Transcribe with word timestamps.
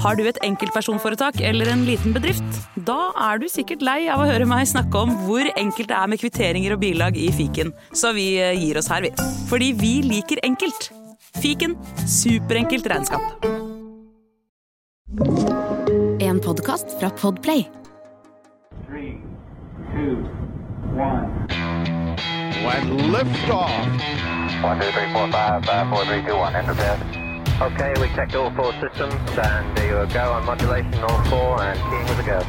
Har 0.00 0.16
du 0.16 0.22
et 0.24 0.38
enkeltpersonforetak 0.46 1.42
eller 1.44 1.68
en 1.68 1.82
liten 1.84 2.14
bedrift? 2.16 2.46
Da 2.88 3.10
er 3.20 3.40
du 3.40 3.44
sikkert 3.52 3.82
lei 3.84 4.06
av 4.08 4.22
å 4.22 4.28
høre 4.30 4.46
meg 4.48 4.64
snakke 4.70 4.96
om 4.96 5.12
hvor 5.26 5.44
enkelt 5.60 5.90
det 5.90 5.98
er 5.98 6.08
med 6.08 6.22
kvitteringer 6.22 6.72
og 6.72 6.80
bilag 6.80 7.18
i 7.20 7.28
fiken, 7.36 7.74
så 7.92 8.14
vi 8.16 8.30
eh, 8.40 8.56
gir 8.56 8.80
oss 8.80 8.88
her, 8.88 9.04
vi. 9.04 9.12
Fordi 9.50 9.74
vi 9.76 9.92
liker 10.06 10.40
enkelt. 10.46 10.88
Fiken 11.40 11.76
superenkelt 12.08 12.88
regnskap. 12.88 13.44
En 16.24 16.40
podkast 16.40 16.96
fra 16.96 17.12
Podplay. 17.20 17.66
Three, 18.88 19.20
two, 19.92 20.24
one. 20.96 21.28
When 22.64 23.12
liftoff. 23.12 23.76
One, 24.64 24.80
two, 24.80 24.92
three, 24.96 25.12
four, 25.12 25.28
five, 25.28 25.64
five, 25.64 25.88
four, 25.92 26.04
three, 26.06 26.24
two, 26.24 26.36
one. 26.40 27.19
Okay, 27.60 27.92
we 28.00 28.08
checked 28.16 28.34
all 28.34 28.50
four 28.56 28.72
systems, 28.80 29.12
and 29.36 29.76
there 29.76 29.92
you 29.92 30.06
go 30.14 30.32
on 30.32 30.46
modulation, 30.46 30.94
all 31.04 31.22
four, 31.24 31.60
and 31.60 31.76
keying 31.76 32.06
with 32.08 32.22
a 32.22 32.24
go. 32.24 32.40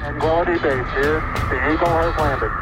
Tranquility 0.00 0.56
base 0.64 0.90
here. 0.96 1.20
The 1.52 1.58
Eagle 1.68 1.92
has 2.00 2.16
landed. 2.16 2.52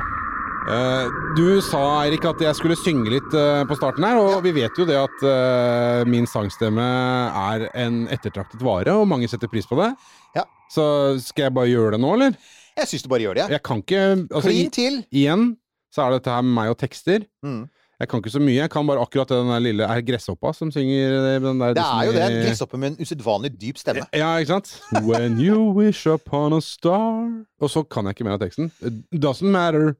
Uh, 0.66 1.06
du 1.36 1.60
sa, 1.62 2.02
Erik, 2.02 2.26
at 2.26 2.42
jeg 2.42 2.58
skulle 2.58 2.74
synge 2.82 3.14
litt 3.14 3.30
uh, 3.38 3.62
på 3.62 3.78
starten 3.78 4.08
her, 4.08 4.18
og 4.18 4.42
vi 4.42 4.56
vet 4.58 4.74
jo 4.74 4.88
det 4.90 4.98
at 4.98 5.22
uh, 5.22 6.02
min 6.10 6.26
sangstemme 6.26 6.82
er 6.82 7.68
en 7.78 8.02
ettertraktet 8.10 8.66
vare, 8.66 8.90
og 8.98 9.06
mange 9.06 9.30
setter 9.30 9.46
pris 9.54 9.70
på 9.70 9.78
det. 9.78 9.92
Ja. 10.34 10.48
Så 10.74 10.84
skal 11.22 11.46
jeg 11.46 11.54
bare 11.60 11.70
gjøre 11.70 11.94
det 11.94 12.02
nå, 12.02 12.10
eller? 12.18 12.34
Jeg 12.74 12.90
syns 12.90 13.06
du 13.06 13.12
bare 13.14 13.22
gjør 13.28 13.38
det. 13.38 13.46
Ja. 13.46 13.54
Jeg 13.54 13.68
kan 13.70 13.86
ikke 13.86 14.02
altså, 14.18 14.48
Klin 14.50 14.74
til. 14.74 15.04
Igjen 15.14 15.52
så 15.94 16.08
er 16.08 16.18
dette 16.18 16.34
her 16.34 16.42
med 16.42 16.58
meg 16.58 16.74
og 16.74 16.82
tekster. 16.82 17.22
Mm. 17.46 17.68
Jeg 18.00 18.08
kan 18.08 18.22
ikke 18.22 18.32
så 18.32 18.40
mye. 18.40 18.56
Jeg 18.56 18.70
kan 18.72 18.86
bare 18.88 19.02
akkurat 19.04 19.28
den 19.28 19.50
der 19.52 19.60
lille 19.60 19.84
Er 19.84 20.00
Gresshoppa 20.00 20.54
som 20.56 20.70
synger 20.72 21.18
den 21.44 21.60
der 21.60 21.74
Det 21.76 21.84
er 21.84 22.06
jo 22.08 22.12
det. 22.16 22.22
En 22.24 22.46
gresshoppe 22.46 22.78
med 22.80 22.94
en 22.94 22.96
usedvanlig 23.04 23.50
dyp 23.60 23.76
stemme. 23.80 24.06
Ja, 24.16 24.30
ikke 24.40 24.54
sant? 24.54 24.72
When 25.04 25.36
you 25.40 25.72
wish 25.76 26.06
upon 26.08 26.56
a 26.56 26.60
star 26.64 27.28
Og 27.60 27.70
så 27.70 27.82
kan 27.84 28.08
jeg 28.08 28.16
ikke 28.16 28.24
mer 28.24 28.38
av 28.38 28.40
teksten. 28.40 28.72
It 28.80 29.20
doesn't 29.20 29.52
matter. 29.52 29.92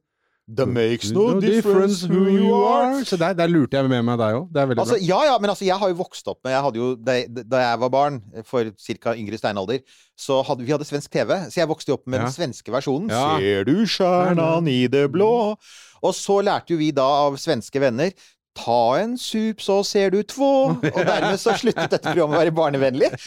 The 0.55 0.65
makes 0.67 1.11
no 1.15 1.39
difference 1.39 2.01
who 2.03 2.25
you 2.27 2.53
are. 2.67 3.03
Så 3.07 3.15
der, 3.17 3.33
der 3.37 3.47
lurte 3.47 3.77
jeg 3.79 3.87
med 3.89 4.03
meg 4.03 4.17
deg 4.19 4.35
òg. 4.35 4.49
Det 4.51 4.61
er 4.61 4.67
veldig 4.71 4.83
Altså, 4.83 4.97
bra. 4.97 5.05
ja, 5.07 5.19
ja, 5.29 5.37
men 5.39 5.49
altså, 5.53 5.65
jeg 5.65 5.77
har 5.79 5.87
jo 5.93 5.95
vokst 6.01 6.27
opp 6.27 6.39
med 6.43 6.51
jeg 6.51 6.63
hadde 6.65 6.81
jo, 6.81 6.89
Da, 6.95 7.15
da 7.55 7.61
jeg 7.63 7.79
var 7.85 7.89
barn, 7.93 8.17
for 8.43 8.63
ca. 8.75 9.13
yngre 9.15 9.37
steinalder, 9.39 9.79
så 10.19 10.41
hadde 10.43 10.65
vi 10.67 10.71
hadde 10.75 10.87
svensk 10.89 11.09
TV. 11.11 11.31
Så 11.49 11.61
jeg 11.61 11.69
vokste 11.71 11.89
jo 11.93 11.99
opp 11.99 12.07
med 12.07 12.19
Ja. 12.19 12.25
den 12.27 12.35
svenske 12.35 12.71
versjonen. 12.73 13.09
Ja. 13.09 13.37
Ser 13.39 13.63
du 13.69 13.85
stjernan 13.87 14.67
i 14.67 14.87
det 14.87 15.05
blå? 15.13 15.55
Og 16.03 16.13
så 16.17 16.41
lærte 16.43 16.73
jo 16.73 16.77
vi 16.81 16.91
da 16.91 17.05
av 17.27 17.37
svenske 17.37 17.79
venner 17.79 18.11
Ta 18.57 18.99
en 18.99 19.13
sup, 19.19 19.61
så 19.63 19.79
ser 19.87 20.11
du 20.11 20.21
två. 20.27 20.51
Og 20.95 21.01
dermed 21.07 21.39
så 21.39 21.55
sluttet 21.59 21.93
dette 21.93 22.03
programmet 22.11 22.37
å 22.37 22.41
være 22.41 22.57
barnevennlig. 22.57 23.11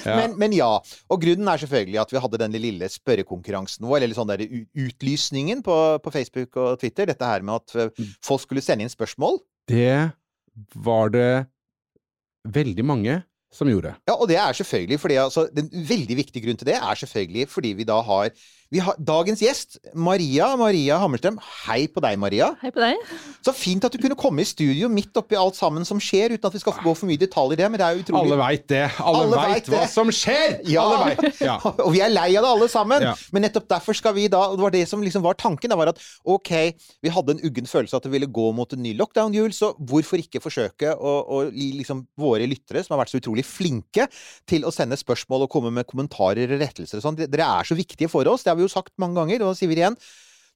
Ja. 0.00 0.14
Men, 0.16 0.32
men 0.40 0.54
ja. 0.56 0.68
Og 1.12 1.18
grunnen 1.20 1.48
er 1.52 1.60
selvfølgelig 1.60 1.98
at 2.00 2.12
vi 2.14 2.20
hadde 2.24 2.38
den 2.40 2.54
lille 2.56 2.86
spørrekonkurransen 2.88 3.84
vår, 3.84 3.98
eller 4.06 4.16
sånn 4.16 4.30
der 4.30 4.40
utlysningen 4.40 5.60
på, 5.66 5.74
på 6.00 6.12
Facebook 6.14 6.56
og 6.56 6.78
Twitter. 6.80 7.10
Dette 7.10 7.28
her 7.28 7.44
med 7.44 7.58
at 7.58 7.74
eh, 7.76 8.06
folk 8.24 8.40
skulle 8.46 8.64
sende 8.64 8.86
inn 8.86 8.92
spørsmål. 8.92 9.36
Det 9.68 10.08
var 10.72 11.12
det 11.12 11.28
veldig 12.48 12.86
mange 12.88 13.18
som 13.52 13.68
gjorde. 13.68 13.92
Ja, 14.08 14.14
og 14.14 14.28
det 14.30 14.38
er 14.38 14.56
selvfølgelig 14.56 15.00
fordi 15.02 15.16
altså, 15.20 15.48
Den 15.52 15.68
veldig 15.68 16.16
viktige 16.20 16.46
grunn 16.46 16.58
til 16.60 16.70
det 16.70 16.78
er 16.78 17.00
selvfølgelig 17.02 17.48
fordi 17.50 17.74
vi 17.80 17.86
da 17.88 17.98
har 18.06 18.30
har 18.78 18.94
dagens 19.02 19.40
gjest, 19.42 19.80
Maria 19.98 20.52
Maria 20.54 21.00
Hammerstrøm. 21.02 21.40
Hei 21.64 21.88
på 21.90 21.98
deg, 22.04 22.14
Maria. 22.22 22.52
Hei 22.60 22.70
på 22.70 22.78
deg. 22.78 23.00
Så 23.42 23.50
fint 23.56 23.82
at 23.82 23.90
du 23.90 23.98
kunne 23.98 24.14
komme 24.14 24.44
i 24.44 24.46
studio 24.46 24.86
midt 24.92 25.16
oppi 25.18 25.34
alt 25.34 25.58
sammen 25.58 25.82
som 25.88 25.98
skjer, 25.98 26.36
uten 26.36 26.46
at 26.46 26.54
vi 26.54 26.60
skal 26.62 26.76
få 26.76 26.84
gå 26.84 26.92
for 27.00 27.10
mye 27.10 27.18
detalj 27.18 27.56
i 27.56 27.58
det. 27.58 27.66
Men 27.66 27.82
det 27.82 27.86
er 27.88 27.96
jo 27.96 28.04
utrolig 28.04 28.30
Alle 28.30 28.38
veit 28.38 28.68
det. 28.70 28.84
Alle, 29.02 29.24
Alle 29.24 29.40
veit 29.40 29.66
vet 29.66 29.72
hva 29.74 29.88
som 29.90 30.12
skjer! 30.14 30.60
Ja. 30.70 30.84
Alle 30.86 31.16
vet. 31.16 31.40
Ja. 31.42 31.56
Og 31.86 31.90
vi 31.96 32.02
er 32.04 32.12
lei 32.12 32.28
av 32.38 32.44
det 32.46 32.52
alle 32.52 32.68
sammen. 32.70 33.02
Ja. 33.08 33.16
Men 33.34 33.42
nettopp 33.48 33.66
derfor 33.72 33.96
skal 33.96 34.14
vi 34.14 34.28
da 34.30 34.44
og 34.52 34.58
Det 34.60 34.66
var 34.68 34.74
det 34.76 34.84
som 34.86 35.02
liksom 35.02 35.24
var 35.24 35.34
tanken. 35.40 35.72
Det 35.72 35.78
var 35.80 35.90
at 35.90 35.98
ok, 36.22 36.52
vi 37.02 37.10
hadde 37.10 37.34
en 37.34 37.42
uggen 37.48 37.66
følelse 37.66 37.98
at 37.98 38.06
det 38.06 38.12
ville 38.14 38.30
gå 38.30 38.46
mot 38.54 38.70
en 38.76 38.82
ny 38.84 38.94
lockdown-jul, 38.98 39.50
så 39.56 39.72
hvorfor 39.74 40.22
ikke 40.22 40.42
forsøke 40.44 40.94
å, 40.94 41.16
å 41.26 41.42
liksom 41.50 42.04
våre 42.20 42.46
lyttere, 42.46 42.84
som 42.86 42.94
har 42.94 43.02
vært 43.02 43.16
så 43.16 43.20
utrolig 43.22 43.44
flinke 43.48 44.06
til 44.48 44.66
å 44.68 44.72
sende 44.74 44.98
spørsmål 45.00 45.48
og 45.48 45.52
komme 45.52 45.72
med 45.74 45.88
kommentarer 45.90 46.54
og 46.54 46.62
rettelser 46.62 47.00
og 47.00 47.06
sånn, 47.08 47.18
dere 47.24 47.50
er 47.58 47.66
så 47.66 47.76
viktige 47.78 48.10
for 48.12 48.28
oss. 48.30 48.44
Det 48.46 48.52
har 48.52 48.59
vi 48.60 48.68
jo 48.68 48.72
sagt 48.72 48.94
mange 49.00 49.18
ganger, 49.18 49.42
og 49.42 49.52
da 49.52 49.58
sier 49.58 49.70
vi 49.70 49.78
det 49.78 49.88
igjen. 49.88 50.00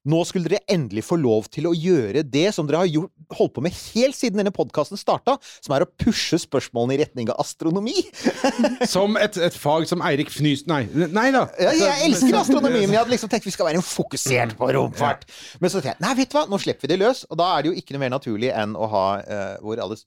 Nå 0.05 0.19
skulle 0.29 0.45
dere 0.45 0.61
endelig 0.69 1.01
få 1.07 1.17
lov 1.17 1.47
til 1.53 1.65
å 1.65 1.73
gjøre 1.73 2.21
det 2.29 2.45
som 2.53 2.67
dere 2.69 2.83
har 2.83 2.89
gjort, 2.91 3.11
holdt 3.33 3.55
på 3.55 3.63
med 3.65 3.73
helt 3.73 4.17
siden 4.17 4.37
denne 4.37 4.53
podkasten 4.53 4.99
starta, 5.01 5.33
som 5.65 5.73
er 5.73 5.85
å 5.85 5.89
pushe 5.89 6.37
spørsmålene 6.43 6.93
i 6.93 6.99
retning 7.01 7.31
av 7.33 7.41
astronomi. 7.41 7.95
Som 8.95 9.17
et, 9.17 9.37
et 9.41 9.55
fag 9.57 9.87
som 9.89 10.03
Eirik 10.05 10.29
Fnys... 10.29 10.65
Nei, 10.69 10.83
nei 10.93 11.25
da. 11.33 11.45
Ja, 11.61 11.71
jeg 11.73 12.09
elsker 12.11 12.37
astronomi, 12.37 12.83
men 12.83 12.93
jeg 12.93 13.01
hadde 13.01 13.13
liksom 13.15 13.31
tenkt 13.31 13.47
vi 13.47 13.53
skal 13.55 13.69
være 13.71 13.81
fokusert 13.85 14.53
på 14.59 14.69
romfart. 14.75 15.25
Men 15.59 15.73
så 15.73 15.81
tenkte 15.81 15.95
jeg 15.95 16.05
nei, 16.05 16.13
vet 16.19 16.31
du 16.31 16.37
hva, 16.37 16.45
nå 16.51 16.59
slipper 16.61 16.85
vi 16.85 16.93
det 16.93 16.99
løs. 17.01 17.23
Og 17.31 17.39
da 17.41 17.49
er 17.55 17.65
det 17.65 17.71
jo 17.71 17.81
ikke 17.81 17.95
noe 17.95 18.03
mer 18.05 18.13
naturlig 18.13 18.51
enn 18.53 18.77
å 18.77 18.89
ha 18.93 19.05
uh, 19.25 19.55
vår 19.65 19.81
alles 19.87 20.05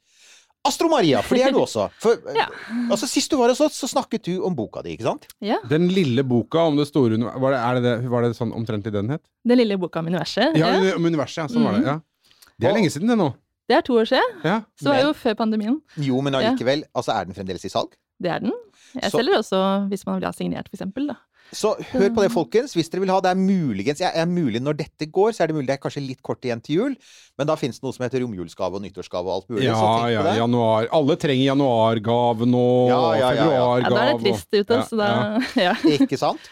Astro-Maria, 0.66 1.20
for 1.22 1.34
det 1.38 1.44
er 1.46 1.52
du 1.54 1.60
også. 1.66 1.88
For, 2.02 2.18
eh, 2.28 2.34
Ja. 2.36 2.46
altså, 2.90 3.06
Sist 3.08 3.30
du 3.30 3.36
var 3.38 3.48
hos 3.48 3.60
oss, 3.60 3.78
så 3.78 3.88
snakket 3.88 4.22
du 4.24 4.42
om 4.44 4.54
boka 4.58 4.82
di, 4.82 4.96
ikke 4.96 5.06
sant? 5.06 5.26
Ja. 5.40 5.56
Den 5.68 5.88
lille 5.88 6.24
boka 6.26 6.58
om 6.68 6.76
det 6.76 6.88
store 6.88 7.14
uni- 7.16 7.24
Var 7.40 7.50
det, 7.54 7.58
er 7.60 7.74
det, 7.74 7.82
det, 8.02 8.10
var 8.10 8.22
det 8.22 8.34
sånn 8.36 8.52
omtrent 8.52 8.86
i 8.86 8.90
den 8.90 9.08
het? 9.14 9.22
Den 9.46 9.58
lille 9.58 9.78
boka 9.78 10.00
om 10.00 10.06
universet. 10.06 10.56
Ja, 10.58 10.72
Ja. 10.82 10.94
om 10.96 11.04
universet. 11.06 11.36
Ja, 11.44 11.46
sånn 11.48 11.64
var 11.64 11.78
det. 11.78 11.86
Ja. 11.86 12.00
Det 12.58 12.68
er 12.68 12.74
lenge 12.74 12.90
siden, 12.90 13.08
det 13.08 13.16
nå. 13.18 13.34
Det 13.68 13.76
er 13.76 13.82
to 13.82 13.92
år 14.00 14.06
siden. 14.08 14.42
Ja. 14.44 14.62
Så 14.80 14.88
var 14.88 14.96
det 14.96 15.04
jo 15.04 15.12
før 15.14 15.34
pandemien. 15.36 15.80
Jo, 15.96 16.20
men 16.22 16.34
allikevel. 16.34 16.84
Altså, 16.96 17.12
er 17.14 17.24
den 17.28 17.34
fremdeles 17.34 17.64
i 17.64 17.68
salg? 17.68 17.92
Det 18.20 18.30
er 18.32 18.40
den. 18.40 18.52
Jeg 18.94 19.10
Så- 19.12 19.18
selger 19.20 19.36
også 19.38 19.88
hvis 19.90 20.06
man 20.06 20.16
vil 20.18 20.24
ha 20.26 20.32
signert, 20.32 20.68
for 20.68 20.76
eksempel. 20.76 21.06
Da. 21.06 21.14
Så 21.54 21.72
hør 21.92 22.10
på 22.12 22.24
det, 22.24 22.28
folkens. 22.32 22.74
Hvis 22.76 22.90
dere 22.92 23.02
vil 23.04 23.12
ha 23.12 23.18
det, 23.24 23.32
er 23.32 23.40
muligens 23.40 24.02
jeg, 24.02 24.12
er 24.12 24.28
mulig 24.28 24.60
Når 24.60 24.76
dette 24.82 25.08
går, 25.08 25.32
så 25.32 25.44
er 25.44 25.50
det 25.50 25.56
mulig 25.56 25.68
det 25.70 25.78
er 25.78 25.82
kanskje 25.82 26.04
litt 26.04 26.20
kort 26.24 26.44
igjen 26.44 26.60
til 26.64 26.80
jul. 26.80 26.96
Men 27.40 27.48
da 27.48 27.56
finnes 27.56 27.80
det 27.80 27.86
noe 27.86 27.96
som 27.96 28.04
heter 28.04 28.22
romjulsgave 28.24 28.78
og 28.78 28.84
nyttårsgave 28.84 29.30
og 29.30 29.34
alt 29.38 29.52
mulig. 29.54 29.66
Ja, 29.68 29.78
så 29.80 30.10
ja, 30.12 30.24
januar. 30.42 30.88
Alle 30.98 31.18
trenger 31.20 31.44
januargave 31.54 32.48
nå. 32.48 32.64
Ja, 32.90 33.02
ja, 33.16 33.30
ja, 33.38 33.50
ja. 33.54 33.68
Ja, 33.84 33.92
da 33.94 34.02
er 34.02 34.10
det 34.12 34.24
trist 34.26 34.58
ute, 34.58 34.80
så 34.90 35.00
da 35.00 35.10
ja. 35.68 35.76
Ikke 35.96 36.20
sant? 36.20 36.50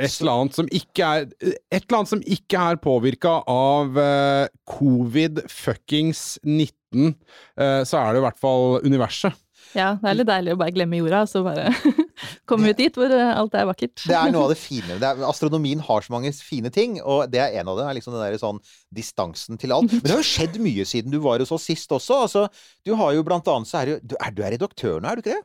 Et 0.00 0.12
eller 0.22 0.32
annet 0.32 0.56
som 0.56 0.68
ikke 0.72 1.04
er 1.04 1.26
Et 1.50 1.82
eller 1.82 1.98
annet 1.98 2.12
som 2.12 2.22
ikke 2.24 2.64
er 2.72 2.78
påvirka 2.80 3.34
av 3.50 3.98
uh, 3.98 4.46
covid 4.70 5.42
fuckings 5.50 6.38
19, 6.46 7.12
uh, 7.60 7.82
så 7.84 8.00
er 8.00 8.14
det 8.14 8.22
i 8.22 8.24
hvert 8.24 8.40
fall 8.40 8.78
universet. 8.86 9.36
ja, 9.76 9.92
det 10.00 10.08
er 10.08 10.16
litt 10.22 10.30
deilig 10.30 10.54
å 10.54 10.60
bare 10.62 10.74
glemme 10.74 11.02
jorda, 11.02 11.24
og 11.26 11.30
så 11.30 11.44
bare 11.44 11.68
komme 12.48 12.70
ut 12.70 12.78
dit 12.78 12.96
hvor 12.98 13.12
eh, 13.14 13.32
alt 13.32 13.54
er 13.58 13.68
vakkert. 13.68 14.04
Det 14.06 14.16
er 14.16 14.32
noe 14.34 14.46
av 14.48 14.54
det 14.54 14.58
fine. 14.60 14.98
Det 15.00 15.08
er, 15.08 15.22
astronomien 15.28 15.82
har 15.86 16.06
så 16.06 16.14
mange 16.14 16.32
fine 16.36 16.72
ting, 16.74 16.98
og 17.02 17.30
det 17.32 17.42
er 17.42 17.60
en 17.60 17.70
av 17.72 17.78
dem. 17.80 17.90
er 17.90 17.98
liksom 17.98 18.16
den 18.16 18.24
der 18.24 18.40
sånn 18.40 18.60
distansen 18.94 19.60
til 19.60 19.74
alt. 19.76 19.92
Men 19.92 20.04
det 20.06 20.14
har 20.14 20.22
jo 20.22 20.30
skjedd 20.30 20.58
mye 20.62 20.86
siden 20.88 21.14
du 21.14 21.20
var 21.24 21.42
hos 21.42 21.54
oss 21.54 21.68
sist 21.70 21.92
også. 21.96 22.22
Altså, 22.26 22.46
du 22.86 22.94
har 22.98 23.14
jo 23.16 23.24
blant 23.26 23.48
annet 23.52 23.70
så 23.70 23.82
er 23.82 23.92
du, 23.92 24.10
du 24.12 24.18
er, 24.18 24.34
du 24.34 24.44
er 24.44 24.54
redaktør 24.56 25.00
nå, 25.00 25.08
er 25.10 25.18
du 25.18 25.24
ikke 25.24 25.38
det? 25.38 25.44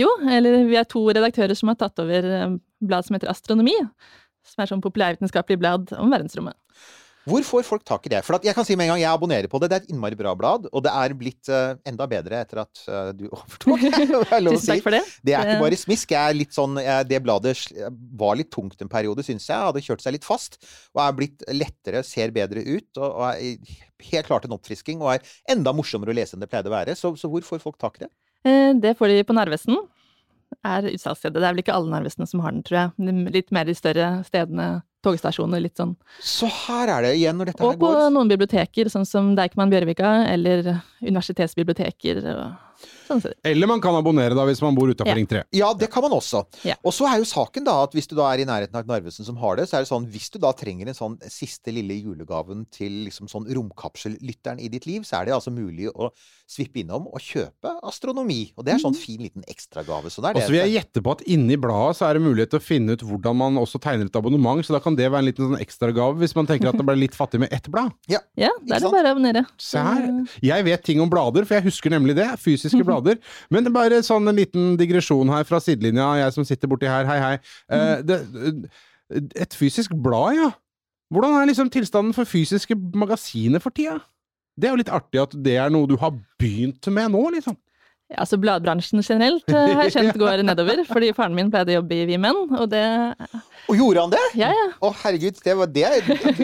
Jo, 0.00 0.08
eller 0.24 0.62
vi 0.70 0.78
er 0.80 0.88
to 0.88 1.04
redaktører 1.10 1.56
som 1.58 1.68
har 1.72 1.78
tatt 1.80 2.00
over 2.00 2.28
eh, 2.38 2.58
blad 2.82 3.06
som 3.06 3.18
heter 3.18 3.32
Astronomi. 3.32 3.76
Som 4.48 4.64
er 4.64 4.70
sånn 4.70 4.82
populærvitenskapelig 4.82 5.60
blad 5.60 5.92
om 6.00 6.10
verdensrommet. 6.10 6.56
Hvor 7.28 7.44
får 7.46 7.66
folk 7.66 7.84
tak 7.86 8.08
i 8.08 8.12
det? 8.14 8.22
For 8.26 8.38
at 8.38 8.46
jeg 8.46 8.56
kan 8.56 8.66
si 8.66 8.74
med 8.78 8.88
en 8.88 8.94
gang, 8.94 9.02
jeg 9.04 9.10
abonnerer 9.12 9.50
på 9.50 9.60
det. 9.62 9.68
Det 9.70 9.76
er 9.76 9.84
et 9.84 9.92
innmari 9.94 10.18
bra 10.18 10.32
blad, 10.38 10.66
og 10.72 10.84
det 10.84 10.94
er 11.02 11.14
blitt 11.18 11.50
uh, 11.52 11.76
enda 11.88 12.08
bedre 12.10 12.40
etter 12.42 12.62
at 12.64 12.82
uh, 12.88 13.12
du 13.14 13.28
overtok. 13.28 13.84
er 13.86 14.48
Tusen 14.48 14.72
takk 14.72 14.84
for 14.86 14.96
det. 14.96 15.02
Det 15.22 15.36
er 15.38 15.52
ikke 15.52 15.62
bare 15.62 15.78
smisk. 15.78 16.16
Er 16.18 16.42
sånn, 16.52 16.80
det 17.08 17.22
bladet 17.22 17.54
var 18.18 18.36
litt 18.40 18.50
tungt 18.54 18.82
en 18.82 18.90
periode, 18.90 19.24
syns 19.26 19.46
jeg. 19.46 19.56
Hadde 19.56 19.84
kjørt 19.84 20.02
seg 20.04 20.16
litt 20.16 20.26
fast. 20.26 20.58
Og 20.96 21.04
er 21.04 21.16
blitt 21.20 21.46
lettere, 21.54 22.02
ser 22.06 22.34
bedre 22.34 22.64
ut. 22.66 22.90
Og, 22.98 23.08
og 23.08 23.24
er 23.30 24.10
helt 24.10 24.28
klart 24.28 24.48
en 24.48 24.56
oppfrisking. 24.56 25.02
Og 25.02 25.14
er 25.14 25.32
enda 25.54 25.74
morsommere 25.76 26.14
å 26.14 26.16
lese 26.16 26.36
enn 26.36 26.42
det 26.42 26.50
pleide 26.50 26.70
å 26.70 26.74
være. 26.74 26.96
Så, 26.98 27.14
så 27.18 27.30
hvor 27.30 27.44
får 27.46 27.62
folk 27.62 27.78
tak 27.80 28.00
i 28.00 28.06
det? 28.06 28.12
Eh, 28.48 28.70
Det 28.82 28.96
får 28.98 29.08
de 29.12 29.24
på 29.26 29.36
Narvesen. 29.36 29.78
Er 30.66 30.90
utsalgsstedet. 30.90 31.40
Det 31.40 31.46
er 31.46 31.54
vel 31.54 31.62
ikke 31.64 31.74
alle 31.76 31.92
Narvesen 31.94 32.28
som 32.28 32.42
har 32.44 32.54
den, 32.54 32.64
tror 32.66 32.78
jeg. 32.82 33.14
Litt 33.34 33.52
mer 33.54 33.68
de 33.68 33.76
større 33.76 34.08
stedene, 34.28 34.82
togstasjoner, 35.02 35.62
litt 35.64 35.78
sånn. 35.80 35.94
Så 36.22 36.48
her 36.66 36.90
er 36.96 37.06
det 37.06 37.14
igjen, 37.18 37.38
når 37.38 37.52
dette 37.52 37.64
Og 37.64 37.74
her 37.74 37.80
på 37.82 37.92
noen 38.14 38.30
biblioteker, 38.30 38.90
sånn 38.92 39.06
som 39.08 39.32
Deichman 39.38 39.72
Bjørvika, 39.72 40.12
eller 40.32 40.76
universitetsbiblioteker. 41.02 42.22
og 42.32 42.88
sånn 43.12 43.22
sett. 43.24 43.38
Eller 43.46 43.70
man 43.70 43.80
kan 43.84 43.96
abonnere 43.98 44.36
da 44.38 44.44
hvis 44.48 44.62
man 44.64 44.76
bor 44.78 44.90
utafor 44.90 45.12
Ja. 45.12 45.18
Ring 45.18 45.28
3. 45.28 45.44
Ja, 45.56 45.72
det 45.76 45.90
kan 45.92 46.02
man 46.06 46.14
også. 46.16 46.44
Ja. 46.66 46.76
Og 46.84 46.94
så 46.96 47.06
er 47.10 47.20
jo 47.20 47.28
saken 47.28 47.64
da 47.68 47.78
at 47.84 47.92
hvis 47.96 48.08
du 48.10 48.16
da 48.18 48.30
er 48.32 48.42
i 48.42 48.48
nærheten 48.48 48.76
av 48.80 48.88
Narvesen 48.88 49.26
som 49.28 49.36
har 49.42 49.56
det, 49.60 49.68
så 49.70 49.78
er 49.78 49.84
det 49.84 49.90
sånn 49.92 50.08
hvis 50.12 50.30
du 50.32 50.38
da 50.42 50.52
trenger 50.56 50.88
en 50.88 50.98
sånn 50.98 51.16
siste 51.30 51.72
lille 51.74 51.94
julegaven 52.00 52.64
til 52.72 53.04
liksom 53.06 53.28
sånn 53.30 53.46
romkapsellytteren 53.52 54.60
i 54.62 54.68
ditt 54.72 54.86
liv, 54.88 55.04
så 55.06 55.20
er 55.20 55.26
det 55.28 55.34
altså 55.36 55.52
mulig 55.54 55.90
å 55.92 56.10
svippe 56.52 56.82
innom 56.82 57.06
og 57.08 57.20
kjøpe 57.22 57.74
astronomi. 57.88 58.52
Og 58.56 58.64
det 58.66 58.74
er 58.74 58.82
sånn 58.82 58.96
fin 58.98 59.20
liten 59.22 59.44
ekstragave. 59.48 60.10
Så 60.12 60.22
det 60.22 60.32
er 60.32 60.40
Og 60.40 60.46
så 60.46 60.52
vil 60.52 60.62
jeg 60.62 60.74
gjette 60.76 61.02
på 61.04 61.14
at 61.16 61.22
inni 61.26 61.56
bladet 61.60 61.96
så 61.98 62.08
er 62.08 62.18
det 62.18 62.24
mulighet 62.26 62.50
til 62.52 62.60
å 62.60 62.64
finne 62.64 62.96
ut 62.96 63.04
hvordan 63.06 63.36
man 63.36 63.56
også 63.60 63.80
tegner 63.82 64.06
et 64.10 64.16
abonnement, 64.18 64.60
så 64.64 64.76
da 64.76 64.80
kan 64.84 64.96
det 64.98 65.08
være 65.10 65.24
en 65.24 65.28
liten 65.30 65.48
sånn 65.50 65.62
ekstragave 65.62 66.18
hvis 66.20 66.36
man 66.36 66.46
tenker 66.48 66.68
at 66.72 66.78
det 66.78 66.86
ble 66.86 66.96
litt 67.00 67.16
fattig 67.16 67.40
med 67.42 67.52
ett 67.52 67.68
blad. 67.72 67.92
Ja, 68.10 68.20
da 68.36 68.50
er 68.76 68.80
det 68.84 68.90
bare 68.92 69.12
å 69.12 69.16
abonnere. 69.16 69.44
Se 69.60 69.78
her. 69.82 70.08
Jeg 70.42 70.64
vet 70.68 70.84
ting 70.84 71.00
om 71.02 71.10
blader, 71.12 71.46
for 71.48 71.58
jeg 71.58 71.66
husker 71.70 71.90
nemlig 71.94 72.16
det. 72.18 72.28
Fysiske 72.42 72.84
blader. 72.84 73.01
Men 73.50 73.64
det 73.64 73.72
er 73.72 73.76
bare 73.76 74.00
sånn 74.06 74.30
en 74.30 74.38
liten 74.38 74.74
digresjon 74.80 75.32
her 75.32 75.46
fra 75.48 75.60
sidelinja, 75.62 76.08
jeg 76.20 76.34
som 76.36 76.46
sitter 76.48 76.70
borti 76.70 76.90
her, 76.90 77.08
hei 77.08 77.18
hei. 77.22 77.34
Eh, 77.72 77.96
det, 78.06 78.20
et 79.12 79.56
fysisk 79.58 79.94
blad, 80.04 80.38
ja. 80.38 80.50
Hvordan 81.12 81.36
er 81.36 81.50
liksom 81.50 81.68
tilstanden 81.72 82.14
for 82.16 82.28
fysiske 82.28 82.76
magasiner 82.96 83.60
for 83.60 83.74
tida? 83.76 83.98
Det 84.56 84.68
er 84.68 84.74
jo 84.74 84.80
litt 84.80 84.92
artig 84.92 85.20
at 85.20 85.34
det 85.44 85.58
er 85.60 85.72
noe 85.72 85.88
du 85.88 85.98
har 86.00 86.14
begynt 86.40 86.88
med 86.92 87.12
nå, 87.12 87.22
liksom. 87.36 87.56
Ja, 88.12 88.18
altså 88.26 88.36
Bladbransjen 88.36 89.00
generelt 89.00 89.48
eh, 89.48 89.70
har 89.72 89.86
jeg 89.88 89.94
kjent 89.94 90.18
går 90.20 90.42
nedover, 90.44 90.82
fordi 90.90 91.12
faren 91.16 91.36
min 91.36 91.48
pleide 91.52 91.72
å 91.72 91.78
jobbe 91.78 91.96
i 91.96 92.06
Vi 92.10 92.18
Menn, 92.20 92.42
og 92.58 92.66
det 92.68 92.82
Og 93.70 93.78
gjorde 93.78 94.04
han 94.04 94.12
det? 94.12 94.22
Ja, 94.36 94.50
ja. 94.52 94.66
Å, 94.84 94.90
herregud, 95.00 95.38
det 95.40 95.54
var, 95.56 95.70
det, 95.72 95.86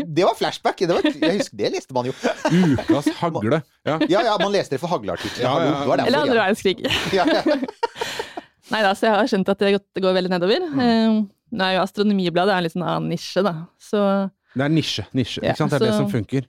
det 0.07 0.25
var 0.25 0.39
flashback. 0.39 0.81
Det 0.81 0.97
var, 0.97 1.05
jeg 1.05 1.43
husker, 1.43 1.59
det 1.61 1.73
leste 1.75 1.97
man 1.97 2.09
jo. 2.09 2.15
Ukas 2.49 3.11
hagle. 3.21 3.61
Ja. 3.85 3.99
Ja, 4.09 4.25
ja, 4.31 4.37
man 4.41 4.55
leste 4.55 4.77
det 4.77 4.81
for 4.81 4.93
hagleartikler. 4.95 5.45
Ja, 5.45 5.55
ja, 5.67 5.99
Eller 6.07 6.23
andre 6.23 6.41
verdenskrig. 6.41 6.81
Ja, 7.19 7.27
ja. 7.29 7.59
Nei 8.73 8.81
da, 8.85 8.93
så 8.97 9.09
jeg 9.09 9.17
har 9.17 9.29
skjønt 9.31 9.49
at 9.53 9.61
det, 9.65 9.77
går 10.05 10.17
veldig 10.17 10.33
nedover. 10.33 10.65
Mm. 10.73 10.81
Eh, 10.85 11.19
Nå 11.59 11.65
er 11.65 11.79
jo 11.79 11.85
Astronomibladet 11.85 12.53
en 12.53 12.65
litt 12.67 12.75
sånn 12.75 12.85
annen 12.85 13.09
nisje, 13.13 13.45
da. 13.45 13.55
Så 13.81 14.01
Det 14.53 14.65
er 14.65 14.73
nisje. 14.73 15.05
nisje 15.17 15.41
Ja, 15.43 15.55
ikke 15.55 15.63
sant? 15.65 15.73
Det 15.77 15.81
er 15.81 15.87
det 15.91 15.97
som 15.97 16.11
funker. 16.13 16.49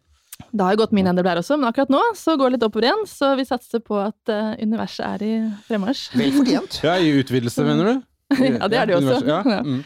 Det 0.50 0.66
har 0.66 0.74
jo 0.74 0.80
gått 0.82 0.94
mye 0.96 1.06
nedover 1.06 1.30
der 1.30 1.42
også, 1.44 1.58
men 1.60 1.70
akkurat 1.70 1.92
nå 1.94 2.02
så 2.18 2.36
går 2.40 2.50
det 2.50 2.58
litt 2.58 2.66
oppover 2.66 2.88
igjen. 2.90 3.06
Så 3.10 3.34
vi 3.38 3.46
satser 3.48 3.84
på 3.86 4.00
at 4.02 4.32
uh, 4.34 4.56
universet 4.58 5.06
er 5.06 5.26
i 5.26 5.34
fremmarsj. 5.68 6.10
Vel 6.18 6.36
fortjent. 6.40 6.80
Ja, 6.88 6.98
I 6.98 7.14
utvidelse, 7.22 7.66
mener 7.68 7.92
du? 7.92 7.96
Ja, 8.46 8.70
det 8.70 8.78
er 8.80 8.90
det 8.90 8.96
jo 8.96 9.02
også. 9.04 9.20
Ja. 9.28 9.40
Ja. 9.46 9.62
Mm. 9.66 9.80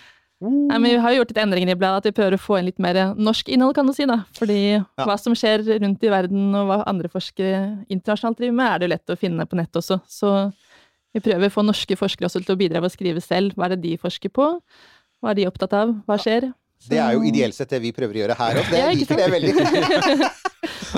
Nei, 0.43 0.77
men 0.77 0.89
Vi 0.89 0.95
har 0.99 1.13
jo 1.13 1.21
gjort 1.21 1.29
litt 1.31 1.39
endringer 1.39 1.71
i 1.71 1.77
bladet, 1.79 2.01
at 2.03 2.07
vi 2.09 2.15
prøver 2.17 2.35
å 2.35 2.41
få 2.41 2.57
inn 2.59 2.67
litt 2.67 2.81
mer 2.83 2.97
norsk 3.15 3.47
innhold, 3.53 3.75
kan 3.77 3.87
du 3.87 3.93
si. 3.95 4.07
da. 4.09 4.21
Fordi 4.35 4.57
hva 4.99 5.15
som 5.19 5.35
skjer 5.39 5.63
rundt 5.79 6.03
i 6.03 6.11
verden, 6.11 6.49
og 6.59 6.67
hva 6.67 6.79
andre 6.89 7.11
forskere 7.11 7.61
internasjonalt 7.87 8.41
driver 8.41 8.57
med, 8.57 8.67
er 8.67 8.81
det 8.81 8.89
jo 8.89 8.93
lett 8.95 9.13
å 9.15 9.19
finne 9.19 9.45
på 9.47 9.59
nett 9.59 9.79
også. 9.79 10.01
Så 10.11 10.33
vi 11.15 11.21
prøver 11.23 11.47
å 11.47 11.53
få 11.53 11.63
norske 11.63 11.95
forskere 11.99 12.27
også 12.27 12.41
til 12.43 12.55
å 12.55 12.59
bidra 12.59 12.81
ved 12.83 12.91
å 12.91 12.95
skrive 12.97 13.23
selv. 13.23 13.55
Hva 13.55 13.69
er 13.69 13.75
det 13.75 13.83
de 13.85 13.93
forsker 14.01 14.33
på? 14.35 14.49
Hva 15.23 15.31
er 15.31 15.39
de 15.39 15.47
opptatt 15.47 15.75
av? 15.79 15.95
Hva 16.09 16.19
skjer? 16.19 16.49
Det 16.89 16.99
er 16.99 17.15
jo 17.15 17.23
ideelt 17.27 17.55
sett 17.57 17.71
det 17.73 17.81
vi 17.83 17.93
prøver 17.95 18.19
å 18.19 18.23
gjøre 18.23 18.39
her 18.39 18.61
òg. 18.61 18.71
Det 18.71 18.81
Ja, 18.81 18.89
liker 18.93 19.21
det 19.21 19.29
veldig. 19.37 20.31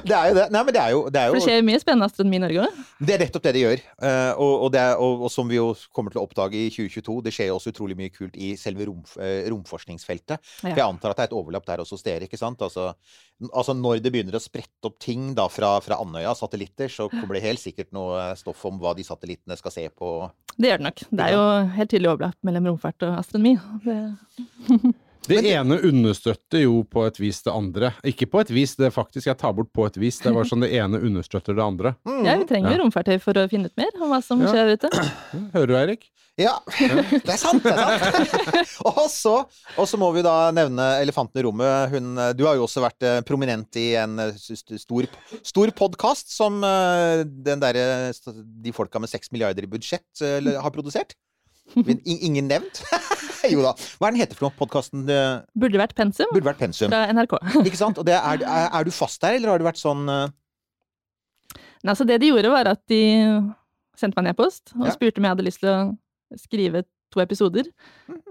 Det 0.06 0.14
er 0.14 0.30
jo 0.30 0.36
det. 0.38 0.44
Nei, 0.54 0.62
men 0.68 0.76
det 0.76 0.82
er 0.82 0.92
jo, 0.94 1.00
det 1.10 1.22
er 1.22 1.32
For 1.32 1.40
det 1.40 1.46
skjer 1.46 1.64
mye 1.66 1.82
spennende 1.82 2.08
astronomi 2.10 2.38
i 2.38 2.42
Norge 2.44 2.66
òg. 2.66 2.80
Det 3.08 3.14
er 3.16 3.22
nettopp 3.24 3.46
det 3.48 3.54
det 3.56 3.62
gjør. 3.64 3.84
Eh, 4.10 4.42
og, 4.44 4.54
og, 4.66 4.68
det 4.76 4.82
er, 4.82 5.00
og, 5.02 5.24
og 5.26 5.32
som 5.34 5.50
vi 5.50 5.58
jo 5.58 5.70
kommer 5.96 6.14
til 6.14 6.22
å 6.22 6.26
oppdage 6.28 6.60
i 6.60 6.68
2022, 6.74 7.16
det 7.26 7.34
skjer 7.36 7.50
jo 7.50 7.58
også 7.58 7.74
utrolig 7.74 7.98
mye 7.98 8.14
kult 8.14 8.36
i 8.38 8.52
selve 8.60 8.86
rom, 8.90 9.02
eh, 9.24 9.48
romforskningsfeltet. 9.52 10.52
For 10.62 10.74
jeg 10.74 10.86
antar 10.86 11.14
at 11.14 11.22
det 11.22 11.26
er 11.26 11.32
et 11.32 11.38
overlapp 11.40 11.66
der 11.70 11.84
også 11.84 11.98
hos 11.98 12.06
dere, 12.06 12.28
ikke 12.30 12.40
sant? 12.40 12.62
Altså, 12.66 12.92
altså 13.50 13.76
når 13.78 14.04
det 14.06 14.14
begynner 14.14 14.38
å 14.38 14.44
sprette 14.44 14.92
opp 14.92 15.00
ting 15.02 15.32
da 15.38 15.48
fra, 15.52 15.76
fra 15.86 16.00
Andøya, 16.04 16.36
satellitter, 16.38 16.92
så 16.92 17.08
kommer 17.14 17.40
det 17.40 17.46
helt 17.48 17.64
sikkert 17.64 17.90
noe 17.96 18.28
stoff 18.40 18.62
om 18.70 18.78
hva 18.84 18.94
de 18.98 19.08
satellittene 19.08 19.58
skal 19.60 19.74
se 19.74 19.88
på. 19.90 20.18
Det 20.56 20.70
gjør 20.70 20.84
det 20.84 20.90
nok. 20.92 21.08
Det 21.10 21.26
er 21.26 21.34
jo 21.36 21.48
helt 21.80 21.92
tydelig 21.96 22.14
overlapp 22.14 22.38
mellom 22.48 22.72
romfart 22.74 23.08
og 23.08 23.18
astronomi. 23.24 23.58
Det, 23.88 24.00
Det 25.28 25.42
ene 25.52 25.78
understøtter 25.90 26.64
jo 26.66 26.82
på 26.90 27.06
et 27.08 27.20
vis 27.22 27.42
det 27.46 27.54
andre. 27.54 27.94
Ikke 28.08 28.28
på 28.32 28.42
et 28.44 28.52
vis, 28.54 28.76
det 28.80 28.92
faktisk 28.96 29.28
jeg 29.32 29.38
tar 29.42 29.54
bort 29.58 29.72
på 29.76 29.86
et 29.90 29.98
vis. 30.02 30.20
Det 30.24 30.34
var 30.36 30.48
sånn 30.50 30.62
det 30.66 30.72
ene 30.78 31.00
understøtter 31.02 31.56
det 31.58 31.64
andre. 31.66 31.96
ja, 32.26 32.36
vi 32.42 32.46
trenger 32.50 32.76
jo 32.76 32.84
romfartøy 32.84 33.18
for 33.24 33.38
å 33.42 33.48
finne 33.52 33.72
ut 33.72 33.78
mer 33.80 33.96
om 34.02 34.12
hva 34.14 34.22
som 34.24 34.42
Ja. 34.44 34.52
skjer 34.54 34.70
der 34.70 34.78
ute. 34.80 35.10
Hører 35.56 35.68
du, 35.72 35.76
Eirik? 35.80 36.08
Ja, 36.36 36.58
det 36.68 37.32
er 37.32 37.38
sant! 37.40 37.64
det 37.64 37.72
er 37.72 38.10
sant. 38.12 38.72
og, 38.90 39.06
så, 39.10 39.36
og 39.80 39.86
så 39.88 39.96
må 40.02 40.10
vi 40.18 40.24
da 40.26 40.50
nevne 40.52 40.88
elefanten 41.00 41.40
i 41.40 41.46
rommet. 41.48 41.94
Hun, 41.94 42.10
du 42.36 42.44
har 42.44 42.58
jo 42.60 42.66
også 42.66 42.84
vært 42.84 43.06
eh, 43.08 43.22
prominent 43.28 43.80
i 43.80 43.86
en 44.02 44.20
eh, 44.20 44.34
st- 44.36 44.58
st- 44.60 44.82
stor, 44.84 45.08
stor 45.48 45.72
podkast 45.80 46.34
som 46.36 46.60
eh, 46.68 47.24
den 47.24 47.64
derre 47.64 48.12
De 48.36 48.74
folka 48.76 49.00
med 49.00 49.08
seks 49.14 49.32
milliarder 49.32 49.64
i 49.64 49.72
budsjett 49.72 50.26
har 50.60 50.76
produsert. 50.76 51.16
Men 51.74 52.00
ingen 52.06 52.48
nevnt? 52.48 52.84
jo 53.52 53.62
da. 53.66 53.74
Hva 54.00 54.08
er 54.08 54.16
den 54.16 54.22
heter 54.22 54.38
for 54.38 54.48
noe? 54.48 54.56
Podkasten 54.58 55.04
Burde 55.06 55.82
vært 55.82 55.96
pensum 55.98 56.30
burde 56.34 56.48
vært 56.48 56.62
pensum. 56.62 56.90
fra 56.94 57.04
NRK. 57.14 57.36
Ikke 57.68 57.80
sant? 57.82 58.00
Og 58.02 58.08
det 58.08 58.16
er, 58.18 58.46
er, 58.46 58.88
du 58.88 58.94
fast 58.96 59.22
der, 59.26 59.38
eller 59.40 59.54
har 59.54 59.62
du 59.62 59.68
vært 59.68 59.82
sånn 59.82 60.06
uh... 60.10 60.26
Nei, 61.86 61.92
altså 61.94 62.08
det 62.10 62.18
de 62.24 62.32
gjorde, 62.32 62.50
var 62.54 62.70
at 62.72 62.82
de 62.90 63.02
sendte 64.00 64.18
meg 64.18 64.26
en 64.26 64.34
e-post 64.34 64.74
og 64.78 64.88
Ja. 64.88 64.94
spurte 64.96 65.22
om 65.22 65.28
jeg 65.28 65.36
hadde 65.36 65.46
lyst 65.46 65.62
til 65.62 65.70
å 65.72 66.40
skrive 66.42 66.82
to 67.14 67.22
episoder 67.22 67.68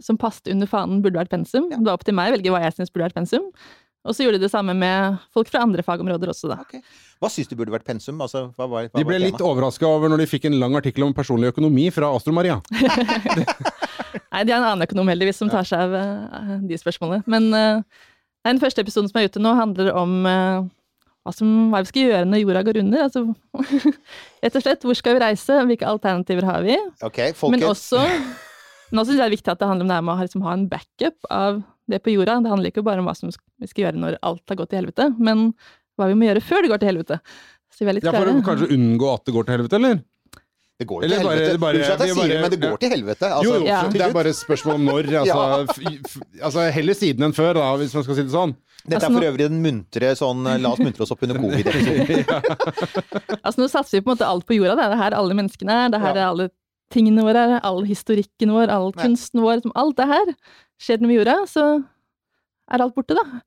som 0.02 0.19
passet 0.20 0.50
under 0.52 0.69
fanen 0.69 1.00
burde 1.04 1.20
vært 1.20 1.32
pensum. 1.32 1.69
Ja. 1.70 1.78
Det 1.78 1.86
var 1.86 1.98
opp 1.98 2.04
til 2.06 2.16
meg 2.19 2.32
å 2.32 2.36
velge 2.36 2.52
hva 2.52 2.64
jeg 2.64 2.75
syns 2.76 2.92
burde 2.92 3.06
vært 3.08 3.19
pensum. 3.20 3.46
Og 4.05 4.12
så 4.12 4.27
gjorde 4.27 4.37
de 4.37 4.45
det 4.45 4.53
samme 4.53 4.75
med 4.77 5.17
folk 5.33 5.49
fra 5.49 5.62
andre 5.65 5.83
fagområder 5.85 6.29
også, 6.29 6.51
da. 6.51 6.59
Okay. 6.67 6.83
Hva 7.23 7.31
syns 7.33 7.49
du 7.49 7.55
burde 7.56 7.73
vært 7.73 7.87
pensum? 7.89 8.19
Altså, 8.21 8.51
hva 8.53 8.67
var, 8.69 8.89
hva 8.91 9.01
De 9.01 9.06
ble 9.09 9.17
var 9.17 9.25
litt 9.25 9.45
overraska 9.45 9.89
over 9.89 10.12
når 10.12 10.25
de 10.25 10.29
fikk 10.29 10.51
en 10.51 10.59
lang 10.61 10.77
artikkel 10.77 11.06
om 11.06 11.15
personlig 11.17 11.55
økonomi 11.55 11.87
fra 11.95 12.11
Astro 12.12 12.35
Maria. 12.37 12.59
Nei, 14.35 14.43
de 14.45 14.53
har 14.53 14.59
en 14.59 14.69
annen 14.75 14.85
økonom 14.85 15.09
heldigvis 15.09 15.41
som 15.41 15.49
tar 15.49 15.65
seg 15.69 15.87
av 15.87 15.97
uh, 15.97 16.55
de 16.69 16.79
spørsmålene. 16.81 17.25
Men 17.31 17.49
uh, 17.56 18.05
den 18.45 18.61
første 18.61 18.85
episoden 18.85 19.09
som 19.09 19.23
er 19.23 19.31
ute 19.31 19.41
nå, 19.41 19.55
handler 19.56 19.93
om 19.97 20.17
uh, 20.29 20.69
hva, 21.25 21.33
som, 21.33 21.53
hva 21.73 21.81
vi 21.81 21.93
skal 21.95 22.11
gjøre 22.11 22.29
når 22.29 22.45
jorda 22.45 22.65
går 22.69 22.81
under. 22.85 23.06
Altså, 23.09 23.25
rett 24.45 24.59
og 24.61 24.67
slett, 24.67 24.85
hvor 24.85 25.01
skal 25.01 25.17
vi 25.17 25.25
reise? 25.25 25.61
Hvilke 25.71 25.89
alternativer 25.89 26.51
har 26.51 26.67
vi? 26.67 26.77
Ok, 27.01 27.31
folket. 27.39 27.53
Men 27.56 27.71
også 27.73 28.05
Nå 28.95 29.03
syns 29.03 29.17
jeg 29.17 29.23
det 29.25 29.25
er 29.25 29.33
viktig 29.33 29.51
at 29.51 29.59
det 29.59 29.67
handler 29.67 29.87
om 29.87 29.91
det 29.91 29.97
her 29.97 30.03
med 30.05 30.12
å 30.12 30.25
liksom, 30.27 30.43
ha 30.45 30.53
en 30.55 30.67
backup 30.71 31.33
av 31.33 31.62
det 31.88 32.02
på 32.02 32.12
jorda. 32.14 32.38
Det 32.42 32.50
handler 32.52 32.70
ikke 32.72 32.84
bare 32.84 32.98
om 33.02 33.06
hva 33.10 33.14
som 33.16 33.28
vi 33.31 33.66
skal 33.69 33.84
gjøre 33.84 34.00
når 34.00 34.19
alt 34.22 34.42
har 34.48 34.56
gått 34.56 34.70
til 34.70 34.81
helvete, 34.82 35.10
men 35.19 35.52
hva 35.98 36.08
vi 36.10 36.14
må 36.19 36.26
gjøre 36.31 36.42
før 36.42 36.62
det 36.64 36.70
går 36.75 36.78
til 36.82 36.90
helvete. 36.94 37.20
Så 37.75 37.84
vi 37.84 37.90
er 37.90 37.94
litt 37.98 38.04
Ja, 38.04 38.12
For 38.12 38.31
å 38.31 38.40
kanskje 38.46 38.70
unngå 38.75 39.14
at 39.14 39.25
det 39.26 39.34
går 39.34 39.44
til 39.48 39.56
helvete, 39.58 39.76
eller? 39.81 40.02
Det 40.75 40.86
går 40.90 41.04
Eller 41.04 41.16
til 41.22 41.28
helvete. 41.28 41.58
bare- 41.62 41.76
Unnskyld 41.78 41.94
at 41.94 42.06
jeg 42.08 42.14
sier 42.16 42.28
det, 42.28 42.40
men 42.42 42.50
det 42.50 42.60
går 42.60 42.78
til 42.82 42.90
helvete. 42.90 43.26
Altså, 43.31 43.44
jo, 43.44 43.60
jo, 43.60 43.66
Ja. 43.66 43.82
det 43.88 44.00
er 44.02 44.12
bare 44.12 44.28
et 44.28 44.34
spørsmål 44.40 44.75
om 44.75 44.84
når. 44.84 45.04
Altså, 45.22 45.66
f- 45.70 46.00
f- 46.02 46.42
altså 46.42 46.72
heller 46.72 46.94
siden 46.94 47.22
enn 47.28 47.32
før, 47.32 47.54
da, 47.54 47.76
hvis 47.78 47.94
man 47.94 48.02
skal 48.02 48.14
si 48.16 48.22
det 48.26 48.32
sånn. 48.34 48.56
Dette 48.84 48.96
Altså, 48.98 49.06
er 49.06 49.14
for 49.14 49.20
nå- 49.22 49.31
øvrig 49.31 49.48
den 49.48 49.62
muntre 49.62 50.10
sånn 50.19 50.42
La 50.60 50.69
oss 50.75 50.78
muntre 50.82 51.02
oss 51.06 51.12
opp 51.14 51.22
under 51.22 51.38
covid-episoden. 51.38 52.26
Altså, 53.44 53.58
nå 53.62 53.69
satser 53.70 53.98
vi 53.98 54.02
på 54.02 54.10
en 54.10 54.16
måte 54.16 54.26
alt 54.26 54.46
på 54.46 54.56
jorda. 54.58 54.75
Det 54.76 54.84
er 54.84 54.90
det 54.90 54.98
her 54.98 55.14
alle 55.19 55.34
menneskene 55.38 55.70
er. 55.84 55.88
Det 55.94 56.00
her 56.00 56.14
Ja. 56.14 56.20
er 56.20 56.28
alle 56.32 56.50
tingene 56.94 57.25
våre 57.26 57.44
er. 57.49 57.55
All 57.67 57.82
historikken 57.88 58.55
vår, 58.55 58.70
all 58.73 58.93
kunsten 58.96 59.43
vår. 59.44 59.64
Alt 59.75 59.99
det 60.00 60.08
her. 60.11 60.35
Skjer 60.81 61.02
noe 61.02 61.11
med 61.11 61.20
jorda, 61.20 61.37
så 61.50 61.67
er 62.70 62.85
alt 62.85 62.94
borte, 62.96 63.19
da. 63.19 63.43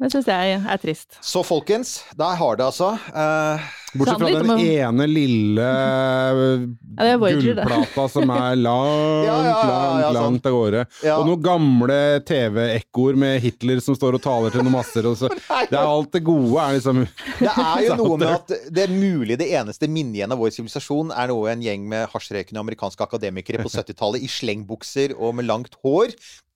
Det 0.00 0.08
syns 0.12 0.26
jeg 0.32 0.56
er 0.62 0.80
trist. 0.82 1.18
Så 1.22 1.42
folkens, 1.46 2.00
der 2.18 2.34
har 2.40 2.56
det 2.58 2.64
altså. 2.66 2.94
Eh, 3.12 3.70
Bortsett 3.92 4.22
fra 4.22 4.30
den 4.32 4.50
ene 4.64 5.04
lille 5.06 5.66
det. 6.96 7.10
gullplata 7.20 8.06
som 8.08 8.30
er 8.32 8.56
langt, 8.66 9.26
Ja, 9.26 9.36
ja, 9.36 9.50
ja, 9.52 9.66
langt, 9.68 10.00
ja, 10.02 10.10
langt 10.16 10.46
av 10.48 10.54
gårde. 10.56 10.84
ja. 11.04 11.16
Og 11.20 11.28
noen 11.28 11.42
gamle 11.44 11.98
TV-ekkoer 12.28 13.18
med 13.20 13.40
Hitler 13.44 13.82
som 13.84 13.96
står 13.98 14.16
og 14.18 14.24
taler 14.24 14.54
til 14.54 14.64
noen 14.64 14.74
masser. 14.78 15.06
Og 15.10 15.18
så. 15.20 15.30
Det 15.72 15.76
er 15.78 15.86
alt 15.86 16.12
det 16.16 16.22
gode 16.26 16.56
er 16.64 16.74
liksom 16.78 17.02
Det 17.38 17.52
er 17.52 17.84
jo 17.86 17.96
noe 18.00 18.16
med 18.20 18.30
at 18.32 18.54
det 18.72 18.82
er 18.86 18.92
mulig 18.92 19.36
det 19.40 19.50
eneste 19.54 19.88
minnet 19.88 20.18
igjen 20.22 20.32
av 20.34 20.40
vår 20.40 20.52
sivilisasjon 20.56 21.12
er 21.14 21.30
noe 21.30 21.52
en 21.52 21.62
gjeng 21.64 21.84
med 21.88 22.08
hasjrøykende 22.12 22.60
amerikanske 22.64 23.04
akademikere 23.06 23.62
på 23.62 23.70
70-tallet 23.72 24.24
i 24.24 24.30
slengbukser 24.32 25.14
og 25.18 25.36
med 25.38 25.46
langt 25.48 25.76
hår 25.84 26.12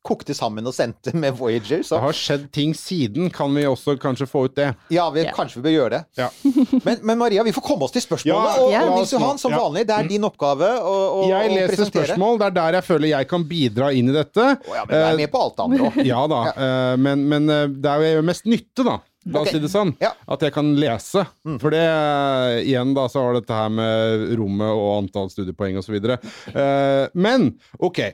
kokte 0.06 0.34
sammen 0.36 0.66
og 0.66 0.74
sendte 0.76 1.12
med 1.16 1.34
Voyager. 1.38 1.82
Det 1.86 2.00
har 2.02 2.16
skjedd 2.16 2.46
ting 2.54 2.74
siden, 2.78 3.30
kan 3.34 3.54
vi 3.56 3.66
også 3.68 3.96
kanskje 4.00 4.28
få 4.30 4.46
ut 4.46 4.56
det. 4.58 4.68
ja, 4.94 5.08
vi, 5.10 5.24
yeah. 5.24 5.34
kanskje 5.34 5.60
vi 5.60 5.66
bør 5.66 5.74
gjøre 5.74 5.90
det. 5.96 6.02
Ja. 6.20 6.30
Men, 6.86 7.00
men 7.02 7.18
Maria, 7.18 7.42
vi 7.42 7.52
får 7.56 7.64
komme 7.64 7.86
oss 7.86 7.94
til 7.94 8.04
spørsmålet. 8.04 8.58
Ja, 8.58 8.62
og, 8.62 8.70
ja. 8.72 8.82
og 8.86 9.00
Nils 9.00 9.12
Johan, 9.14 9.38
som 9.40 9.54
Ja. 9.54 9.58
vanlig, 9.64 9.86
det 9.88 9.94
er 9.96 10.08
din 10.10 10.26
oppgave 10.28 10.68
å, 10.78 10.94
å, 11.22 11.24
Jeg 11.30 11.50
leser 11.50 11.72
presentere. 11.72 12.04
spørsmål, 12.04 12.38
det 12.40 12.46
er 12.46 12.56
der 12.58 12.78
jeg 12.78 12.86
føler 12.86 13.10
jeg 13.10 13.28
kan 13.30 13.46
bidra 13.48 13.90
inn 13.96 14.12
i 14.12 14.14
dette. 14.14 14.46
Oh, 14.68 14.76
ja, 14.76 14.84
men 14.86 14.94
du 14.94 15.08
er 15.08 15.20
med 15.22 15.32
på 15.32 15.42
alt 15.42 15.62
andre 15.66 15.90
òg. 15.90 16.00
Ja 16.12 16.22
da, 16.30 16.40
eh, 16.52 16.94
men, 17.02 17.26
men 17.30 17.50
eh, 17.50 17.66
det 17.72 17.92
er 17.92 18.18
jo 18.18 18.26
mest 18.26 18.46
nytte, 18.50 18.86
da. 18.86 19.00
La 19.26 19.42
oss 19.42 19.50
si 19.50 19.58
det 19.58 19.70
sånn. 19.72 19.90
Ja. 20.02 20.12
At 20.30 20.44
jeg 20.44 20.54
kan 20.54 20.68
lese. 20.78 21.24
For 21.58 21.74
det, 21.74 21.82
eh, 21.82 22.60
igjen 22.68 22.94
da, 22.94 23.08
så 23.10 23.24
har 23.26 23.40
dette 23.40 23.56
her 23.56 23.72
med 23.74 24.28
rommet 24.38 24.70
og 24.70 24.92
antall 25.00 25.32
studiepoeng 25.32 25.80
osv. 25.80 25.98
Uh, 25.98 27.08
men 27.18 27.50
ok. 27.82 28.04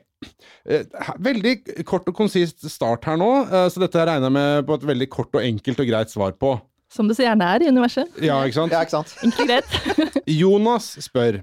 Eh, 0.68 0.84
veldig 1.22 1.84
kort 1.88 2.06
og 2.10 2.16
konsist 2.16 2.62
start 2.70 3.06
her 3.08 3.18
nå, 3.20 3.30
eh, 3.48 3.68
så 3.72 3.82
dette 3.82 4.02
regner 4.02 4.28
jeg 4.28 4.36
med 4.36 4.66
på 4.68 4.78
et 4.78 4.88
veldig 4.92 5.08
kort 5.12 5.38
og 5.38 5.44
enkelt 5.44 5.82
og 5.82 5.88
greit 5.90 6.12
svar 6.12 6.36
på. 6.38 6.56
Som 6.92 7.08
det 7.08 7.16
så 7.16 7.24
gjerne 7.24 7.48
er 7.54 7.64
i 7.64 7.70
universet. 7.72 8.18
Ja, 8.20 8.42
ikke 8.44 8.60
sant? 8.60 8.74
Ja, 8.74 8.82
ikke 8.84 8.98
sant? 8.98 9.14
Enkelt 9.26 9.46
og 9.46 9.48
greit. 9.48 10.18
Jonas 10.42 10.90
spør 11.06 11.40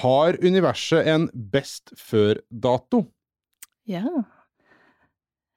Har 0.00 0.36
universet 0.44 1.08
en 1.10 1.24
best 1.34 1.90
før-dato? 1.98 3.08
Ja. 3.90 4.04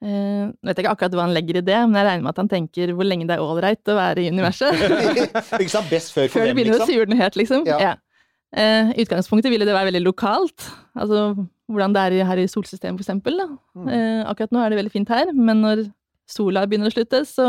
Uh, 0.03 0.49
vet 0.65 0.75
jeg 0.75 0.83
ikke 0.83 0.93
akkurat 0.97 1.13
hva 1.15 1.27
han 1.27 1.35
legger 1.35 1.61
i 1.61 1.63
det, 1.63 1.77
men 1.85 1.95
jeg 1.95 2.07
regner 2.07 2.25
med 2.25 2.33
at 2.33 2.39
han 2.41 2.49
tenker 2.51 2.95
hvor 2.97 3.07
lenge 3.07 3.27
det 3.29 3.37
er 3.37 3.43
ålreit 3.43 3.91
å 3.93 3.99
være 3.99 4.23
i 4.23 4.31
universet. 4.33 4.73
ikke 5.61 5.69
sant? 5.71 5.91
Best 5.91 6.15
før 6.15 6.31
Før 6.33 6.49
det 6.49 6.57
begynner 6.57 6.75
å 6.75 6.81
liksom? 6.81 6.95
sure 6.95 7.11
den 7.11 7.21
helt, 7.21 7.37
liksom. 7.39 7.67
Ja. 7.69 7.77
Ja. 7.83 7.93
Eh, 8.53 8.91
utgangspunktet 9.01 9.49
ville 9.53 9.65
det 9.65 9.73
være 9.73 9.89
veldig 9.89 10.03
lokalt. 10.03 10.67
Altså 10.97 11.45
hvordan 11.73 11.95
det 11.95 12.05
er 12.05 12.29
her 12.29 12.41
i 12.41 12.49
solsystemet, 12.49 12.99
for 12.99 13.05
eksempel. 13.05 13.41
Mm. 13.75 13.89
Eh, 13.89 14.21
akkurat 14.29 14.53
nå 14.53 14.61
er 14.63 14.71
det 14.71 14.79
veldig 14.81 14.93
fint 14.93 15.13
her, 15.13 15.33
men 15.33 15.63
når 15.65 15.85
sola 16.29 16.65
begynner 16.69 16.91
å 16.91 16.95
slutte, 16.95 17.23
så 17.27 17.47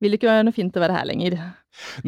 vil 0.00 0.12
det 0.12 0.20
ikke 0.20 0.30
være 0.30 0.46
noe 0.48 0.56
fint 0.56 0.76
å 0.76 0.82
være 0.82 0.96
her 0.96 1.08
lenger. 1.08 1.36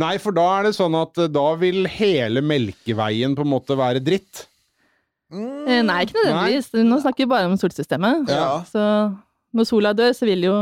Nei, 0.01 0.15
for 0.23 0.35
da 0.37 0.45
er 0.59 0.69
det 0.69 0.77
sånn 0.77 0.97
at 0.99 1.19
eh, 1.23 1.31
da 1.33 1.49
vil 1.61 1.87
hele 1.91 2.43
Melkeveien 2.45 3.37
på 3.39 3.47
en 3.47 3.53
måte 3.53 3.77
være 3.79 4.03
dritt. 4.05 4.47
Eh, 5.33 5.81
Nei, 5.87 6.01
ikke 6.05 6.19
nødvendigvis. 6.19 6.73
Nå 6.85 6.99
snakker 7.05 7.25
vi 7.25 7.33
bare 7.33 7.51
om 7.51 7.59
solsystemet. 7.61 8.33
Ja. 8.33 8.49
Så 8.69 8.83
når 9.53 9.67
sola 9.69 9.93
dør, 9.93 10.15
så 10.17 10.25
vil 10.25 10.47
jo 10.47 10.55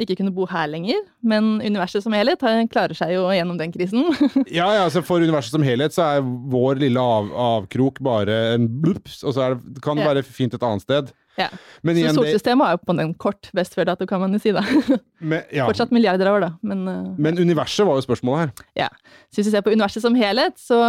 ikke 0.00 0.16
kunne 0.22 0.32
bo 0.32 0.46
her 0.48 0.68
lenger. 0.72 1.02
Men 1.20 1.58
universet 1.60 2.04
som 2.04 2.14
helhet 2.16 2.40
klarer 2.72 2.96
seg 2.96 3.12
jo 3.12 3.26
gjennom 3.34 3.58
den 3.60 3.72
krisen. 3.74 4.06
Ja, 4.58 4.70
ja, 4.72 4.86
altså 4.86 5.02
For 5.04 5.20
universet 5.20 5.52
som 5.52 5.64
helhet 5.66 5.92
så 5.92 6.06
er 6.16 6.24
vår 6.24 6.80
lille 6.80 7.02
av, 7.02 7.28
avkrok 7.28 8.00
bare 8.04 8.38
en 8.54 8.68
blups, 8.80 9.20
og 9.22 9.36
så 9.36 9.50
det, 9.58 9.82
kan 9.84 10.00
det 10.00 10.06
Ja. 10.06 10.12
være 10.14 10.24
fint 10.24 10.56
et 10.56 10.64
annet 10.64 10.86
sted. 10.86 11.12
Ja. 11.38 11.50
Men 11.86 11.94
Så 11.94 12.02
det, 12.02 12.14
solsystemet 12.16 12.66
er 12.66 12.70
jo 12.74 12.80
på 12.88 12.96
den 12.98 13.12
kort 13.14 13.50
best 13.54 13.76
før 13.76 13.86
dato, 13.92 14.06
kan 14.06 14.20
man 14.24 14.32
jo 14.32 14.40
si 14.42 14.50
da. 14.56 14.64
men, 15.20 15.44
ja. 15.54 15.68
Fortsatt 15.68 15.92
milliarder 15.94 16.26
av 16.26 16.38
år, 16.38 16.46
da. 16.48 16.50
Men, 16.62 16.88
uh... 16.88 17.12
men 17.18 17.38
universet 17.38 17.86
var 17.86 18.00
jo 18.00 18.06
spørsmålet 18.08 18.48
her. 18.48 18.66
ja. 18.86 18.88
Så 19.28 19.42
hvis 19.42 19.52
vi 19.52 19.54
ser 19.58 19.62
på 19.66 19.76
universet 19.76 20.02
som 20.02 20.16
helhet, 20.18 20.56
så 20.58 20.80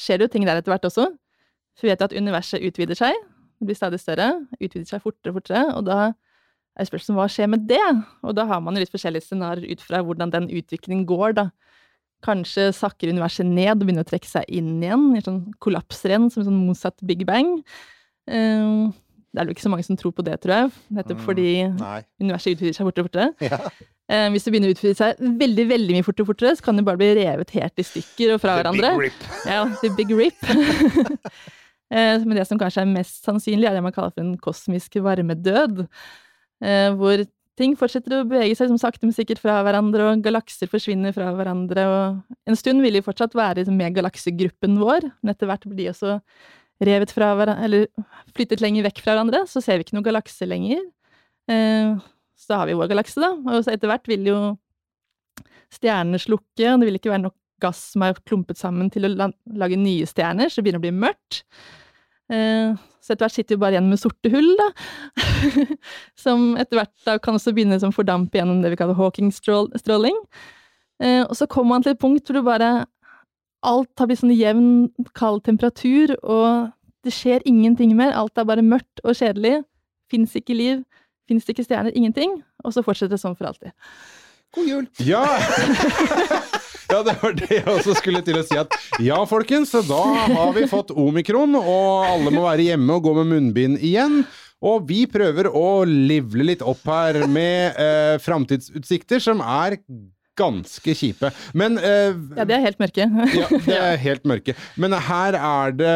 skjer 0.00 0.18
det 0.18 0.30
jo 0.30 0.32
ting 0.38 0.48
der 0.48 0.58
etter 0.58 0.72
hvert 0.72 0.88
også. 0.88 1.06
For 1.76 1.86
vi 1.86 1.92
vet 1.92 2.00
jo 2.00 2.08
at 2.08 2.16
universet 2.16 2.64
utvider 2.64 2.98
seg, 2.98 3.14
det 3.60 3.68
blir 3.68 3.78
stadig 3.78 4.00
større, 4.00 4.32
utvider 4.58 4.88
seg 4.88 5.04
fortere 5.04 5.30
og 5.30 5.38
fortere, 5.42 5.68
og 5.76 5.84
da 5.86 6.00
er 6.78 6.88
spørsmålet 6.88 7.20
hva 7.20 7.28
skjer 7.34 7.50
med 7.52 7.66
det? 7.68 7.82
Og 8.24 8.34
da 8.38 8.46
har 8.48 8.60
man 8.64 8.74
jo 8.74 8.80
litt 8.84 8.92
forskjellige 8.94 9.26
scenarioer 9.28 9.72
ut 9.74 9.80
fra 9.84 10.00
hvordan 10.02 10.30
den 10.32 10.48
utviklingen 10.48 11.04
går, 11.06 11.34
da. 11.36 11.46
Kanskje 12.22 12.68
sakker 12.72 13.10
universet 13.10 13.44
ned 13.48 13.74
og 13.80 13.86
begynner 13.86 14.04
å 14.06 14.08
trekke 14.08 14.28
seg 14.30 14.44
inn 14.48 14.76
igjen, 14.82 15.08
i 15.18 15.22
sånn 15.24 15.40
kollapsrenn, 15.60 16.30
som 16.30 16.42
en 16.44 16.48
sånn 16.52 16.60
motsatt 16.68 17.00
big 17.04 17.24
bang. 17.26 17.56
Eh, 18.30 18.92
det 19.32 19.40
er 19.40 19.46
vel 19.48 19.54
ikke 19.56 19.64
så 19.64 19.72
mange 19.72 19.84
som 19.86 19.96
tror 19.98 20.12
på 20.14 20.22
det, 20.24 20.36
tror 20.44 20.54
jeg, 20.54 20.70
nettopp 20.92 21.18
Mm. 21.18 21.24
fordi 21.26 21.48
Nei. 21.80 22.02
universet 22.20 22.54
utvider 22.54 22.76
seg 22.76 22.86
fortere 22.86 23.04
og 23.04 23.10
fortere. 23.10 23.34
Ja. 23.40 23.58
Eh, 24.12 24.28
hvis 24.30 24.44
det 24.44 24.52
begynner 24.52 24.68
å 24.70 24.76
utvide 24.76 24.96
seg 24.98 25.16
veldig 25.40 25.64
veldig 25.70 25.94
mye 25.96 26.04
fortere, 26.04 26.22
og 26.26 26.30
fortere, 26.34 26.56
så 26.56 26.62
kan 26.66 26.76
det 26.76 26.84
bare 26.84 27.00
bli 27.00 27.14
revet 27.16 27.50
helt 27.56 27.78
i 27.78 27.82
stykker 27.82 28.34
og 28.34 28.40
fra 28.42 28.56
hverandre. 28.60 28.90
Big 28.98 29.08
rip. 29.08 29.46
Ja, 29.46 29.64
the 29.80 29.90
big 29.96 30.10
rip. 30.14 30.38
Eh, 31.92 32.18
Men 32.24 32.38
det 32.38 32.46
som 32.48 32.56
kanskje 32.56 32.80
er 32.80 32.88
mest 32.88 33.18
sannsynlig, 33.26 33.66
er 33.68 33.74
det 33.76 33.82
man 33.84 33.92
kaller 33.92 34.14
for 34.14 34.22
en 34.24 34.38
kosmisk 34.40 34.94
varmedød. 35.04 35.82
Eh, 36.62 36.90
Hvor 36.98 37.24
ting 37.60 37.74
fortsetter 37.76 38.16
å 38.16 38.24
bevege 38.24 38.56
seg 38.56 38.70
som 38.70 38.78
sakte, 38.80 39.04
men 39.04 39.12
sikkert 39.14 39.42
fra 39.42 39.58
hverandre, 39.66 40.08
og 40.08 40.22
galakser 40.24 40.70
forsvinner 40.70 41.12
fra 41.14 41.28
hverandre. 41.36 41.84
Og 41.92 42.48
en 42.48 42.58
stund 42.58 42.80
vil 42.84 42.96
de 42.96 43.04
fortsatt 43.04 43.36
være 43.36 43.66
med 43.70 43.98
galaksegruppen 43.98 44.78
vår, 44.80 45.10
men 45.20 45.34
etter 45.34 45.50
hvert 45.50 45.66
blir 45.68 45.84
de 45.84 45.90
også 45.92 46.16
revet 46.82 47.12
fra 47.14 47.34
hverandre, 47.36 47.66
eller 47.68 48.32
flyttet 48.34 48.64
lenger 48.64 48.88
vekk 48.88 49.02
fra 49.04 49.14
hverandre, 49.14 49.44
så 49.46 49.60
ser 49.62 49.78
vi 49.78 49.84
ikke 49.86 49.98
noen 49.98 50.08
galakse 50.08 50.48
lenger. 50.48 50.80
Eh, 51.52 52.00
Så 52.42 52.56
har 52.58 52.66
vi 52.66 52.74
vår 52.74 52.88
galakse, 52.90 53.20
da. 53.22 53.36
Og 53.36 53.68
etter 53.70 53.86
hvert 53.86 54.08
vil 54.10 54.24
jo 54.26 54.38
stjernene 55.72 56.18
slukke, 56.18 56.72
og 56.72 56.80
det 56.80 56.88
vil 56.88 56.98
ikke 56.98 57.12
være 57.12 57.26
nok 57.28 57.36
gass 57.62 57.92
som 57.92 58.02
er 58.02 58.16
klumpet 58.26 58.58
sammen 58.58 58.90
til 58.90 59.06
å 59.06 59.12
lage 59.14 59.78
nye 59.78 60.08
stjerner, 60.10 60.50
så 60.50 60.58
det 60.58 60.66
begynner 60.66 60.82
å 60.82 60.86
bli 60.88 60.96
mørkt. 61.04 61.44
Så 63.02 63.12
etter 63.12 63.26
hvert 63.26 63.34
sitter 63.34 63.56
vi 63.56 63.60
bare 63.64 63.74
igjen 63.74 63.88
med 63.90 63.98
sorte 63.98 64.30
hull, 64.30 64.52
da. 64.60 64.68
Som 66.24 66.52
etter 66.60 66.78
hvert 66.78 66.92
da 67.08 67.16
kan 67.22 67.34
også 67.34 67.50
begynne 67.56 67.80
som 67.82 67.90
fordampe 67.94 68.38
gjennom 68.38 68.60
det 68.62 68.70
vi 68.74 68.78
kaller 68.78 68.94
Hawking-stråling. 68.98 70.18
Eh, 71.02 71.22
Og 71.26 71.34
så 71.34 71.48
kommer 71.50 71.74
man 71.76 71.82
til 71.86 71.96
et 71.96 72.00
punkt 72.02 72.26
hvor 72.30 72.38
du 72.38 72.46
bare 72.46 72.70
Alt 73.66 73.90
har 73.98 74.08
blitt 74.10 74.18
sånn 74.22 74.32
jevn, 74.34 74.70
kald 75.14 75.44
temperatur, 75.46 76.16
og 76.26 76.72
det 77.06 77.12
skjer 77.14 77.44
ingenting 77.46 77.92
mer. 77.98 78.10
Alt 78.18 78.38
er 78.38 78.46
bare 78.48 78.62
mørkt 78.66 79.02
og 79.06 79.14
kjedelig. 79.14 79.60
Fins 80.10 80.34
ikke 80.34 80.56
liv, 80.58 80.80
fins 81.30 81.46
ikke 81.46 81.62
stjerner, 81.62 81.94
ingenting. 81.94 82.40
Og 82.66 82.74
så 82.74 82.82
fortsetter 82.82 83.14
det 83.14 83.22
sånn 83.22 83.36
for 83.38 83.46
alltid. 83.52 83.70
God 84.58 84.66
jul! 84.66 84.88
Ja! 85.06 85.22
ja, 86.92 87.00
det 87.06 87.16
var 87.22 87.36
det 87.38 87.50
jeg 87.56 87.66
også 87.72 87.96
skulle 87.98 88.22
til 88.26 88.38
å 88.38 88.44
si. 88.46 88.58
at 88.60 88.74
Ja, 89.02 89.18
folkens, 89.28 89.72
da 89.88 90.02
har 90.28 90.54
vi 90.56 90.66
fått 90.70 90.92
omikron, 90.92 91.56
og 91.58 92.06
alle 92.08 92.32
må 92.34 92.44
være 92.44 92.70
hjemme 92.72 92.98
og 92.98 93.06
gå 93.08 93.14
med 93.20 93.30
munnbind 93.32 93.80
igjen. 93.80 94.22
Og 94.62 94.84
vi 94.86 95.04
prøver 95.10 95.48
å 95.50 95.82
livle 95.88 96.46
litt 96.52 96.60
opp 96.62 96.84
her 96.86 97.24
med 97.26 97.78
eh, 97.82 98.16
framtidsutsikter 98.22 99.22
som 99.22 99.42
er 99.42 99.80
ganske 100.42 100.94
kjipe. 100.98 101.30
Men 101.56 101.78
eh, 101.80 102.12
Ja, 102.36 102.44
de 102.48 102.56
er 102.58 102.64
helt 102.66 102.82
mørke. 102.82 103.06
ja, 103.40 103.48
det 103.66 103.78
er 103.78 103.96
helt 104.02 104.26
mørke. 104.28 104.56
Men 104.82 104.96
her 105.08 105.38
er 105.38 105.74
det, 105.78 105.92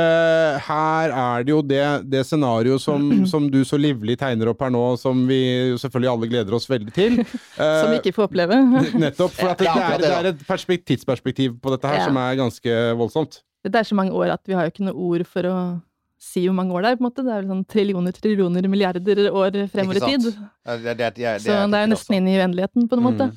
her 0.67 1.15
er 1.17 1.47
det 1.47 1.53
jo 1.55 1.61
det, 1.67 1.83
det 2.13 2.23
scenarioet 2.29 2.83
som, 2.83 3.07
som 3.33 3.51
du 3.53 3.61
så 3.67 3.79
livlig 3.81 4.19
tegner 4.21 4.53
opp 4.53 4.63
her 4.65 4.73
nå, 4.75 4.85
som 5.03 5.25
vi 5.29 5.41
selvfølgelig 5.83 6.13
alle 6.13 6.31
gleder 6.33 6.57
oss 6.59 6.69
veldig 6.71 6.95
til. 6.97 7.21
Som 7.57 7.91
vi 7.91 7.97
Eh, 7.97 8.01
ikke 8.03 8.13
får 8.17 8.27
oppleve. 8.29 8.57
Nettopp. 9.01 9.33
For 9.37 9.51
at 9.53 9.61
det, 9.61 9.67
det, 9.73 9.83
er, 9.83 9.97
det 9.97 10.07
det, 10.07 10.15
er 10.17 10.27
et 10.35 10.43
perspek 10.47 10.85
tidsperspektiv 10.87 11.55
på 11.63 11.73
dette 11.73 11.89
her 11.89 12.03
Ja. 12.03 12.07
som 12.09 12.19
er 12.21 12.37
ganske 12.39 12.75
voldsomt. 12.99 13.41
Det 13.67 13.75
er 13.81 13.87
så 13.89 13.97
mange 13.99 14.13
år 14.15 14.35
at 14.37 14.43
vi 14.47 14.55
har 14.55 14.67
jo 14.69 14.73
ikke 14.75 14.85
noe 14.87 14.95
ord 15.09 15.25
for 15.27 15.49
å 15.49 15.57
si 16.23 16.45
hvor 16.47 16.55
mange 16.59 16.75
år 16.77 16.85
det 16.85 16.91
er. 16.93 16.99
på 16.99 17.05
en 17.05 17.09
måte. 17.09 17.25
Det 17.27 17.33
er 17.33 17.41
vel 17.43 17.51
sånn 17.55 17.65
trillioner, 17.73 18.15
trillioner, 18.17 18.69
milliarder 18.73 19.31
år 19.33 19.57
fremover 19.73 19.99
i 20.01 20.05
tid. 20.13 20.29
Det, 20.29 20.95
det, 21.01 21.11
det, 21.17 21.33
Så 21.45 21.57
det 21.73 21.81
er 21.81 21.87
jo 21.87 21.93
nesten 21.95 22.19
inn 22.19 22.29
i 22.31 22.37
uendeligheten, 22.39 22.87
på 22.91 22.99
en 22.99 23.05
måte. 23.09 23.31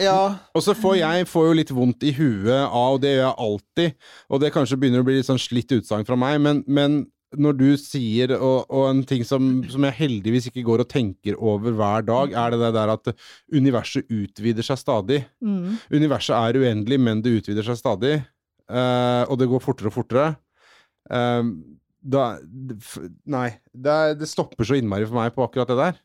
Ja. 0.00 0.18
Og 0.56 0.64
så 0.64 0.72
får 0.76 0.98
jeg 1.02 1.28
får 1.28 1.46
jo 1.50 1.56
litt 1.60 1.70
vondt 1.76 2.04
i 2.08 2.12
huet 2.16 2.50
av, 2.66 2.96
og 2.96 3.00
det 3.02 3.14
gjør 3.14 3.24
jeg 3.26 3.40
alltid, 3.46 3.96
og 4.30 4.40
det 4.42 4.52
kanskje 4.54 4.78
begynner 4.80 5.02
å 5.04 5.06
bli 5.08 5.18
litt 5.18 5.28
sånn 5.28 5.40
slitt 5.40 5.72
utsagn 5.76 6.06
fra 6.08 6.16
meg, 6.18 6.38
men, 6.40 6.62
men 6.66 7.00
når 7.38 7.58
du 7.60 7.66
sier, 7.78 8.32
og, 8.40 8.64
og 8.74 8.88
en 8.88 9.04
ting 9.06 9.22
som, 9.28 9.60
som 9.70 9.84
jeg 9.86 9.94
heldigvis 10.00 10.48
ikke 10.50 10.64
går 10.66 10.82
og 10.82 10.88
tenker 10.90 11.36
over 11.38 11.76
hver 11.78 12.02
dag, 12.08 12.32
er 12.34 12.56
det 12.56 12.58
det 12.64 12.70
der 12.74 12.90
at 12.96 13.12
universet 13.54 14.08
utvider 14.10 14.66
seg 14.66 14.80
stadig. 14.80 15.20
Mm. 15.38 15.76
Universet 15.94 16.34
er 16.34 16.58
uendelig, 16.58 16.98
men 16.98 17.20
det 17.22 17.36
utvider 17.38 17.68
seg 17.68 17.78
stadig. 17.78 18.16
uh, 18.66 19.22
og 19.30 19.38
det 19.38 19.46
går 19.52 19.62
fortere 19.62 19.92
og 19.92 19.94
fortere. 19.94 20.32
Uh, 21.06 21.54
da 22.02 22.24
f- 22.80 22.98
Nei. 23.30 23.48
Det, 23.70 23.96
det 24.18 24.28
stopper 24.30 24.66
så 24.66 24.78
innmari 24.80 25.06
for 25.06 25.20
meg 25.20 25.34
på 25.36 25.46
akkurat 25.46 25.70
det 25.70 25.78
der. 25.84 26.02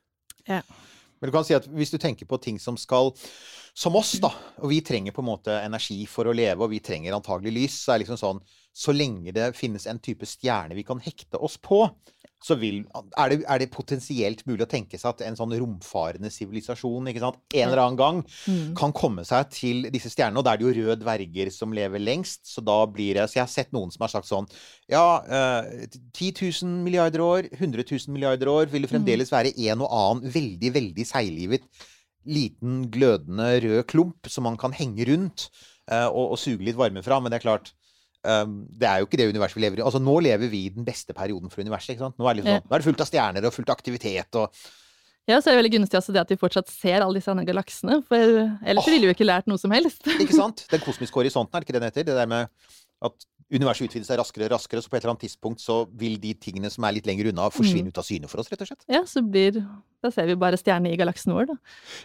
Men 1.17 1.29
du 1.31 1.33
kan 1.33 1.45
si 1.47 1.55
at 1.57 1.65
hvis 1.73 1.93
du 1.93 1.97
tenker 2.01 2.27
på 2.29 2.37
ting 2.43 2.61
som 2.61 2.77
skal 2.77 3.13
Som 3.75 3.98
oss, 4.00 4.13
da. 4.24 4.32
Og 4.63 4.72
vi 4.72 4.79
trenger 4.86 5.12
på 5.12 5.20
en 5.20 5.27
måte 5.34 5.55
energi 5.60 6.05
for 6.08 6.29
å 6.32 6.36
leve, 6.36 6.63
og 6.63 6.72
vi 6.72 6.79
trenger 6.79 7.17
antagelig 7.17 7.51
lys. 7.58 7.79
Så 7.84 7.91
er 7.91 8.00
det 8.00 8.05
liksom 8.05 8.22
sånn 8.22 8.44
Så 8.75 8.91
lenge 8.96 9.32
det 9.36 9.53
finnes 9.55 9.86
en 9.88 10.00
type 10.03 10.27
stjerne 10.27 10.75
vi 10.75 10.84
kan 10.84 11.00
hekte 11.00 11.39
oss 11.39 11.55
på, 11.63 11.86
så 12.44 12.58
vil, 12.60 12.82
er, 13.17 13.32
det, 13.32 13.38
er 13.48 13.62
det 13.62 13.70
potensielt 13.74 14.41
mulig 14.46 14.65
å 14.65 14.70
tenke 14.70 15.00
seg 15.00 15.13
at 15.13 15.22
en 15.25 15.38
sånn 15.39 15.55
romfarende 15.55 16.27
sivilisasjon 16.29 17.08
ikke 17.10 17.24
sant, 17.24 17.39
en 17.55 17.70
eller 17.70 17.82
annen 17.86 18.00
gang 18.00 18.20
Mm. 18.46 18.75
kan 18.77 18.91
komme 18.94 19.24
seg 19.25 19.48
til 19.55 19.88
disse 19.89 20.12
stjernene. 20.12 20.38
Og 20.38 20.46
da 20.46 20.53
er 20.53 20.60
det 20.60 20.67
jo 20.67 20.75
røde 20.75 21.00
dverger 21.01 21.50
som 21.55 21.74
lever 21.74 22.03
lengst. 22.03 22.44
Så 22.51 22.62
da 22.62 22.84
blir 22.86 23.15
det 23.15 23.29
Så 23.29 23.39
jeg 23.39 23.46
har 23.46 23.53
sett 23.55 23.74
noen 23.74 23.91
som 23.91 24.03
har 24.05 24.12
sagt 24.13 24.29
sånn 24.29 24.48
Ja, 24.91 25.24
eh, 25.24 25.88
10 26.13 26.32
000 26.62 26.84
milliarder 26.86 27.24
år, 27.25 27.50
100 27.55 27.84
000 27.88 28.13
milliarder 28.13 28.51
år 28.51 28.70
vil 28.70 28.86
det 28.86 28.91
fremdeles 28.91 29.32
være 29.32 29.55
en 29.72 29.82
og 29.82 29.89
annen 29.89 30.32
veldig, 30.32 30.72
veldig 30.75 31.05
seiglivet 31.08 31.63
liten, 32.25 32.86
glødende 32.94 33.50
rød 33.63 33.82
klump 33.91 34.29
som 34.32 34.48
man 34.48 34.60
kan 34.62 34.75
henge 34.75 35.08
rundt 35.10 35.50
uh, 35.91 36.08
og, 36.10 36.36
og 36.36 36.39
suge 36.41 36.65
litt 36.65 36.79
varme 36.79 37.03
fra. 37.05 37.20
Men 37.22 37.34
det 37.34 37.39
er 37.39 37.46
klart 37.46 37.74
um, 38.25 38.63
det 38.70 38.89
er 38.89 39.01
jo 39.01 39.10
ikke 39.10 39.20
det 39.22 39.29
universet 39.34 39.60
vi 39.60 39.65
lever 39.65 39.82
i. 39.82 39.86
Altså 39.86 40.01
Nå 40.03 40.17
lever 40.25 40.51
vi 40.51 40.65
i 40.67 40.74
den 40.74 40.88
beste 40.88 41.15
perioden 41.17 41.53
for 41.53 41.65
universet. 41.65 42.01
Nå 42.01 42.10
er 42.10 42.34
det, 42.34 42.41
liksom, 42.41 42.51
Ja. 42.51 42.63
sånn, 42.63 42.72
nå 42.72 42.77
er 42.77 42.84
det 42.84 42.89
fullt 42.89 43.05
av 43.05 43.12
stjerner 43.12 43.48
og 43.48 43.55
fullt 43.55 43.72
av 43.72 43.77
aktivitet. 43.79 44.41
og 44.41 44.65
Ja, 45.25 45.39
så 45.39 45.50
er 45.50 45.55
det 45.55 45.62
veldig 45.63 45.75
gunstig 45.79 45.98
altså 45.98 46.13
det 46.13 46.22
at 46.22 46.34
vi 46.34 46.41
fortsatt 46.41 46.70
ser 46.70 47.01
alle 47.01 47.17
disse 47.17 47.32
andre 47.34 47.48
galaksene, 47.48 48.01
for 48.05 48.17
ellers 48.22 48.86
oh. 48.86 48.91
ville 48.94 49.08
vi 49.08 49.13
jo 49.13 49.17
ikke 49.17 49.29
lært 49.29 49.48
noe 49.50 49.62
som 49.62 49.74
helst. 49.74 50.05
Ikke 50.22 50.38
sant? 50.38 50.67
Den 50.70 50.84
kosmiske 50.86 51.17
horisonten, 51.17 51.55
er 51.55 51.63
det 51.63 51.70
ikke 51.70 51.77
det 51.77 51.82
den 51.82 51.91
heter? 51.91 52.10
Det 52.12 52.20
der 52.20 52.29
med 52.29 52.51
at 53.05 53.25
universet 53.53 53.85
utvider 53.89 54.07
seg 54.07 54.17
raskere 54.19 54.47
og 54.47 54.55
raskere, 54.55 54.81
så 54.81 54.89
på 54.89 54.97
et 54.97 55.03
eller 55.03 55.13
annet 55.13 55.25
tidspunkt 55.27 55.61
så 55.61 55.83
vil 55.99 56.15
de 56.21 56.31
tingene 56.41 56.71
som 56.73 56.85
er 56.87 56.95
litt 56.97 57.05
lenger 57.05 57.29
unna, 57.29 57.49
forsvinne 57.53 57.91
ut 57.93 57.99
av 58.01 58.07
syne 58.07 58.29
for 58.31 58.41
oss, 58.41 58.49
rett 58.49 58.63
og 58.65 58.71
slett. 58.71 58.85
Ja, 58.91 59.03
så 59.09 59.21
blir 59.21 59.59
Da 60.05 60.11
ser 60.13 60.27
vi 60.29 60.35
bare 60.37 60.57
stjerner 60.57 60.93
i 60.93 60.97
galaksen 60.97 61.33
vår, 61.33 61.47
da. 61.49 61.55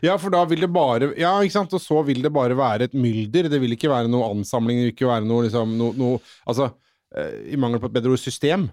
Ja, 0.05 0.19
for 0.21 0.33
da 0.33 0.45
vil 0.49 0.61
det 0.65 0.71
bare 0.73 1.11
Ja, 1.21 1.35
ikke 1.41 1.57
sant, 1.59 1.73
og 1.77 1.81
så 1.85 2.03
vil 2.07 2.23
det 2.25 2.33
bare 2.33 2.57
være 2.57 2.89
et 2.89 2.95
mylder. 2.97 3.49
Det 3.53 3.61
vil 3.61 3.77
ikke 3.77 3.91
være 3.93 4.09
noe 4.09 4.31
ansamling, 4.35 4.79
det 4.81 4.87
vil 4.91 4.95
ikke 4.95 5.11
være 5.11 5.29
noe 5.29 5.47
liksom 5.49 5.75
noe, 5.81 5.97
noe 5.97 6.21
Altså, 6.49 6.71
eh, 7.17 7.53
i 7.53 7.61
mangel 7.61 7.81
på 7.81 7.91
et 7.91 7.97
bedre 7.99 8.15
ord, 8.17 8.23
system. 8.23 8.69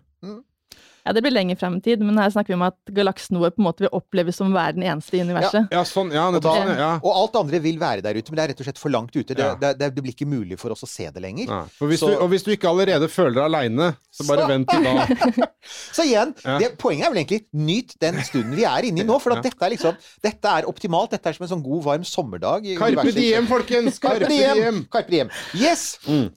Ja, 1.08 1.14
det 1.16 1.22
blir 1.24 1.32
lenger 1.32 1.56
frem 1.56 1.78
i 1.78 1.82
tid, 1.86 2.02
men 2.04 2.18
her 2.20 2.30
snakker 2.34 2.52
vi 2.52 2.58
om 2.60 2.66
at 2.68 2.76
galaksen 2.92 3.40
vår 3.40 3.54
på 3.56 3.62
en 3.62 3.68
måte 3.70 3.86
vil 3.86 3.94
oppleves 3.96 4.36
som 4.36 4.50
å 4.52 4.56
være 4.58 4.76
den 4.76 4.84
eneste 4.92 5.16
i 5.16 5.22
universet. 5.24 5.70
Ja, 5.72 5.84
sånn. 5.88 6.12
Ja, 6.12 6.26
Og, 6.28 6.34
nettopp. 6.36 6.58
sånn, 6.60 6.74
ja. 6.82 6.90
og 7.00 7.12
alt 7.22 7.38
andre 7.40 7.62
vil 7.64 7.80
være 7.80 8.04
der 8.04 8.20
ute, 8.20 8.28
men 8.34 8.36
det 8.36 8.44
er 8.44 8.52
rett 8.52 8.60
og 8.60 8.68
slett 8.68 8.82
for 8.82 8.92
langt 8.92 9.16
ute. 9.16 9.32
Det, 9.34 9.38
Ja. 9.40 9.56
det, 9.56 9.72
det, 9.80 10.04
blir 10.04 10.12
ikke 10.12 10.28
mulig 10.28 10.60
for 10.60 10.76
oss 10.76 10.84
å 10.84 10.90
se 10.92 11.08
det 11.10 11.22
lenger. 11.24 11.48
Ja. 11.48 11.62
For 11.80 11.88
hvis 11.88 12.00
Så- 12.04 12.12
du, 12.12 12.18
og 12.20 12.30
hvis 12.30 12.44
du 12.44 12.52
ikke 12.52 12.68
allerede 12.68 13.08
føler 13.08 13.36
deg 13.40 13.44
aleine, 13.48 13.96
så 14.12 14.28
bare 14.28 14.42
Så- 14.44 14.48
vent 14.52 14.68
til 14.68 14.84
da. 14.84 15.48
Så 15.96 16.04
igjen, 16.04 16.36
Ja. 16.44 16.58
det, 16.60 16.78
poenget 16.78 17.08
er 17.08 17.14
vel 17.14 17.24
egentlig 17.24 17.46
nyt 17.54 17.96
den 18.00 18.16
stunden 18.24 18.56
vi 18.56 18.64
er 18.66 18.84
inne 18.92 19.00
i 19.00 19.08
nå. 19.08 19.20
For 19.22 19.32
at 19.32 19.38
Ja. 19.44 19.50
dette 19.50 19.64
er 19.64 19.70
liksom 19.78 19.96
Dette 20.22 20.46
er 20.46 20.64
optimalt. 20.68 21.12
Dette 21.12 21.28
er 21.30 21.34
som 21.34 21.44
en 21.48 21.50
sånn 21.58 21.64
god, 21.64 21.84
varm 21.84 22.04
sommerdag. 22.04 22.68
Karpe 22.78 23.14
diem, 23.14 23.48
folkens! 23.48 24.00
Carpe 24.00 24.28
diem! 24.28 24.86
Karpe 24.92 25.10
diem. 25.10 25.30
Yes! 25.56 26.00
Mm. 26.08 26.32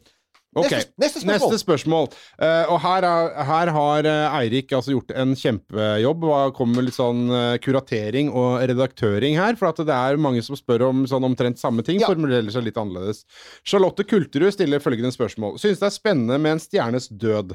Ok, 0.58 0.72
Neste, 0.72 0.90
neste 0.98 1.20
spørsmål. 1.22 1.50
Neste 1.52 1.58
spørsmål. 1.62 2.06
Uh, 2.42 2.72
og 2.74 2.80
her, 2.82 3.04
er, 3.06 3.28
her 3.46 3.70
har 3.76 4.06
eh, 4.10 4.38
Eirik 4.40 4.72
altså 4.74 4.96
gjort 4.96 5.12
en 5.14 5.36
kjempejobb. 5.38 6.24
og 6.26 6.56
kommer 6.56 6.82
litt 6.82 6.96
sånn 6.96 7.20
eh, 7.30 7.58
kuratering 7.62 8.32
og 8.34 8.56
redaktøring 8.66 9.38
her. 9.38 9.54
For 9.60 9.70
at 9.70 9.78
det 9.86 9.94
er 9.94 10.18
mange 10.18 10.42
som 10.42 10.58
spør 10.58 10.88
om 10.88 11.04
sånn 11.06 11.28
omtrent 11.28 11.62
samme 11.62 11.84
ting, 11.86 12.00
Ja. 12.02 12.10
formulerer 12.10 12.50
seg 12.50 12.66
litt 12.66 12.80
annerledes. 12.82 13.22
Charlotte 13.62 14.02
Kulterud 14.10 14.50
stiller 14.56 14.82
følgende 14.82 15.14
spørsmål. 15.14 15.54
Synes 15.62 15.78
det 15.78 15.86
er 15.86 15.94
spennende 15.94 16.40
med 16.42 16.56
en 16.56 16.64
stjernes 16.66 17.06
død. 17.14 17.54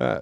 Eh, 0.00 0.20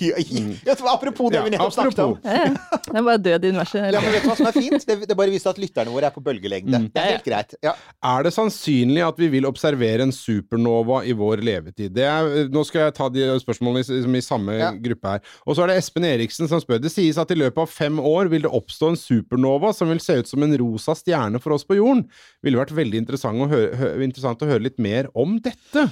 Ja, 0.00 0.18
ja, 0.66 0.74
apropos 0.92 1.30
det 1.32 1.38
Ja, 1.38 1.44
vi 1.46 1.50
nettopp 1.54 1.72
snakket 1.72 1.98
om. 2.04 2.16
Det 2.20 2.98
er 2.98 3.04
bare 3.06 3.18
død 3.22 3.44
i 3.46 3.48
universet. 3.54 3.86
Ja, 3.94 4.00
men 4.04 4.12
vet 4.12 4.24
du 4.26 4.28
hva 4.28 4.36
som 4.36 4.48
er 4.50 4.56
fint? 4.56 4.84
Det, 4.86 4.96
det 5.08 5.16
bare 5.16 5.32
viser 5.32 5.50
at 5.54 5.60
lytterne 5.62 5.92
våre 5.94 6.10
er 6.10 6.14
på 6.14 6.22
bølgelengde. 6.24 6.82
Det 6.92 7.00
er 7.00 7.14
helt 7.14 7.24
greit. 7.26 7.54
Ja. 7.64 7.72
Er 8.12 8.26
det 8.26 8.32
sannsynlig 8.36 9.02
at 9.06 9.20
vi 9.20 9.30
vil 9.32 9.48
observere 9.48 10.04
en 10.04 10.12
supernova 10.14 11.00
i 11.08 11.14
vår 11.16 11.42
levetid? 11.46 11.94
Det 11.96 12.04
er, 12.06 12.50
nå 12.52 12.64
skal 12.68 12.86
jeg 12.88 12.96
ta 13.00 13.08
de 13.14 13.24
spørsmålene 13.40 13.82
i, 13.84 13.88
liksom 14.00 14.18
i 14.20 14.24
samme 14.26 14.58
Ja. 14.60 14.70
gruppe 14.76 15.14
her. 15.16 15.24
Og 15.46 15.56
så 15.56 15.64
er 15.64 15.72
det 15.72 15.78
Espen 15.80 16.04
Eriksen 16.10 16.50
som 16.50 16.60
spør. 16.62 16.82
Det 16.84 16.92
sies 16.92 17.18
at 17.20 17.32
i 17.32 17.38
løpet 17.40 17.64
av 17.64 17.72
fem 17.72 17.96
år 18.04 18.28
vil 18.32 18.44
det 18.44 18.52
oppstå 18.52 18.92
en 18.92 19.00
supernova 19.00 19.72
som 19.76 19.88
vil 19.88 20.00
se 20.04 20.20
ut 20.20 20.28
som 20.28 20.44
en 20.44 20.56
rosa 20.60 20.94
stjerne 20.98 21.40
for 21.40 21.56
oss 21.56 21.64
på 21.64 21.78
jorden. 21.80 22.04
Ville 22.44 22.60
vært 22.60 22.74
veldig 22.76 23.00
interessant 23.06 23.40
å 23.40 23.48
høre, 23.50 23.96
interessant 24.04 24.44
å 24.44 24.50
høre 24.50 24.66
litt 24.68 24.78
mer 24.82 25.08
om 25.16 25.38
dette. 25.40 25.88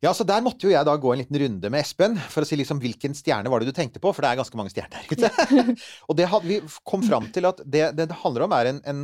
Ja, 0.00 0.14
så 0.16 0.24
Der 0.24 0.40
måtte 0.40 0.64
jo 0.64 0.70
jeg 0.72 0.80
da 0.88 0.94
gå 0.96 1.10
en 1.12 1.18
liten 1.20 1.36
runde 1.42 1.68
med 1.72 1.80
Espen 1.84 2.14
for 2.32 2.40
å 2.40 2.46
si 2.48 2.56
liksom 2.56 2.78
hvilken 2.80 3.12
stjerne 3.16 3.50
var 3.52 3.60
det 3.60 3.68
du 3.68 3.76
tenkte 3.76 4.00
på, 4.00 4.12
for 4.16 4.24
det 4.24 4.30
er 4.30 4.40
ganske 4.40 4.56
mange 4.56 4.72
stjerner 4.72 4.96
der 4.96 5.04
ute. 5.12 5.28
og 6.08 6.14
det 6.16 6.30
hadde, 6.32 6.48
vi 6.48 6.56
kom 6.88 7.02
fram 7.04 7.28
til 7.34 7.44
at 7.50 7.58
det 7.66 7.92
det, 7.96 8.06
det 8.08 8.20
handler 8.22 8.42
om, 8.46 8.52
er 8.56 8.66
en, 8.70 8.80
en, 8.88 9.00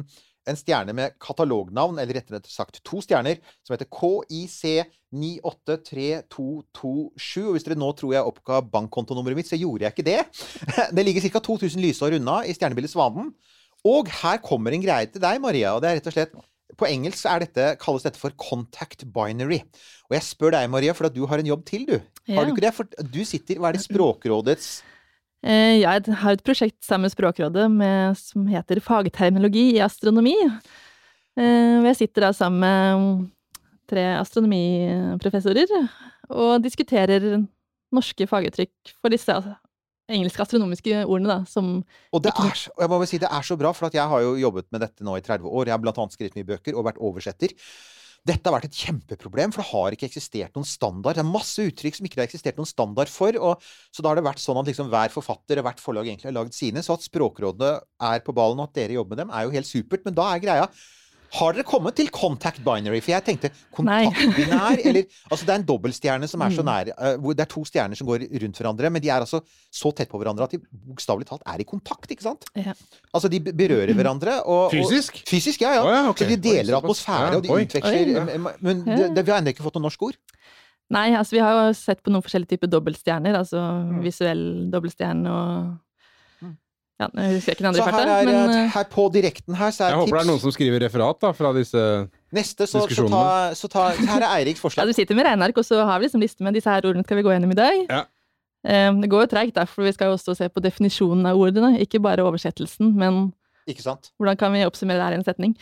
en 0.49 0.57
stjerne 0.57 0.93
med 0.97 1.13
katalognavn, 1.21 2.01
eller 2.01 2.15
rettere 2.17 2.41
sagt 2.49 2.81
to 2.87 3.01
stjerner, 3.05 3.37
som 3.61 3.77
heter 3.77 3.93
KIC 3.93 4.63
983227. 5.13 7.45
Og 7.45 7.53
hvis 7.59 7.67
dere 7.69 7.81
nå 7.81 7.89
tror 7.99 8.13
jeg 8.17 8.29
oppga 8.33 8.55
bankkontonummeret 8.65 9.37
mitt, 9.43 9.53
så 9.53 9.61
gjorde 9.61 9.85
jeg 9.85 9.93
ikke 9.93 10.09
det. 10.09 10.23
Det 10.97 11.05
ligger 11.05 11.29
ca. 11.29 11.41
2000 11.45 11.77
lysår 11.85 12.17
unna 12.23 12.37
i 12.49 12.57
stjernebildet 12.57 12.97
Svanen. 12.97 13.37
Og 13.87 14.09
her 14.25 14.41
kommer 14.45 14.73
en 14.73 14.85
greie 14.85 15.07
til 15.13 15.21
deg, 15.23 15.37
Maria, 15.45 15.77
og 15.77 15.81
det 15.85 15.89
er 15.91 15.97
rett 16.01 16.09
og 16.09 16.17
slett 16.17 16.33
på 16.77 16.89
engelsk 16.89 17.29
er 17.31 17.45
dette, 17.47 17.69
kalles 17.83 18.05
dette 18.05 18.21
for 18.21 18.35
contact 18.41 19.07
binary. 19.15 19.63
Og 20.11 20.17
jeg 20.19 20.27
spør 20.27 20.53
deg, 20.57 20.69
Maria, 20.71 20.93
for 20.97 21.09
at 21.09 21.15
du 21.17 21.25
har 21.27 21.41
en 21.41 21.49
jobb 21.49 21.65
til, 21.69 21.87
du. 21.89 21.97
Har 22.35 22.45
du 22.45 22.53
ikke 22.53 22.67
det? 22.67 22.75
For 22.77 22.89
du 23.01 23.23
sitter 23.25 23.61
Hva 23.63 23.71
er 23.71 23.79
det 23.79 23.87
Språkrådets 23.87 24.77
Eh, 25.47 25.79
Jeg 25.79 26.17
har 26.19 26.33
et 26.33 26.43
prosjekt 26.43 26.83
sammen 26.83 27.07
med 27.07 27.13
Språkrådet 27.15 27.69
med, 27.71 28.17
som 28.19 28.47
heter 28.51 28.81
Fagterminologi 28.83 29.77
i 29.77 29.83
astronomi. 29.85 30.35
Eh, 31.39 31.85
Jeg 31.87 31.97
sitter 32.01 32.27
da 32.27 32.33
sammen 32.33 32.61
med 32.61 33.31
tre 33.87 34.03
astronomiprofessorer 34.19 35.71
og 36.31 36.63
diskuterer 36.65 37.47
norske 37.95 38.27
faguttrykk 38.27 38.97
for 38.99 39.15
disse 39.15 39.31
engelske 40.13 40.45
astronomiske 40.45 41.03
ordene, 41.05 41.29
da, 41.33 41.39
som 41.51 41.81
Og 42.15 42.23
det 42.23 42.33
er, 42.33 42.55
jeg 42.55 42.91
må 42.93 43.03
si 43.09 43.21
det 43.23 43.31
er 43.33 43.47
så 43.47 43.59
bra, 43.59 43.73
for 43.77 43.89
at 43.89 43.99
jeg 43.99 44.07
har 44.07 44.25
jo 44.25 44.37
jobbet 44.41 44.71
med 44.75 44.85
dette 44.85 45.07
nå 45.07 45.19
i 45.19 45.25
30 45.25 45.51
år. 45.51 45.69
Jeg 45.69 45.77
har 45.77 45.83
blant 45.83 46.01
annet 46.03 46.17
skrevet 46.17 46.39
mye 46.39 46.49
bøker 46.55 46.79
og 46.79 46.87
vært 46.89 47.01
oversetter. 47.03 47.55
Dette 48.27 48.49
har 48.49 48.57
vært 48.57 48.67
et 48.67 48.79
kjempeproblem, 48.81 49.53
for 49.55 49.63
det 49.63 49.71
har 49.71 49.95
ikke 49.95 50.09
eksistert 50.09 50.57
noen 50.59 50.67
standard. 50.67 51.15
Det 51.15 51.23
er 51.23 51.29
masse 51.29 51.63
uttrykk 51.63 51.99
som 51.99 52.09
ikke 52.09 52.19
det 52.19 52.25
har 52.25 52.31
eksistert 52.31 52.59
noen 52.59 52.71
standard 52.71 53.11
for. 53.13 53.39
Og, 53.39 53.67
så 53.95 54.03
da 54.03 54.11
har 54.11 54.19
det 54.19 54.27
vært 54.27 54.43
sånn 54.43 54.59
at 54.59 54.71
liksom 54.71 54.91
hver 54.91 55.15
forfatter 55.15 55.61
og 55.61 55.69
hvert 55.69 55.83
forlag 55.83 56.11
egentlig 56.11 56.33
har 56.33 56.39
lagd 56.41 56.57
sine. 56.57 56.83
Så 56.83 56.97
at 56.97 57.07
Språkrådet 57.07 57.73
er 58.11 58.25
på 58.27 58.35
ballen, 58.35 58.63
og 58.63 58.71
at 58.71 58.81
dere 58.81 58.99
jobber 58.99 59.15
med 59.15 59.23
dem, 59.23 59.35
er 59.35 59.47
jo 59.47 59.55
helt 59.55 59.71
supert. 59.71 60.03
Men 60.09 60.19
da 60.19 60.27
er 60.33 60.43
greia 60.43 60.67
Har 61.35 61.53
dere 61.53 61.65
kommet 61.67 61.95
til 61.99 62.09
contact 62.15 62.63
binary? 62.65 63.01
For 63.03 63.11
jeg 63.13 63.25
tenkte 63.27 63.51
kontaktbinær, 63.75 64.79
eller 64.87 65.05
Altså 65.31 65.45
det 65.47 65.53
er 65.53 65.59
en 65.61 65.67
dobbeltstjerne 65.69 66.29
som 66.31 66.41
er 66.43 66.51
så 66.55 66.63
Mm. 66.63 66.69
nær 66.71 66.91
eh, 66.95 67.17
Det 67.35 67.41
er 67.41 67.51
to 67.51 67.65
stjerner 67.65 67.97
som 67.97 68.07
går 68.07 68.25
rundt 68.43 68.57
hverandre, 68.61 68.91
men 68.91 69.03
de 69.03 69.09
er 69.11 69.21
altså 69.21 69.41
så 69.73 69.93
tett 69.95 70.09
på 70.09 70.19
hverandre 70.23 70.45
at 70.45 70.51
de 70.51 70.59
bokstavelig 70.87 71.27
talt 71.27 71.43
er 71.47 71.61
i 71.61 71.65
kontakt, 71.65 72.11
ikke 72.11 72.23
sant? 72.23 72.45
Ja. 72.55 72.73
Altså 73.13 73.29
de 73.29 73.41
berører 73.41 73.93
hverandre 73.95 74.43
og, 74.45 74.67
og 74.67 74.71
Fysisk? 74.73 75.23
Fysisk, 75.29 75.61
ja, 75.61 75.75
ja. 75.75 75.83
Oh, 75.85 75.91
ja, 75.93 76.09
okay. 76.09 76.25
Så 76.27 76.31
de 76.37 76.37
deler 76.51 76.77
atmosfære, 76.79 77.31
Ja, 77.33 77.37
og 77.37 77.43
de 77.43 77.49
utveksler 77.49 78.55
Men 78.63 78.85
det, 78.85 79.15
det, 79.17 79.27
vi 79.27 79.31
har 79.33 79.41
ennå 79.43 79.51
ikke 79.53 79.63
fått 79.67 79.75
noe 79.77 79.87
norsk 79.89 80.03
ord. 80.03 80.17
Nei, 80.95 81.09
altså 81.19 81.35
vi 81.35 81.41
har 81.43 81.51
jo 81.67 81.73
sett 81.75 81.99
på 82.07 82.13
noen 82.15 82.23
forskjellige 82.23 82.55
typer 82.55 82.71
dobbeltstjerner, 82.71 83.35
altså 83.35 83.59
Mm. 83.87 84.03
visuell 84.05 84.71
dobbeltstjerne 84.71 85.27
og 85.27 85.79
Ja, 86.97 87.11
jeg 87.13 87.37
husker 87.37 87.53
ikke 87.53 87.61
den 87.61 87.69
andre 87.75 87.85
farta, 87.85 88.13
men 88.25 88.35
eh, 88.35 88.59
eh, 88.63 88.69
her 88.73 88.87
på 88.89 89.03
direkten 89.13 89.57
her, 89.59 89.73
så 89.75 89.85
er 89.85 89.91
Jeg 89.93 90.01
håper 90.01 90.17
det 90.17 90.21
er 90.23 90.29
noen 90.31 90.41
som 90.41 90.53
skriver 90.55 90.81
referat 90.81 91.19
da, 91.21 91.33
fra 91.37 91.51
disse 91.53 91.83
Neste, 92.33 92.65
så, 92.65 92.87
så, 92.89 93.05
ta, 93.13 93.25
så 93.59 93.69
ta 93.69 93.83
Her 93.99 94.25
er 94.25 94.31
Eiriks 94.39 94.63
ja, 94.63 94.65
forslag. 94.65 94.89
du 94.89 94.97
sitter 94.97 95.19
med 95.19 95.29
regneark, 95.29 95.61
og 95.61 95.67
så 95.69 95.83
har 95.85 96.01
vi 96.01 96.09
liksom 96.09 96.25
liste 96.25 96.47
med 96.47 96.57
disse 96.57 96.73
her 96.73 96.89
ordene 96.89 97.05
skal 97.05 97.21
vi 97.21 97.27
gå 97.27 97.35
gjennom 97.35 97.53
i 97.53 97.59
dag. 97.59 97.83
Ja. 97.93 98.01
Um, 98.67 99.03
Det 99.05 99.11
går 99.13 99.27
jo 99.27 99.33
treigt, 99.35 99.61
for 99.69 99.85
vi 99.85 99.93
skal 99.93 100.09
jo 100.09 100.17
også 100.17 100.35
se 100.39 100.49
på 100.49 100.63
definisjonen 100.65 101.29
av 101.29 101.37
ordene, 101.39 101.75
ikke 101.85 102.01
bare 102.03 102.25
oversettelsen, 102.25 102.97
men 102.97 103.29
Ikke 103.69 103.85
sant? 103.85 104.11
hvordan 104.17 104.41
kan 104.41 104.57
vi 104.57 104.65
oppsummere 104.65 104.97
det 104.97 105.05
her 105.05 105.19
i 105.19 105.21
en 105.21 105.29
setning? 105.29 105.53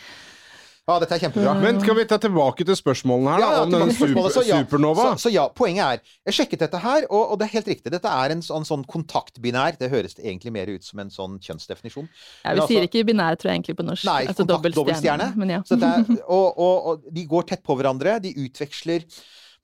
Ja, 0.85 0.99
dette 1.01 1.15
er 1.17 1.21
kjempebra. 1.23 1.53
Men 1.57 1.79
skal 1.81 1.95
vi 1.97 2.03
ta 2.05 2.17
tilbake 2.21 2.61
til 2.67 2.75
spørsmålene 2.77 3.31
her, 3.33 3.41
da? 3.41 3.61
Om 3.63 3.71
denne 3.73 3.93
super. 3.97 4.27
Så 4.29 4.43
ja, 4.45 4.59
supernova? 4.61 5.05
Så, 5.15 5.23
så 5.23 5.31
ja, 5.33 5.47
poenget 5.49 5.81
er 5.81 6.11
Jeg 6.29 6.35
sjekket 6.37 6.61
dette 6.61 6.81
her, 6.83 7.07
og, 7.09 7.31
og 7.33 7.39
det 7.41 7.47
er 7.47 7.53
helt 7.55 7.71
riktig. 7.71 7.89
Dette 7.95 8.11
er 8.11 8.33
en 8.35 8.43
sånn, 8.45 8.67
sånn 8.69 8.83
kontaktbinær. 8.85 9.79
Det 9.81 9.89
høres 9.89 10.13
egentlig 10.21 10.53
mer 10.53 10.69
ut 10.69 10.85
som 10.85 11.01
en 11.01 11.09
sånn 11.09 11.39
kjønnsdefinisjon. 11.41 12.05
Ja, 12.45 12.53
vi 12.53 12.59
vi 12.61 12.67
sier 12.67 12.83
altså- 12.83 12.89
ikke 12.91 13.03
binær, 13.09 13.39
tror 13.41 13.49
jeg 13.49 13.57
egentlig 13.63 13.77
på 13.81 13.87
norsk. 13.87 14.05
Nei, 14.11 14.19
altså 14.29 14.45
kontakt- 14.45 14.77
dobbeltstjerne. 14.77 15.31
Men 15.41 15.55
ja. 15.55 15.63
Er, 15.73 16.05
og, 16.27 16.47
og, 16.53 16.85
og 16.93 17.09
de 17.17 17.25
går 17.33 17.49
tett 17.49 17.63
på 17.65 17.79
hverandre. 17.81 18.19
De 18.21 18.35
utveksler 18.45 19.07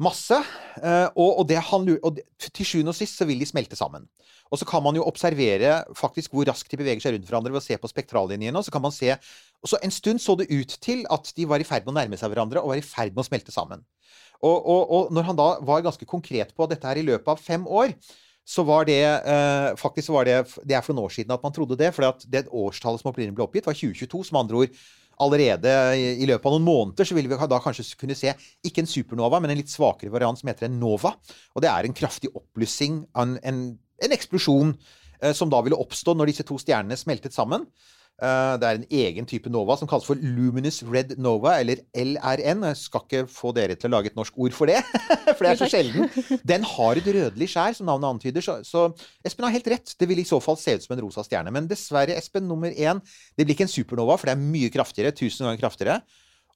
masse. 0.01 0.41
eh, 0.81 1.07
Og, 1.13 1.37
og, 1.37 1.47
det 1.53 1.61
han, 1.69 1.85
og 2.01 2.17
til 2.49 2.65
sjuende 2.65 2.95
og 2.95 2.97
sist 2.97 3.21
så 3.21 3.27
vil 3.29 3.37
de 3.37 3.45
smelte 3.45 3.77
sammen. 3.77 4.07
Og 4.51 4.59
så 4.59 4.67
kan 4.67 4.83
man 4.83 4.97
jo 4.97 5.05
observere 5.07 5.77
faktisk 5.95 6.33
hvor 6.35 6.47
raskt 6.49 6.73
de 6.73 6.79
beveger 6.81 7.03
seg 7.03 7.15
rundt 7.15 7.29
hverandre 7.29 7.53
ved 7.53 7.61
å 7.61 7.65
se 7.65 7.77
på 7.79 7.89
spektrallinjene. 7.91 8.57
Og 8.59 8.67
så 8.67 8.73
kan 8.73 8.83
man 8.83 8.93
se 8.95 9.13
og 9.61 9.69
så 9.69 9.77
En 9.85 9.93
stund 9.93 10.19
så 10.19 10.35
det 10.35 10.49
ut 10.49 10.73
til 10.81 11.05
at 11.13 11.29
de 11.37 11.45
var 11.47 11.61
i 11.61 11.67
ferd 11.67 11.85
med 11.85 11.93
å 11.93 11.99
nærme 11.99 12.17
seg 12.17 12.31
hverandre 12.33 12.63
og 12.63 12.73
var 12.73 12.81
i 12.81 12.85
ferd 12.85 13.13
med 13.13 13.23
å 13.23 13.27
smelte 13.27 13.53
sammen. 13.53 13.83
Og, 14.41 14.57
og, 14.57 14.81
og 14.89 15.11
når 15.13 15.27
han 15.29 15.37
da 15.37 15.47
var 15.61 15.83
ganske 15.85 16.07
konkret 16.09 16.55
på 16.57 16.65
dette 16.67 16.87
her 16.87 16.97
i 16.97 17.05
løpet 17.05 17.29
av 17.29 17.41
fem 17.41 17.67
år, 17.69 17.93
så 18.41 18.65
var 18.65 18.87
det 18.89 19.03
eh, 19.05 19.67
faktisk 19.77 20.09
var 20.15 20.25
det, 20.25 20.39
det 20.65 20.75
er 20.75 20.81
for 20.81 20.97
noen 20.97 21.05
år 21.05 21.13
siden 21.13 21.35
at 21.35 21.43
man 21.45 21.53
trodde 21.53 21.77
det. 21.77 21.91
For 21.93 22.25
det 22.25 22.47
årstallet 22.49 23.03
som 23.03 23.11
opprinnelig 23.11 23.37
ble 23.37 23.45
oppgitt, 23.45 23.69
var 23.69 23.77
2022. 23.77 24.23
Som 24.27 24.41
andre 24.41 24.63
ord 24.63 24.81
allerede 25.21 25.75
i, 25.93 26.07
i 26.23 26.27
løpet 26.29 26.47
av 26.49 26.55
noen 26.55 26.65
måneder 26.65 27.07
så 27.07 27.15
ville 27.15 27.29
vi 27.29 27.37
da 27.37 27.61
kanskje 27.61 27.85
kunne 27.99 28.17
se 28.17 28.33
ikke 28.65 28.83
en 28.83 28.89
supernova, 28.89 29.41
men 29.43 29.53
en 29.53 29.61
litt 29.61 29.71
svakere 29.71 30.13
variant 30.13 30.39
som 30.39 30.49
heter 30.49 30.67
en 30.67 30.79
nova. 30.81 31.13
Og 31.53 31.63
det 31.63 31.69
er 31.69 31.87
en 31.87 31.97
kraftig 31.97 32.31
oppblussing 32.33 33.03
en, 33.21 33.37
en, 33.45 33.61
en 34.01 34.15
eksplosjon 34.17 34.75
eh, 35.21 35.33
som 35.37 35.49
da 35.51 35.61
ville 35.65 35.79
oppstå 35.79 36.15
når 36.17 36.31
disse 36.33 36.47
to 36.47 36.57
stjernene 36.61 36.97
smeltet 36.99 37.33
sammen. 37.35 37.67
Eh, 38.21 38.53
Det 38.61 38.67
er 38.67 38.77
en 38.77 38.85
egen 38.91 39.25
type 39.25 39.49
nova 39.49 39.73
som 39.79 39.89
kalles 39.89 40.05
for 40.05 40.19
Luminous 40.21 40.83
Red 40.85 41.15
Nova, 41.17 41.55
eller 41.59 41.79
LRN. 41.97 42.61
Jeg 42.69 42.77
skal 42.77 43.01
ikke 43.07 43.23
få 43.33 43.49
dere 43.57 43.73
til 43.75 43.89
å 43.89 43.95
lage 43.95 44.11
et 44.11 44.17
norsk 44.19 44.37
ord 44.37 44.53
for 44.53 44.69
det, 44.69 44.77
for 45.37 45.41
det 45.41 45.51
er 45.55 45.61
så 45.61 45.69
sjelden. 45.71 46.05
Den 46.45 46.67
har 46.69 47.01
et 47.01 47.09
rødlig 47.15 47.49
skjær, 47.49 47.73
som 47.79 47.89
navnet 47.89 48.11
antyder. 48.11 48.45
Så, 48.45 48.59
så 48.67 48.83
Espen 49.25 49.47
har 49.47 49.55
helt 49.55 49.71
rett. 49.73 49.95
Det 49.97 50.09
vil 50.09 50.21
i 50.21 50.27
så 50.27 50.37
fall 50.43 50.59
se 50.61 50.75
ut 50.77 50.85
som 50.85 50.93
en 50.97 51.01
rosa 51.07 51.25
stjerne. 51.25 51.53
Men 51.55 51.69
dessverre, 51.71 52.13
Espen, 52.19 52.45
nummer 52.49 52.69
én, 52.69 53.01
det 53.37 53.47
blir 53.47 53.57
ikke 53.57 53.65
en 53.65 53.73
supernova, 53.73 54.19
for 54.21 54.29
det 54.29 54.37
er 54.37 54.43
mye 54.43 54.69
kraftigere. 54.73 55.15
Tusen 55.17 55.47
ganger 55.47 55.63
kraftigere. 55.65 56.01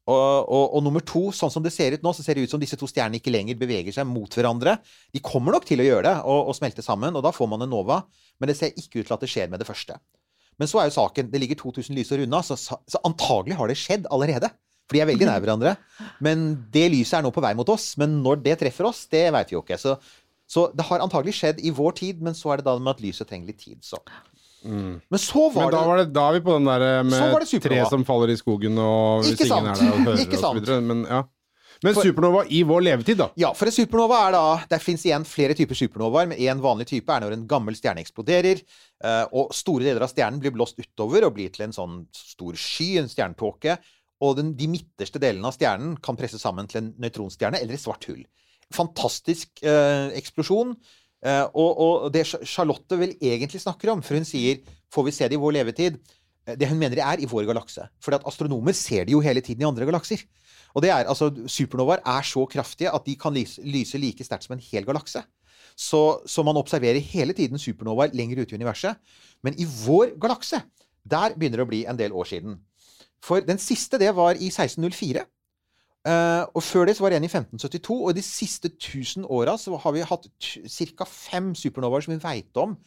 Og, 0.06 0.50
og, 0.54 0.65
og 0.78 0.84
nummer 0.86 1.02
to, 1.02 1.32
sånn 1.34 1.50
som 1.50 1.63
det 1.65 1.72
ser 1.74 1.96
ut 1.96 2.04
nå, 2.06 2.12
så 2.13 2.22
ser 2.22 2.38
det 2.38 2.46
ut 2.46 2.52
som 2.54 2.62
disse 2.62 2.78
to 2.78 2.86
stjernene 2.89 3.18
ikke 3.18 3.34
lenger 3.34 3.58
beveger 3.58 3.96
seg 3.96 4.06
mot 4.06 4.30
hverandre. 4.38 4.76
De 5.15 5.22
kommer 5.26 5.56
nok 5.56 5.65
til 5.65 5.82
å 5.82 5.88
gjøre 5.88 6.06
det, 6.06 6.18
og, 6.30 6.52
og 6.52 6.58
smelte 6.58 6.86
sammen, 6.86 7.18
og 7.18 7.26
da 7.26 7.32
får 7.34 7.50
man 7.50 7.65
en 7.65 7.74
nova. 7.74 8.04
Men 8.38 8.52
det 8.52 8.58
ser 8.60 8.76
ikke 8.78 9.02
ut 9.02 9.10
til 9.10 9.15
at 9.18 9.26
det 9.26 9.32
skjer 9.32 9.50
med 9.50 9.63
det 9.63 9.70
første. 9.70 9.98
Men 10.62 10.70
så 10.72 10.80
er 10.80 10.88
jo 10.88 10.96
saken 10.96 11.32
Det 11.32 11.41
ligger 11.41 11.58
2000 11.60 11.98
lysår 11.98 12.24
unna, 12.28 12.44
så, 12.46 12.56
så 12.56 13.02
antagelig 13.08 13.58
har 13.60 13.72
det 13.72 13.80
skjedd 13.82 14.06
allerede. 14.13 14.52
For 14.86 14.98
de 14.98 15.02
er 15.02 15.10
veldig 15.10 15.28
nær 15.28 15.41
hverandre. 15.41 15.74
Men 16.24 16.46
det 16.74 16.86
lyset 16.94 17.18
er 17.18 17.26
nå 17.26 17.34
på 17.34 17.41
vei 17.44 17.56
mot 17.58 17.70
oss. 17.74 17.96
Men 17.98 18.20
når 18.22 18.44
det 18.46 18.60
treffer 18.62 18.86
oss, 18.91 19.04
det 19.10 19.26
veit 19.34 19.50
vi 19.50 19.58
jo 19.58 19.63
ikke. 19.65 19.80
Så, 19.82 19.96
så 20.46 20.68
det 20.78 20.86
har 20.86 21.02
antagelig 21.02 21.34
skjedd 21.39 21.63
i 21.65 21.74
vår 21.74 21.98
tid, 21.98 22.22
men 22.24 22.38
så 22.38 22.54
er 22.54 22.62
det 22.62 22.68
da 22.70 22.78
med 22.78 22.94
at 22.94 23.02
lyset 23.04 23.28
trenger 23.30 23.50
litt 23.50 23.63
tid. 23.63 23.82
Så. 23.86 23.98
Men 24.65 25.21
så 25.21 25.45
var 25.54 25.67
Men 25.69 25.75
da, 25.75 25.86
var 25.86 26.01
det, 26.01 26.06
da 26.15 26.25
er 26.30 26.36
vi 26.39 26.43
på 26.45 26.58
den 26.58 26.67
der 26.69 26.84
eh, 26.88 27.04
med 27.06 27.47
tre 27.62 27.80
som 27.91 28.06
faller 28.08 28.34
i 28.34 28.38
skogen, 28.39 28.78
og 28.82 29.23
hvis 29.23 29.45
ingen 29.45 29.71
er 29.71 29.80
der 29.80 29.93
og 29.93 30.04
hører 30.10 30.21
Ikke 30.25 30.39
sant. 30.41 30.60
videre. 30.60 30.82
Men, 30.82 31.04
ja. 31.10 31.19
men 31.84 31.93
For- 31.97 32.08
supernova 32.08 32.45
i 32.49 32.63
vår 32.65 32.86
levetid, 32.88 33.19
da? 33.21 33.28
Ja, 33.38 33.51
for 33.54 33.69
en 33.69 33.75
supernova 33.75 34.21
er 34.28 34.36
da 34.38 34.43
Det 34.71 34.80
fins 34.82 35.06
igjen 35.06 35.28
flere 35.30 35.54
typer 35.58 35.78
supernovaer, 35.78 36.32
men 36.32 36.39
én 36.41 36.63
vanlig 36.63 36.88
type 36.93 37.13
er 37.13 37.25
når 37.25 37.36
en 37.38 37.45
gammel 37.51 37.78
stjerne 37.78 38.01
eksploderer, 38.01 38.63
eh, 39.04 39.25
og 39.32 39.54
store 39.54 39.86
deler 39.86 40.08
av 40.08 40.13
stjernen 40.13 40.39
blir 40.41 40.56
blåst 40.56 40.80
utover 40.82 41.28
og 41.28 41.36
blir 41.38 41.54
til 41.54 41.67
en 41.67 41.75
sånn 41.75 42.01
stor 42.15 42.58
sky, 42.58 42.95
en 43.04 43.12
stjernetåke. 43.12 43.78
Og 44.23 44.38
den, 44.39 44.54
de 44.58 44.69
midterste 44.71 45.19
delene 45.19 45.49
av 45.51 45.58
stjernen 45.58 45.97
kan 46.01 46.15
presses 46.17 46.41
sammen 46.41 46.65
til 46.71 46.80
en 46.82 46.93
nøytronstjerne 47.04 47.60
eller 47.62 47.75
et 47.75 47.84
svart 47.84 48.06
hull. 48.08 48.23
Fantastisk 48.73 49.60
eh, 49.62 50.08
eksplosjon. 50.17 50.71
Eh, 51.25 51.45
og, 51.57 51.79
og 51.81 52.11
det 52.13 52.25
Charlotte 52.45 52.99
vel 52.99 53.15
egentlig 53.17 53.63
snakker 53.63 53.95
om, 53.95 54.03
for 54.05 54.19
hun 54.19 54.27
sier 54.27 54.61
'får 54.93 55.05
vi 55.07 55.13
se 55.15 55.27
det 55.27 55.38
i 55.38 55.41
vår 55.41 55.55
levetid', 55.57 55.97
eh, 56.45 56.55
det 56.55 56.69
hun 56.69 56.77
mener 56.77 57.01
er 57.01 57.19
i 57.19 57.25
vår 57.25 57.47
galakse. 57.49 57.88
For 57.99 58.13
astronomer 58.13 58.73
ser 58.73 59.05
det 59.05 59.15
jo 59.15 59.23
hele 59.25 59.41
tiden 59.41 59.61
i 59.61 59.69
andre 59.69 59.85
galakser. 59.85 60.21
Og 60.75 60.83
det 60.83 60.91
er, 60.91 61.07
altså, 61.07 61.31
Supernovaer 61.47 62.03
er 62.05 62.21
så 62.21 62.45
kraftige 62.45 62.93
at 62.93 63.05
de 63.05 63.15
kan 63.15 63.33
lyse 63.33 63.97
like 63.97 64.23
sterkt 64.23 64.43
som 64.43 64.53
en 64.53 64.63
hel 64.71 64.85
galakse. 64.85 65.23
Så, 65.75 66.21
så 66.27 66.43
man 66.43 66.57
observerer 66.57 66.99
hele 66.99 67.33
tiden 67.33 67.57
supernovaer 67.57 68.13
lenger 68.13 68.41
ute 68.41 68.53
i 68.53 68.59
universet. 68.59 68.95
Men 69.43 69.55
i 69.59 69.65
vår 69.65 70.19
galakse, 70.19 70.61
der 71.03 71.33
begynner 71.33 71.57
det 71.57 71.65
å 71.65 71.71
bli 71.71 71.85
en 71.85 71.97
del 71.97 72.11
år 72.11 72.25
siden. 72.25 72.59
For 73.23 73.39
den 73.39 73.57
siste, 73.57 73.97
det 73.97 74.13
var 74.15 74.35
i 74.35 74.51
1604. 74.51 75.25
Eh, 76.06 76.44
og 76.54 76.62
før 76.62 76.86
det 76.86 76.98
så 76.98 77.06
var 77.06 77.13
det 77.13 77.20
en 77.20 77.28
i 77.28 77.32
1572. 77.32 77.98
Og 77.98 78.13
i 78.13 78.18
de 78.20 78.26
siste 78.26 78.70
1000 78.70 79.26
åra 79.26 79.58
har 79.58 79.96
vi 79.96 80.06
hatt 80.06 80.28
ca. 80.38 81.08
fem 81.10 81.54
supernovaer 81.58 82.06
som 82.06 82.13
vi 82.15 82.24
veit 82.24 82.62
om 82.62 82.78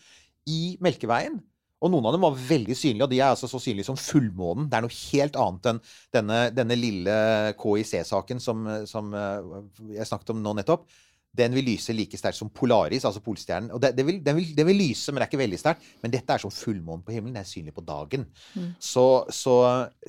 i 0.46 0.76
Melkeveien. 0.80 1.40
Og 1.78 1.92
noen 1.92 2.08
av 2.10 2.14
dem 2.14 2.24
var 2.26 2.34
veldig 2.34 2.74
synlige, 2.74 3.06
og 3.06 3.10
de 3.12 3.20
er 3.20 3.28
altså 3.30 3.46
så 3.46 3.60
synlige 3.62 3.86
som 3.86 3.98
fullmånen. 3.98 4.66
Det 4.66 4.78
er 4.78 4.82
noe 4.82 4.96
helt 5.12 5.36
annet 5.38 5.68
enn 5.70 5.82
denne, 6.16 6.38
denne 6.50 6.78
lille 6.78 7.18
KIC-saken 7.60 8.42
som, 8.42 8.66
som 8.90 9.12
eh, 9.14 9.52
jeg 9.94 10.08
snakket 10.10 10.34
om 10.34 10.42
nå 10.42 10.56
nettopp. 10.58 10.88
Den 11.36 11.54
vil 11.54 11.66
lyse 11.68 11.92
like 11.92 12.18
sterkt 12.18 12.38
som 12.38 12.50
Polaris, 12.50 13.04
altså 13.04 13.20
Polstjernen. 13.22 13.70
Og 13.74 13.82
det, 13.82 13.92
det 13.98 14.06
vil, 14.06 14.20
den, 14.24 14.38
vil, 14.38 14.48
den, 14.56 14.66
vil, 14.70 14.80
lyse, 14.80 15.12
men 15.12 15.20
det 15.20 15.26
er 15.26 15.30
ikke 15.30 15.42
veldig 15.42 15.60
sterkt. 15.60 15.86
Men 16.02 16.14
dette 16.14 16.34
er 16.34 16.42
som 16.42 16.52
fullmånen 16.54 17.04
på 17.04 17.14
himmelen. 17.14 17.36
Det 17.36 17.44
er 17.44 17.50
synlig 17.50 17.74
på 17.76 17.84
dagen. 17.86 18.24
Mm. 18.54 18.70
Så, 18.82 19.06
så, 19.34 19.56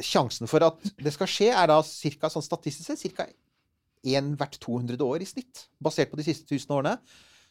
sjansen 0.01 0.49
for 0.49 0.63
at 0.65 0.79
det 0.97 1.13
skal 1.13 1.29
skje, 1.29 1.51
er 1.51 1.69
da 1.69 1.81
cirka, 1.85 2.31
sånn 2.31 2.45
statistisk 2.45 2.89
sett 2.89 3.17
ca. 3.17 3.27
én 4.07 4.31
hvert 4.39 4.55
200 4.63 5.03
år 5.05 5.25
i 5.25 5.27
snitt. 5.29 5.67
Basert 5.83 6.13
på 6.13 6.21
de 6.21 6.29
siste 6.29 6.47
1000 6.47 6.79
årene. 6.79 6.95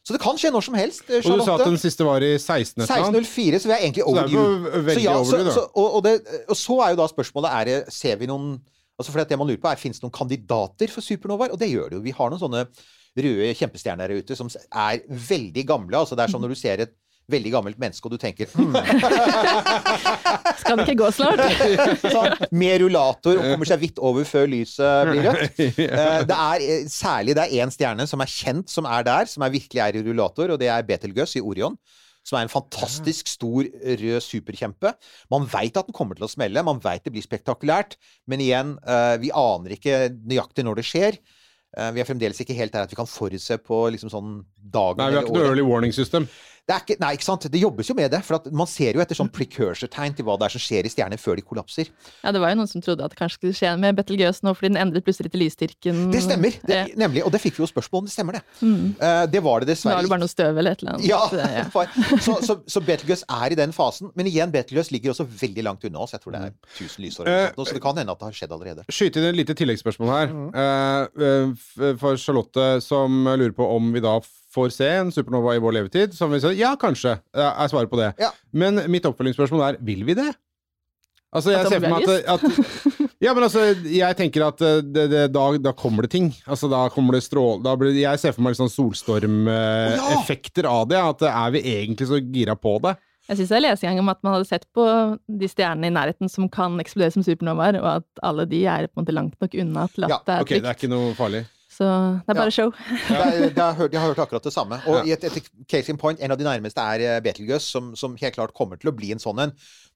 Så 0.08 0.14
det 0.16 0.22
kan 0.22 0.38
skje 0.40 0.50
når 0.54 0.64
som 0.64 0.76
helst. 0.78 1.02
Charlotte. 1.04 1.32
Og 1.34 1.38
du 1.38 1.44
sa 1.44 1.54
at 1.58 1.68
den 1.68 1.80
siste 1.80 2.04
var 2.06 2.24
i 2.24 2.32
16. 2.38 2.86
1604, 2.86 3.60
så 3.60 3.68
vi 3.68 3.74
er 3.74 3.82
egentlig 3.84 4.06
overdue. 4.08 4.44
Så, 4.88 5.00
ja, 5.04 5.16
så, 5.20 5.40
så, 5.52 5.64
og, 5.74 5.98
og, 5.98 6.28
og, 6.48 6.56
så 6.56 6.78
er 6.84 6.94
jo 6.94 7.00
da 7.02 7.08
spørsmålet 7.10 7.56
er 7.58 7.68
det, 7.68 7.78
Ser 7.92 8.16
vi 8.16 8.28
noen 8.30 8.54
altså 8.98 9.12
for 9.12 9.22
det 9.30 9.38
man 9.38 9.50
lurer 9.50 9.60
på 9.62 9.68
er, 9.70 9.78
Fins 9.78 10.00
det 10.00 10.06
noen 10.06 10.14
kandidater 10.14 10.90
for 10.92 11.04
supernovaer? 11.04 11.52
Og 11.52 11.60
det 11.60 11.68
gjør 11.70 11.92
det 11.92 11.98
jo. 11.98 12.06
Vi 12.06 12.14
har 12.16 12.32
noen 12.32 12.40
sånne 12.40 12.64
røde 13.24 13.52
kjempestjerner 13.58 14.08
der 14.08 14.22
ute 14.22 14.38
som 14.38 14.50
er 14.52 15.02
veldig 15.08 15.66
gamle. 15.68 15.98
altså 15.98 16.16
Det 16.16 16.26
er 16.26 16.32
som 16.32 16.42
når 16.42 16.54
du 16.54 16.60
ser 16.60 16.86
et 16.86 16.96
veldig 17.28 17.52
gammelt 17.52 17.80
menneske, 17.80 18.08
og 18.08 18.14
du 18.14 18.20
tenker 18.20 18.48
hm. 18.54 18.72
Skal 20.60 20.80
det 20.80 20.86
ikke 20.86 21.02
gå 21.02 21.10
snart? 21.14 21.42
sånn, 22.14 22.48
med 22.56 22.78
rullator 22.84 23.36
og 23.36 23.44
kommer 23.52 23.68
seg 23.68 23.82
vidt 23.82 24.00
over 24.00 24.26
før 24.28 24.48
lyset 24.50 25.12
blir 25.12 25.28
rødt. 25.28 25.46
Eh, 25.88 26.20
det 26.26 26.34
er 26.34 26.62
eh, 26.62 26.88
særlig 26.90 27.34
det 27.36 27.44
er 27.44 27.62
én 27.62 27.70
stjerne 27.72 28.04
som 28.08 28.20
er 28.22 28.30
kjent 28.30 28.70
som 28.70 28.86
er 28.88 29.04
der, 29.06 29.28
som 29.30 29.42
er 29.44 29.52
virkelig 29.52 29.80
er 29.82 29.96
i 29.98 30.02
rullator, 30.04 30.52
og 30.54 30.60
det 30.60 30.68
er 30.72 30.86
Betelgøs 30.86 31.36
i 31.38 31.42
Orion. 31.44 31.76
Som 32.26 32.38
er 32.38 32.44
en 32.44 32.52
fantastisk 32.52 33.30
stor 33.30 33.64
rød 33.64 34.20
superkjempe. 34.24 34.92
Man 35.32 35.46
veit 35.48 35.78
at 35.80 35.88
den 35.88 35.96
kommer 35.96 36.18
til 36.18 36.26
å 36.26 36.30
smelle, 36.30 36.64
man 36.66 36.80
veit 36.84 37.06
det 37.06 37.14
blir 37.14 37.24
spektakulært, 37.24 37.96
men 38.28 38.42
igjen, 38.44 38.74
eh, 38.84 39.16
vi 39.22 39.32
aner 39.32 39.76
ikke 39.76 40.00
nøyaktig 40.18 40.66
når 40.66 40.80
det 40.80 40.86
skjer. 40.88 41.20
Vi 41.76 42.00
er 42.00 42.06
fremdeles 42.08 42.38
ikke 42.40 42.56
helt 42.56 42.72
der 42.72 42.86
at 42.86 42.92
vi 42.92 42.96
kan 42.96 43.06
forutse 43.06 43.58
på 43.60 43.82
liksom 43.92 44.08
sånn 44.08 44.38
dagen 44.56 45.02
Nei, 45.02 45.10
vi 45.12 45.18
har 45.18 45.26
ikke 45.26 45.34
noe 45.36 45.50
early 45.50 45.64
warning 45.66 45.92
system. 45.92 46.24
Det 46.24 46.32
er 46.32 46.57
ikke, 46.68 46.98
nei, 47.00 47.14
ikke 47.16 47.24
sant? 47.24 47.46
Det 47.48 47.60
jobbes 47.60 47.88
jo 47.88 47.94
med 47.96 48.10
det. 48.12 48.20
For 48.26 48.44
man 48.52 48.68
ser 48.68 48.96
jo 48.96 49.00
etter 49.00 49.16
sånn 49.16 49.30
precursor-tegn 49.32 50.16
til 50.18 50.26
hva 50.26 50.36
det 50.36 50.48
er 50.48 50.54
som 50.54 50.62
skjer 50.62 50.84
i 50.84 50.92
stjerner 50.92 51.20
før 51.20 51.38
de 51.40 51.44
kollapser. 51.46 51.88
Ja, 52.20 52.32
det 52.34 52.42
var 52.42 52.52
jo 52.52 52.58
noen 52.60 52.68
som 52.68 52.84
trodde 52.84 53.06
at 53.06 53.14
det 53.14 53.18
kanskje 53.20 53.38
skulle 53.40 53.56
skje 53.56 53.70
med 53.80 53.96
Betelgeuse 53.96 54.44
nå, 54.44 54.52
fordi 54.58 54.74
den 54.74 54.80
endret 54.82 55.06
plutselig 55.06 55.32
til 55.32 55.42
lysstyrken. 55.44 56.02
Det 56.12 56.20
stemmer, 56.26 56.58
det, 56.68 56.80
nemlig. 57.00 57.24
Og 57.24 57.32
det 57.32 57.40
fikk 57.40 57.56
vi 57.56 57.64
jo 57.64 57.70
spørsmål 57.70 58.04
om 58.04 58.10
det 58.10 58.14
stemmer, 58.14 58.38
det. 58.38 58.44
Mm. 58.60 58.84
Uh, 59.00 59.24
det 59.32 59.42
var 59.46 59.64
det 59.64 59.70
dessverre 59.72 59.96
Nå 59.96 60.02
er 60.02 60.08
det 60.08 60.12
bare 60.12 60.24
noe 60.24 60.34
støv 60.34 60.60
eller 60.60 60.76
et 60.76 60.84
eller 60.84 60.98
annet. 60.98 61.08
Ja, 61.08 61.22
ja. 61.32 62.20
så, 62.26 62.36
så, 62.44 62.58
så 62.68 62.84
Betelgeuse 62.84 63.28
er 63.38 63.56
i 63.56 63.60
den 63.62 63.72
fasen. 63.76 64.12
Men 64.18 64.28
igjen, 64.28 64.52
Betelgeuse 64.52 64.92
ligger 64.92 65.14
også 65.14 65.24
veldig 65.28 65.64
langt 65.64 65.88
unna 65.88 66.04
oss. 66.04 66.12
Jeg 66.16 66.24
tror 66.24 66.36
det 66.36 66.42
er 66.50 66.56
1000 66.76 67.06
lysår. 67.06 67.32
Uh, 67.32 67.62
så 67.64 67.78
det 67.78 67.84
kan 67.84 68.02
hende 68.02 68.12
at 68.12 68.20
det 68.20 68.28
har 68.28 68.40
skjedd 68.42 68.56
allerede. 68.58 68.84
Skyte 68.92 69.22
inn 69.22 69.30
et 69.32 69.40
lite 69.40 69.56
tilleggsspørsmål 69.56 70.12
her. 70.12 70.36
Mm. 70.36 70.52
Uh, 70.52 71.94
for 72.02 72.20
Charlotte, 72.20 72.68
som 72.84 73.24
lurer 73.32 73.56
på 73.56 73.72
om 73.72 73.88
vi 73.94 74.04
da 74.04 74.18
får 74.54 74.74
se 74.74 74.88
en 75.02 75.12
supernova 75.12 75.54
i 75.56 75.62
vår 75.62 75.76
levetid, 75.76 76.14
som 76.16 76.32
vi 76.32 76.40
sier 76.42 76.56
ja, 76.56 76.74
kanskje, 76.80 77.18
Jeg 77.36 77.72
svarer 77.72 77.90
på 77.90 78.00
det. 78.00 78.12
Ja. 78.20 78.30
Men 78.52 78.80
mitt 78.90 79.06
oppfølgingsspørsmål 79.08 79.64
er 79.66 79.80
vil 79.84 80.06
vi 80.08 80.16
det? 80.18 80.30
Altså, 81.28 81.52
jeg 81.52 81.68
ser 81.68 81.82
for 81.82 81.92
meg 81.92 82.06
at, 82.08 82.24
at, 82.32 82.40
Ja, 83.26 83.34
men 83.36 83.44
altså, 83.44 83.66
jeg 83.84 84.16
tenker 84.16 84.46
at 84.46 84.62
eh, 84.64 84.78
det, 84.80 85.10
det, 85.12 85.24
da, 85.34 85.42
da, 85.60 85.72
kommer 85.76 86.06
det 86.06 86.12
ting. 86.14 86.30
Altså, 86.48 86.70
da 86.72 86.86
kommer 86.94 87.18
det 87.18 87.26
strål... 87.26 87.60
Blir, 87.80 87.92
jeg 87.98 88.22
ser 88.22 88.32
for 88.32 88.46
meg 88.46 88.56
sånn 88.56 88.72
solstormeffekter 88.72 90.68
av 90.70 90.86
det. 90.88 91.02
At 91.02 91.26
er 91.28 91.52
vi 91.52 91.64
egentlig 91.74 92.08
så 92.08 92.20
gira 92.22 92.56
på 92.56 92.78
det? 92.86 92.94
Jeg 93.28 93.42
syns 93.42 93.52
jeg 93.52 93.60
leste 93.66 93.84
en 93.84 93.98
gang 93.98 94.06
om 94.06 94.14
at 94.14 94.22
man 94.24 94.38
hadde 94.38 94.48
sett 94.48 94.64
på 94.72 94.84
de 95.28 95.48
stjernene 95.52 95.90
i 95.90 95.92
nærheten 95.92 96.32
som 96.32 96.48
kan 96.48 96.80
eksplodere 96.80 97.12
som 97.12 97.26
supernovaer, 97.26 97.76
og 97.82 97.90
at 97.98 98.22
alle 98.24 98.48
de 98.48 98.62
er 98.64 98.88
på 98.88 98.96
en 98.96 99.02
måte 99.02 99.16
langt 99.18 99.36
nok 99.36 99.52
unna 99.60 99.84
til 99.92 100.08
at 100.08 100.14
ja, 100.14 100.18
det 100.24 100.32
er 100.32 100.38
trygt. 100.38 100.48
Okay, 100.48 100.62
det 100.64 100.70
er 100.70 100.78
ikke 100.78 100.92
noe 100.94 101.12
farlig. 101.18 101.42
Så 101.78 101.86
det 102.26 102.32
er 102.32 102.38
bare 102.40 102.50
show. 102.50 102.72
Ja. 103.06 103.26
Det 103.30 103.52
jeg, 103.52 103.54
har 103.54 103.76
hørt, 103.78 103.92
jeg, 103.92 104.00
har 104.00 104.10
hørt, 104.10 104.22
akkurat 104.24 104.46
det 104.48 104.52
samme. 104.52 104.80
Og 104.90 105.06
i 105.06 105.12
et, 105.14 105.22
et, 105.28 105.50
case 105.70 105.92
in 105.92 105.98
point, 106.00 106.18
en 106.18 106.34
av 106.34 106.38
de 106.40 106.46
nærmeste 106.46 106.82
er 106.82 107.20
Betelgøs, 107.22 107.28
Betelgeuse, 107.28 107.70
som, 107.70 107.92
som, 107.98 108.16
helt 108.18 108.34
klart 108.34 108.54
kommer 108.56 108.80
til 108.80 108.90
å 108.90 108.94
bli 108.98 109.12
en 109.14 109.22
sånn 109.22 109.44
en. 109.44 109.52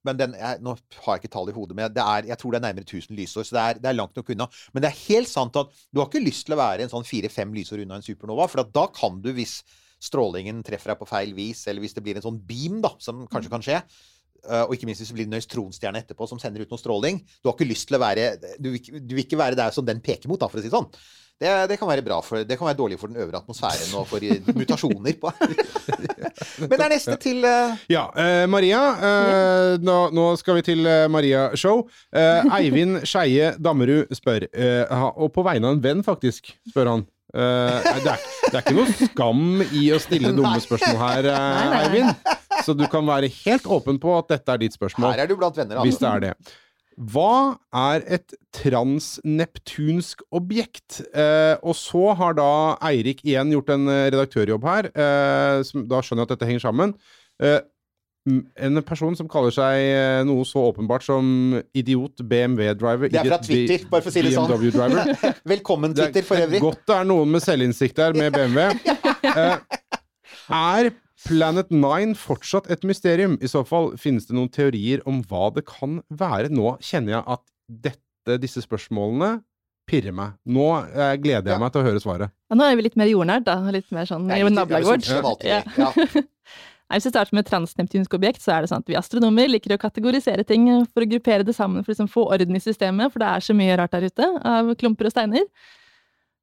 Men 0.06 0.18
den, 0.20 0.36
jeg, 0.38 0.60
nå 0.62 0.76
har 0.76 1.16
jeg 1.16 1.24
ikke 1.24 1.32
tall 1.34 1.50
i 1.50 1.56
hodet, 1.56 1.78
men 1.78 1.90
er, 1.90 2.28
jeg 2.30 2.38
tror 2.38 2.54
det 2.54 2.60
er 2.60 2.66
nærmere 2.68 2.86
1000 2.86 3.18
lysår. 3.18 3.48
Så 3.48 3.56
det 3.56 3.64
er, 3.64 3.82
det 3.82 3.90
er, 3.90 3.98
langt 3.98 4.18
nok 4.18 4.30
unna. 4.34 4.46
Men 4.74 4.84
det 4.84 4.92
er 4.92 5.00
helt 5.08 5.30
sant 5.30 5.58
at 5.58 5.74
du 5.90 6.02
har 6.02 6.10
ikke 6.10 6.22
lyst 6.22 6.46
til 6.46 6.54
å 6.54 6.60
være 6.62 6.86
en 6.86 6.92
sånn 6.92 7.06
fire-fem 7.08 7.54
lysår 7.58 7.82
unna 7.82 7.98
en 7.98 8.06
supernova. 8.06 8.46
For 8.52 8.62
da 8.78 8.86
kan 8.94 9.18
du, 9.24 9.32
hvis 9.34 9.58
strålingen 10.02 10.62
treffer 10.66 10.94
deg 10.94 11.02
på 11.02 11.10
feil 11.10 11.34
vis, 11.34 11.64
eller 11.70 11.82
hvis 11.82 11.98
det 11.98 12.04
blir 12.06 12.18
en 12.18 12.26
sånn 12.26 12.38
beam, 12.46 12.78
da, 12.84 12.94
som 13.02 13.26
kanskje 13.30 13.52
kan 13.52 13.66
skje, 13.66 13.80
eh, 14.46 14.62
og 14.62 14.76
ikke 14.76 14.90
minst 14.90 15.02
hvis 15.02 15.10
det 15.10 15.18
blir 15.18 15.30
en 15.30 15.34
nøystronstjerne 15.36 16.02
etterpå 16.02 16.30
som 16.30 16.38
sender 16.42 16.62
ut 16.62 16.74
noe 16.74 16.82
stråling. 16.82 17.22
Du 17.42 17.50
har 17.50 17.58
ikke 17.58 17.70
lyst 17.70 17.90
til 17.90 17.98
å 17.98 18.02
være 18.02 18.30
Du 18.62 18.70
vil, 18.74 19.02
du 19.02 19.16
vil 19.16 19.26
ikke 19.26 19.42
være 19.42 19.58
der 19.58 19.74
som 19.74 19.86
den 19.86 20.02
peker 20.02 20.30
mot, 20.30 20.38
da, 20.42 20.50
for 20.50 20.62
å 20.62 20.62
si 20.62 20.70
det 20.70 20.78
sånn. 20.78 20.90
Det, 21.42 21.52
det, 21.72 21.78
kan 21.81 21.88
være 21.90 22.05
bra 22.07 22.20
for, 22.22 22.44
det 22.46 22.59
kan 22.59 22.68
være 22.68 22.78
dårlig 22.78 22.98
for 23.00 23.11
den 23.11 23.18
øvre 23.24 23.40
atmosfæren 23.40 23.94
og 23.98 24.07
for 24.07 24.22
mutasjoner. 24.55 25.16
På. 25.20 25.33
Men 26.68 26.76
det 26.76 26.85
er 26.87 26.92
neste 26.92 27.16
til 27.22 27.42
uh... 27.42 27.74
Ja. 27.90 28.07
Uh, 28.14 28.44
Maria. 28.50 28.83
Uh, 29.02 29.83
nå, 29.83 29.96
nå, 30.14 30.26
skal 30.38 30.61
vi 30.61 30.66
til 30.70 30.87
Maria-show. 31.11 31.83
Eivind 32.14 33.02
Skeie 33.09 33.52
Dammerud 33.59 34.12
spør, 34.14 34.46
og 35.16 35.33
på 35.35 35.44
vegne 35.46 35.68
av 35.68 35.76
en 35.76 35.83
venn, 35.83 36.07
faktisk, 36.07 36.55
spør 36.70 36.94
han. 36.94 37.05
det, 37.33 37.42
er, 37.42 38.24
det, 38.44 38.52
er, 38.52 38.61
ikke 38.61 38.76
noe 38.76 38.96
skam 38.98 39.62
i 39.72 39.87
å 39.94 40.00
stille 40.02 40.35
dumme 40.37 40.59
spørsmål 40.62 40.98
her, 41.00 41.31
Eivind. 41.83 42.12
Så 42.62 42.74
du 42.76 42.85
kan 42.90 43.07
være 43.09 43.31
helt 43.42 43.66
åpen 43.66 43.98
på 44.02 44.12
at 44.18 44.28
dette 44.37 44.55
er 44.55 44.61
ditt 44.62 44.76
spørsmål. 44.76 45.14
Her 45.14 45.24
er 45.24 45.31
du 45.31 45.38
blant 45.40 45.57
venner, 45.57 45.81
altså. 45.81 45.88
Hvis 45.88 45.98
det 46.02 46.11
er 46.11 46.28
det. 46.28 46.35
Hva 46.96 47.57
er 47.74 48.05
et 48.18 48.35
transneptunsk 48.57 50.22
objekt? 50.35 51.00
Eh, 51.14 51.57
og 51.62 51.76
så 51.78 52.12
har 52.18 52.37
da 52.38 52.50
Eirik 52.90 53.22
igjen 53.24 53.52
gjort 53.55 53.72
en 53.74 53.88
eh, 53.88 54.07
redaktørjobb 54.12 54.66
her. 54.68 54.90
Eh, 54.92 55.59
som, 55.68 55.87
da 55.88 56.02
skjønner 56.05 56.24
jeg 56.24 56.31
at 56.31 56.35
dette 56.37 56.50
henger 56.50 56.64
sammen. 56.66 56.96
Eh, 57.42 57.61
en 58.62 58.78
person 58.87 59.16
som 59.18 59.26
kaller 59.31 59.50
seg 59.55 59.83
eh, 59.83 60.20
noe 60.28 60.44
så 60.46 60.62
åpenbart 60.68 61.02
som 61.02 61.57
idiot 61.74 62.22
BMW-driver. 62.22 63.11
Det 63.11 63.18
er 63.18 63.31
fra 63.33 63.40
Twitter, 63.42 63.87
bare 63.90 64.05
for 64.05 64.12
å 64.12 64.14
si 64.14 64.22
det 64.22 64.35
sånn. 64.37 64.98
Velkommen, 65.55 65.96
Twitter, 65.96 66.26
for 66.26 66.38
øvrig. 66.38 66.61
Det 66.61 66.62
er 66.62 66.68
godt 66.68 66.85
det 66.87 66.98
er 67.00 67.09
noen 67.11 67.35
med 67.35 67.42
selvinnsikt 67.42 67.98
der, 67.98 68.18
med 68.18 68.35
BMW. 68.37 68.68
Eh, 69.33 69.55
er 70.52 70.88
Planet 71.26 71.70
Nine 71.70 72.16
fortsatt 72.18 72.68
et 72.72 72.85
mysterium? 72.87 73.38
I 73.42 73.50
så 73.50 73.62
fall 73.66 73.92
finnes 74.00 74.26
det 74.28 74.37
noen 74.37 74.50
teorier 74.52 75.02
om 75.08 75.22
hva 75.30 75.50
det 75.54 75.64
kan 75.68 76.00
være. 76.11 76.50
Nå 76.54 76.76
kjenner 76.82 77.18
jeg 77.18 77.24
at 77.37 77.44
dette, 77.87 78.38
disse 78.42 78.64
spørsmålene 78.64 79.37
pirrer 79.88 80.14
meg. 80.14 80.37
Nå 80.46 80.66
eh, 80.88 81.14
gleder 81.22 81.52
jeg 81.52 81.56
ja. 81.56 81.62
meg 81.62 81.72
til 81.74 81.82
å 81.82 81.87
høre 81.87 82.02
svaret. 82.02 82.35
Ja, 82.50 82.58
nå 82.58 82.66
er 82.66 82.76
vi 82.78 82.87
litt 82.87 82.98
mer 82.98 83.11
jordnært, 83.11 83.46
da. 83.48 83.58
Litt 83.74 83.90
mer 83.94 84.08
sånn 84.08 84.28
i 84.30 84.42
nabolaget 84.50 85.11
vårt. 85.24 85.46
Ja. 85.46 85.62
Hvis 86.92 87.06
vi 87.08 87.12
starter 87.14 87.37
med 87.38 87.46
transneptunsk 87.48 88.14
objekt, 88.18 88.42
så 88.44 88.52
er 88.52 88.64
det 88.64 88.68
sånn 88.68 88.82
at 88.85 88.90
vi 88.90 88.98
astronomer 88.98 89.48
liker 89.48 89.72
å 89.72 89.80
kategorisere 89.80 90.44
ting 90.44 90.66
for 90.92 91.04
å 91.04 91.08
gruppere 91.08 91.46
det 91.46 91.54
sammen 91.56 91.80
for 91.80 91.92
å 91.92 91.94
liksom 91.94 92.11
få 92.12 92.26
orden 92.35 92.58
i 92.58 92.61
systemet, 92.61 93.14
for 93.14 93.22
det 93.22 93.30
er 93.30 93.46
så 93.46 93.56
mye 93.56 93.78
rart 93.80 93.94
der 93.94 94.11
ute 94.11 94.28
av 94.28 94.74
klumper 94.80 95.08
og 95.08 95.14
steiner. 95.14 95.46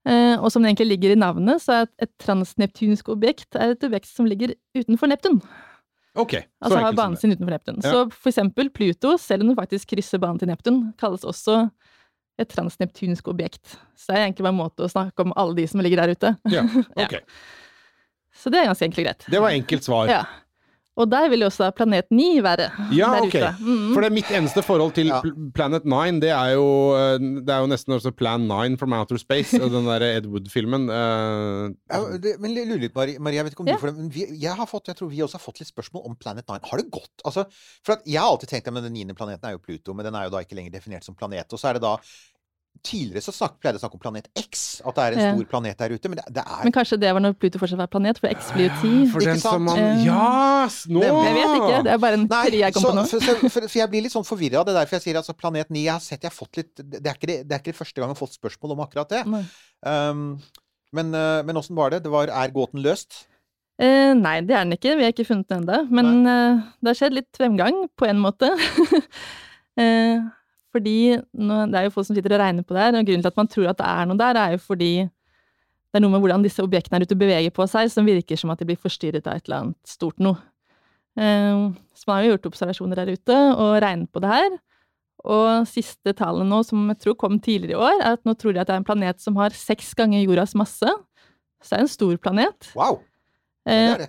Eh, 0.08 0.36
og 0.40 0.52
som 0.52 0.64
det 0.64 0.72
egentlig 0.72 0.94
ligger 0.94 1.14
i 1.14 1.20
navnet, 1.20 1.64
så 1.64 1.82
er 1.82 1.90
et, 2.00 2.12
transneptunsk 2.24 3.12
objekt 3.12 3.58
er 3.60 3.76
et 3.76 3.84
objekt 3.84 4.08
som 4.08 4.28
ligger 4.30 4.56
utenfor 4.78 5.12
Neptun. 5.12 5.42
Ok. 6.20 6.36
Så 6.40 6.66
altså 6.66 6.80
har 6.84 6.98
banen 6.98 7.20
sin 7.20 7.36
utenfor 7.36 7.54
Neptun. 7.54 7.82
Ja. 7.84 7.92
Så 7.92 8.06
for 8.16 8.32
eksempel 8.32 8.72
Pluto, 8.74 9.18
selv 9.22 9.44
om 9.44 9.52
den 9.52 9.60
faktisk 9.60 9.92
krysser 9.94 10.22
banen 10.22 10.40
til 10.42 10.50
Neptun, 10.52 10.82
kalles 11.00 11.28
også 11.28 11.66
et 12.40 12.50
transneptunsk 12.54 13.28
objekt. 13.28 13.76
Så 14.00 14.12
det 14.14 14.18
er 14.18 14.28
egentlig 14.30 14.46
bare 14.48 14.56
en 14.56 14.62
måte 14.62 14.86
å 14.86 14.92
snakke 14.92 15.26
om 15.26 15.36
alle 15.36 15.58
de 15.60 15.68
som 15.68 15.84
ligger 15.84 16.02
der 16.04 16.16
ute. 16.16 16.36
Ja, 16.54 16.64
ok. 17.04 17.18
ja. 17.20 17.24
Så 18.40 18.52
det 18.54 18.62
er 18.62 18.70
ganske 18.70 18.88
enkelt 18.88 19.04
og 19.04 19.10
greit. 19.10 19.26
Det 19.34 19.42
var 19.44 19.56
enkelt 19.58 19.84
svar. 19.84 20.12
Ja. 20.12 20.22
Og 21.00 21.08
der 21.12 21.30
vil 21.32 21.46
jo 21.46 21.48
også 21.50 21.70
planet 21.78 22.10
9 22.12 22.28
være. 22.44 22.66
Ja, 22.96 23.10
der 23.16 23.26
ok. 23.26 23.36
ute. 23.36 23.52
Mm. 23.64 23.94
For 23.94 24.04
det 24.04 24.10
er 24.10 24.16
mitt 24.18 24.32
eneste 24.36 24.64
forhold 24.66 24.94
til 24.98 25.08
Ja. 25.14 25.22
Planet 25.56 25.86
9, 25.88 26.20
det 26.24 26.32
er 26.36 26.54
jo, 26.58 26.66
eh, 26.98 27.16
det 27.46 27.54
er 27.56 27.64
jo 27.64 27.70
nesten 27.72 27.96
også 27.96 28.12
Plan 28.12 28.44
9 28.50 28.78
from 28.82 28.94
Outer 28.98 29.18
Space, 29.22 29.56
og 29.64 29.72
den 29.72 29.88
der 29.88 30.06
Ed 30.10 30.28
Wood-filmen. 30.28 30.90
Uh... 30.90 31.72
Ja, 31.90 32.02
men 32.44 32.56
lurer 32.58 32.84
litt, 32.84 32.96
Maria, 32.96 33.40
jeg 33.40 33.48
vet 33.48 33.56
ikke 33.56 33.64
om 33.66 33.72
Ja. 33.72 33.78
du 33.80 33.84
får 33.86 33.94
det, 33.94 33.98
men 34.02 34.12
vi, 34.14 34.26
jeg, 34.44 34.56
har 34.60 34.68
fått, 34.70 34.92
jeg 34.92 35.00
tror 35.00 35.10
vi 35.14 35.22
også 35.24 35.40
har 35.40 35.46
fått 35.46 35.62
litt 35.64 35.72
spørsmål 35.72 36.06
om 36.12 36.18
Planet 36.20 36.46
9. 36.50 36.60
Har 36.70 36.84
det 36.84 36.90
gått? 36.92 37.24
Altså, 37.24 37.46
for 37.86 37.96
at 37.96 38.04
jeg 38.06 38.20
har 38.20 38.28
alltid 38.34 38.52
tenkt 38.52 38.68
at 38.68 38.84
den 38.84 38.94
niende 38.94 39.16
planeten 39.16 39.48
er 39.48 39.56
jo 39.56 39.64
Pluto, 39.64 39.96
men 39.96 40.06
den 40.06 40.16
er 40.20 40.28
jo 40.28 40.36
da 40.36 40.44
ikke 40.44 40.60
lenger 40.60 40.76
definert 40.76 41.08
som 41.08 41.16
planet. 41.16 41.48
Og 41.54 41.60
så 41.62 41.72
er 41.72 41.80
det 41.80 41.86
da 41.88 41.96
Tidligere 42.86 43.22
så 43.26 43.34
snak, 43.36 43.58
pleide 43.60 43.76
jeg 43.76 43.82
å 43.82 43.84
snakke 43.84 43.98
om 43.98 44.02
planet 44.04 44.28
X, 44.39 44.82
at 44.86 44.96
det 44.96 45.04
er 45.04 45.15
en 45.15 45.20
Ja. 45.20 45.32
stor 45.36 45.48
planet 45.52 45.78
der 45.78 45.94
ute. 45.96 46.10
Men 46.10 46.18
det, 46.22 46.26
det 46.38 46.44
er 46.46 46.63
Men 46.63 46.74
kanskje 46.76 47.00
det 47.02 47.13
var 47.13 47.24
når 47.26 47.34
Pluto 47.39 47.60
fortsatt 47.60 47.82
var 47.82 47.88
planet, 47.92 48.20
for 48.20 48.28
X 48.32 48.52
blir 48.56 48.70
jo 48.70 48.76
ti. 48.82 48.92
For 49.12 49.20
Ikke 49.20 49.34
den 49.34 49.39
som 49.44 49.63
man 49.68 49.78
Eh, 49.80 50.06
Ja! 50.06 50.65
Yes, 50.65 50.86
Nå! 50.88 51.00
No. 51.00 51.24
Jeg 51.24 51.34
vet 51.36 51.56
ikke, 51.60 51.84
det 51.84 51.92
er 51.94 51.98
bare 52.06 52.13
en 52.20 52.28
Nei, 52.28 52.44
teori 52.50 52.60
jeg 52.63 52.74
kom 52.74 52.82
så, 52.84 52.89
på 52.92 52.96
nå. 52.96 53.06
for, 53.10 53.50
for, 53.50 53.68
for 53.68 53.80
jeg 53.80 53.89
blir 53.89 54.02
litt 54.08 54.15
sånn 54.15 54.28
forvirra. 54.28 54.63
Det 54.63 54.74
er 54.76 54.80
derfor 54.82 55.00
jeg 55.00 55.06
sier 55.08 55.20
altså 55.20 55.34
Planet 55.36 55.70
9 55.70 55.84
Jeg 55.84 55.94
har 55.94 56.00
sett 56.04 56.24
jeg 56.24 56.32
har 56.32 56.36
fått 56.38 56.58
litt 56.62 56.76
Det 56.80 57.04
er 57.06 57.15
ikke 57.15 57.28
det, 57.32 57.38
det, 57.48 57.54
er 57.56 57.60
ikke 57.63 57.74
det 57.74 57.80
første 57.80 58.00
gang 58.00 58.10
jeg 58.10 58.15
har 58.15 58.22
fått 58.28 58.38
spørsmål 58.39 58.76
om 58.78 58.86
akkurat 58.86 59.10
det. 59.10 59.24
Um, 59.86 60.24
men 60.92 61.13
uh, 61.13 61.42
men 61.46 61.58
åssen 61.58 61.76
var 61.78 61.92
det? 61.92 62.04
det 62.04 62.12
var, 62.12 62.28
er 62.32 62.52
gåten 62.56 62.82
løst? 62.82 63.26
Eh, 63.80 64.12
nei, 64.18 64.42
det 64.44 64.56
er 64.58 64.65
den 64.65 64.76
ikke. 64.76 64.98
Vi 65.00 65.06
har 65.06 65.13
ikke 65.13 65.24
funnet 65.30 65.48
den 65.48 65.62
ennå. 65.63 65.78
Men 65.96 66.28
eh, 66.28 66.63
det 66.84 66.89
har 66.92 66.98
skjedd 67.00 67.13
litt 67.15 67.30
fremgang, 67.38 67.86
på 67.96 68.10
en 68.10 68.20
måte. 68.20 68.50
eh, 69.80 70.20
fordi 70.74 70.98
det 71.18 71.80
er 71.80 71.88
jo 71.88 71.94
folk 71.94 72.08
som 72.08 72.18
sitter 72.18 72.36
og 72.36 72.44
regner 72.44 72.66
på 72.66 72.76
det 72.76 72.84
her, 72.84 72.98
og 72.98 73.08
grunnen 73.08 73.24
til 73.26 73.32
at 73.32 73.40
man 73.40 73.50
tror 73.50 73.72
at 73.72 73.80
det 73.80 73.90
er 73.90 74.10
noe 74.10 74.20
der, 74.20 74.40
er 74.40 74.54
jo 74.56 74.62
fordi 74.62 74.92
det 75.90 75.98
er 75.98 76.04
noe 76.04 76.14
med 76.14 76.22
hvordan 76.22 76.46
disse 76.46 76.62
objektene 76.62 77.00
er 77.00 77.08
ute 77.10 77.18
beveger 77.18 77.54
på 77.54 77.66
seg, 77.70 77.90
som 77.90 78.06
virker 78.06 78.38
som 78.38 78.52
at 78.54 78.62
de 78.62 78.68
blir 78.70 78.78
forstyrret 78.78 79.26
av 79.26 79.40
et 79.40 79.48
eller 79.48 79.64
annet 79.64 79.90
stort 79.90 80.22
noe. 80.22 80.38
Eh, 81.18 81.64
så 81.98 82.08
man 82.08 82.20
har 82.20 82.26
jo 82.28 82.34
gjort 82.36 82.50
observasjoner 82.52 83.02
der 83.02 83.14
ute 83.18 83.38
og 83.56 83.80
regnet 83.82 84.12
på 84.14 84.22
det 84.22 84.30
her. 84.30 84.58
Og 85.30 85.66
siste 85.68 86.14
tallene 86.16 86.48
nå, 86.48 86.62
som 86.64 86.86
jeg 86.94 87.02
tror 87.04 87.18
kom 87.20 87.40
tidligere 87.44 87.76
i 87.76 87.82
år, 87.90 87.98
er 87.98 88.20
at 88.20 88.24
nå 88.28 88.38
tror 88.40 88.54
de 88.56 88.62
at 88.62 88.70
det 88.70 88.78
er 88.78 88.84
en 88.84 88.88
planet 88.88 89.20
som 89.24 89.36
har 89.42 89.56
seks 89.56 89.92
ganger 89.98 90.22
jordas 90.24 90.56
masse. 90.56 90.94
Så 91.60 91.74
det 91.74 91.80
er 91.80 91.88
en 91.88 91.92
stor 91.92 92.22
planet. 92.22 92.70
Wow! 92.78 93.02
Det 93.67 93.76
Eh, 93.76 93.98
det. 93.98 94.08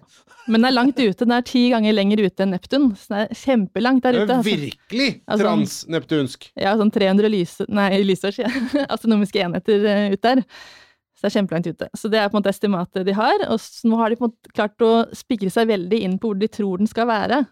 men 0.49 0.61
den 0.63 0.69
er 0.71 0.75
langt 0.77 0.99
ute. 0.99 1.19
Den 1.25 1.33
er 1.33 1.43
ti 1.43 1.69
ganger 1.71 1.93
lenger 1.93 2.23
ute 2.25 2.45
enn 2.45 2.51
Neptun. 2.55 2.91
Så 2.97 3.09
den 3.09 3.19
er 3.27 3.35
kjempelangt 3.35 4.03
der 4.03 4.13
Det 4.13 4.23
ute. 4.23 4.31
er 4.33 4.37
altså. 4.37 4.51
virkelig 4.57 5.09
Altså- 5.29 5.45
transneptunsk. 5.45 6.51
Ja, 6.57 6.77
sånn 6.77 6.91
300 6.93 7.29
lys, 7.31 7.61
nei, 7.69 7.91
lysår, 8.03 8.33
sier 8.33 8.49
jeg. 8.49 8.87
Astronomiske 8.95 9.43
enheter 9.43 9.85
uh, 9.85 10.13
ut 10.15 10.21
der. 10.23 10.37
Så 11.17 11.27
det 11.27 11.29
er 11.35 11.37
kjempelangt 11.43 11.67
ute. 11.69 11.89
Så 11.95 12.09
det 12.11 12.19
er 12.19 12.29
på 12.31 12.37
en 12.39 12.43
måte 12.43 12.49
estimatet 12.55 13.05
de 13.05 13.13
har. 13.13 13.43
Og 13.51 13.59
nå 13.85 13.97
har 14.01 14.09
de 14.09 14.17
på 14.17 14.25
en 14.25 14.31
måte 14.33 14.55
klart 14.57 14.79
å 14.81 14.93
spikre 15.13 15.51
seg 15.53 15.69
veldig 15.69 16.01
inn 16.01 16.19
på 16.19 16.31
hvor 16.31 16.39
de 16.41 16.49
tror 16.49 16.79
den 16.79 16.87
skal 16.89 17.07
være. 17.11 17.43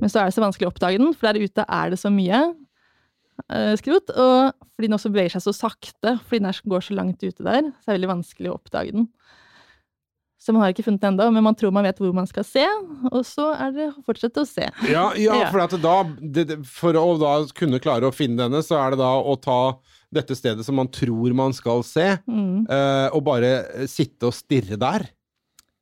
Men 0.00 0.08
så 0.08 0.22
er 0.22 0.30
det 0.30 0.34
så 0.38 0.40
vanskelig 0.46 0.64
å 0.64 0.72
oppdage 0.72 0.96
den, 0.96 1.12
for 1.12 1.28
der 1.28 1.42
ute 1.44 1.66
er 1.68 1.90
det 1.92 1.98
så 2.00 2.08
mye 2.08 2.54
uh, 3.52 3.74
skrot. 3.76 4.08
Og 4.16 4.52
fordi 4.72 4.88
den 4.88 4.96
også 4.96 5.12
beveger 5.12 5.34
seg 5.36 5.44
så 5.44 5.52
sakte, 5.52 6.14
fordi 6.24 6.40
den 6.46 6.56
går 6.72 6.80
så 6.86 6.96
langt 6.96 7.20
ute 7.20 7.44
der, 7.44 7.68
så 7.82 7.90
er 7.90 7.92
det 7.92 7.98
veldig 8.00 8.14
vanskelig 8.16 8.48
å 8.48 8.56
oppdage 8.56 8.92
den. 8.96 9.08
Så 10.50 10.54
man 10.56 10.64
har 10.64 10.72
ikke 10.74 10.82
funnet 10.82 10.98
det 11.04 11.06
ennå, 11.12 11.28
men 11.36 11.44
man 11.46 11.54
tror 11.54 11.70
man 11.76 11.84
vet 11.86 12.00
hvor 12.02 12.10
man 12.16 12.26
skal 12.26 12.42
se, 12.48 12.64
og 13.12 13.20
så 13.28 13.52
er 13.54 13.70
det 13.76 13.84
å 13.92 14.02
fortsette 14.02 14.42
å 14.42 14.48
se. 14.48 14.66
Ja, 14.90 15.04
ja, 15.14 15.36
Ja. 15.44 15.50
for, 15.52 15.62
at 15.62 15.76
da, 15.80 15.94
det, 16.20 16.58
for 16.66 16.98
å 16.98 17.04
da 17.20 17.36
kunne 17.54 17.78
klare 17.78 18.08
å 18.10 18.14
finne 18.14 18.42
denne, 18.42 18.62
så 18.66 18.74
er 18.82 18.96
det 18.96 18.98
da 18.98 19.12
å 19.22 19.36
ta 19.40 19.58
dette 20.10 20.34
stedet 20.34 20.66
som 20.66 20.74
man 20.74 20.90
tror 20.90 21.30
man 21.38 21.54
skal 21.54 21.84
se, 21.86 22.18
Mm. 22.26 22.66
eh, 22.66 23.08
og 23.14 23.22
bare 23.30 23.86
sitte 23.86 24.26
og 24.26 24.34
stirre 24.34 24.76
der. 24.76 25.06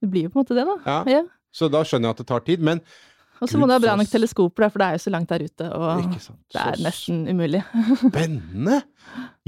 Det 0.03 0.11
blir 0.13 0.29
jo 0.29 0.35
på 0.35 0.39
en 0.39 0.45
måte 0.45 0.55
det, 0.61 0.67
da. 0.69 0.77
Ja. 0.85 0.99
Ja. 1.17 1.23
Så 1.51 1.71
da 1.73 1.81
skjønner 1.83 2.11
jeg 2.13 2.19
at 2.19 2.21
det 2.21 2.27
tar 2.29 2.41
tid, 2.45 2.61
men 2.61 2.83
Og 3.41 3.49
så 3.49 3.57
må 3.57 3.67
du 3.67 3.73
ha 3.73 3.79
bra 3.81 3.95
nok 3.97 4.11
teleskoper, 4.11 4.69
for 4.71 4.79
det 4.83 4.87
er 4.91 4.97
jo 4.99 5.05
så 5.07 5.11
langt 5.15 5.29
der 5.33 5.45
ute, 5.49 5.73
og 5.73 6.03
det 6.53 6.61
er 6.61 6.77
nesten 6.85 7.25
umulig. 7.31 7.65
spennende! 8.05 8.83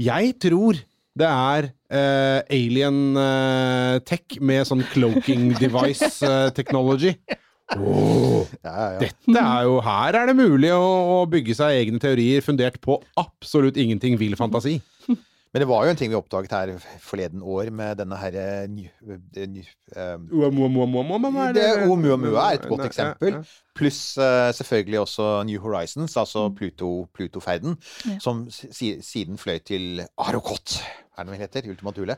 Jeg 0.01 0.33
tror 0.41 0.79
det 1.19 1.27
er 1.27 1.67
uh, 1.91 2.39
alien 2.47 2.99
uh, 3.19 3.99
tech 4.07 4.37
med 4.39 4.67
sånn 4.67 4.83
cloaking 4.93 5.51
device 5.63 6.21
uh, 6.23 6.49
technology. 6.55 7.15
Ja, 7.71 7.79
ja, 8.67 8.71
ja. 8.75 8.99
dette 8.99 9.41
er 9.41 9.61
jo 9.63 9.77
Her 9.85 10.17
er 10.19 10.27
det 10.27 10.33
mulig 10.35 10.73
å, 10.75 10.87
å 11.15 11.19
bygge 11.31 11.55
seg 11.55 11.77
egne 11.85 12.01
teorier 12.03 12.43
fundert 12.43 12.81
på 12.83 12.97
absolutt 13.19 13.79
ingenting 13.79 14.17
vill 14.19 14.35
fantasi. 14.39 14.81
Men 15.51 15.63
det 15.63 15.67
var 15.67 15.83
jo 15.83 15.91
en 15.91 15.97
ting 15.99 16.11
vi 16.13 16.15
oppdaget 16.15 16.53
her 16.55 16.69
forleden 17.03 17.41
år 17.43 17.69
med 17.75 17.97
denne 17.99 18.15
herre 18.15 18.43
Oumuamua 21.91 22.45
er 22.45 22.59
et 22.61 22.67
godt 22.71 22.85
eksempel. 22.85 23.41
Pluss 23.75 23.99
selvfølgelig 24.55 25.01
også 25.01 25.25
New 25.49 25.59
Horizons, 25.59 26.15
altså. 26.17 26.45
Pluto, 26.55 27.07
Pluto-ferden, 27.11 27.75
som 28.23 28.45
siden 28.51 29.37
fløy 29.41 29.59
til 29.67 30.05
Arokot, 30.17 30.77
er 31.17 31.27
det 31.27 31.33
vel 31.33 31.43
heter, 31.43 31.67
Ultima 31.73 31.91
Thule. 31.97 32.15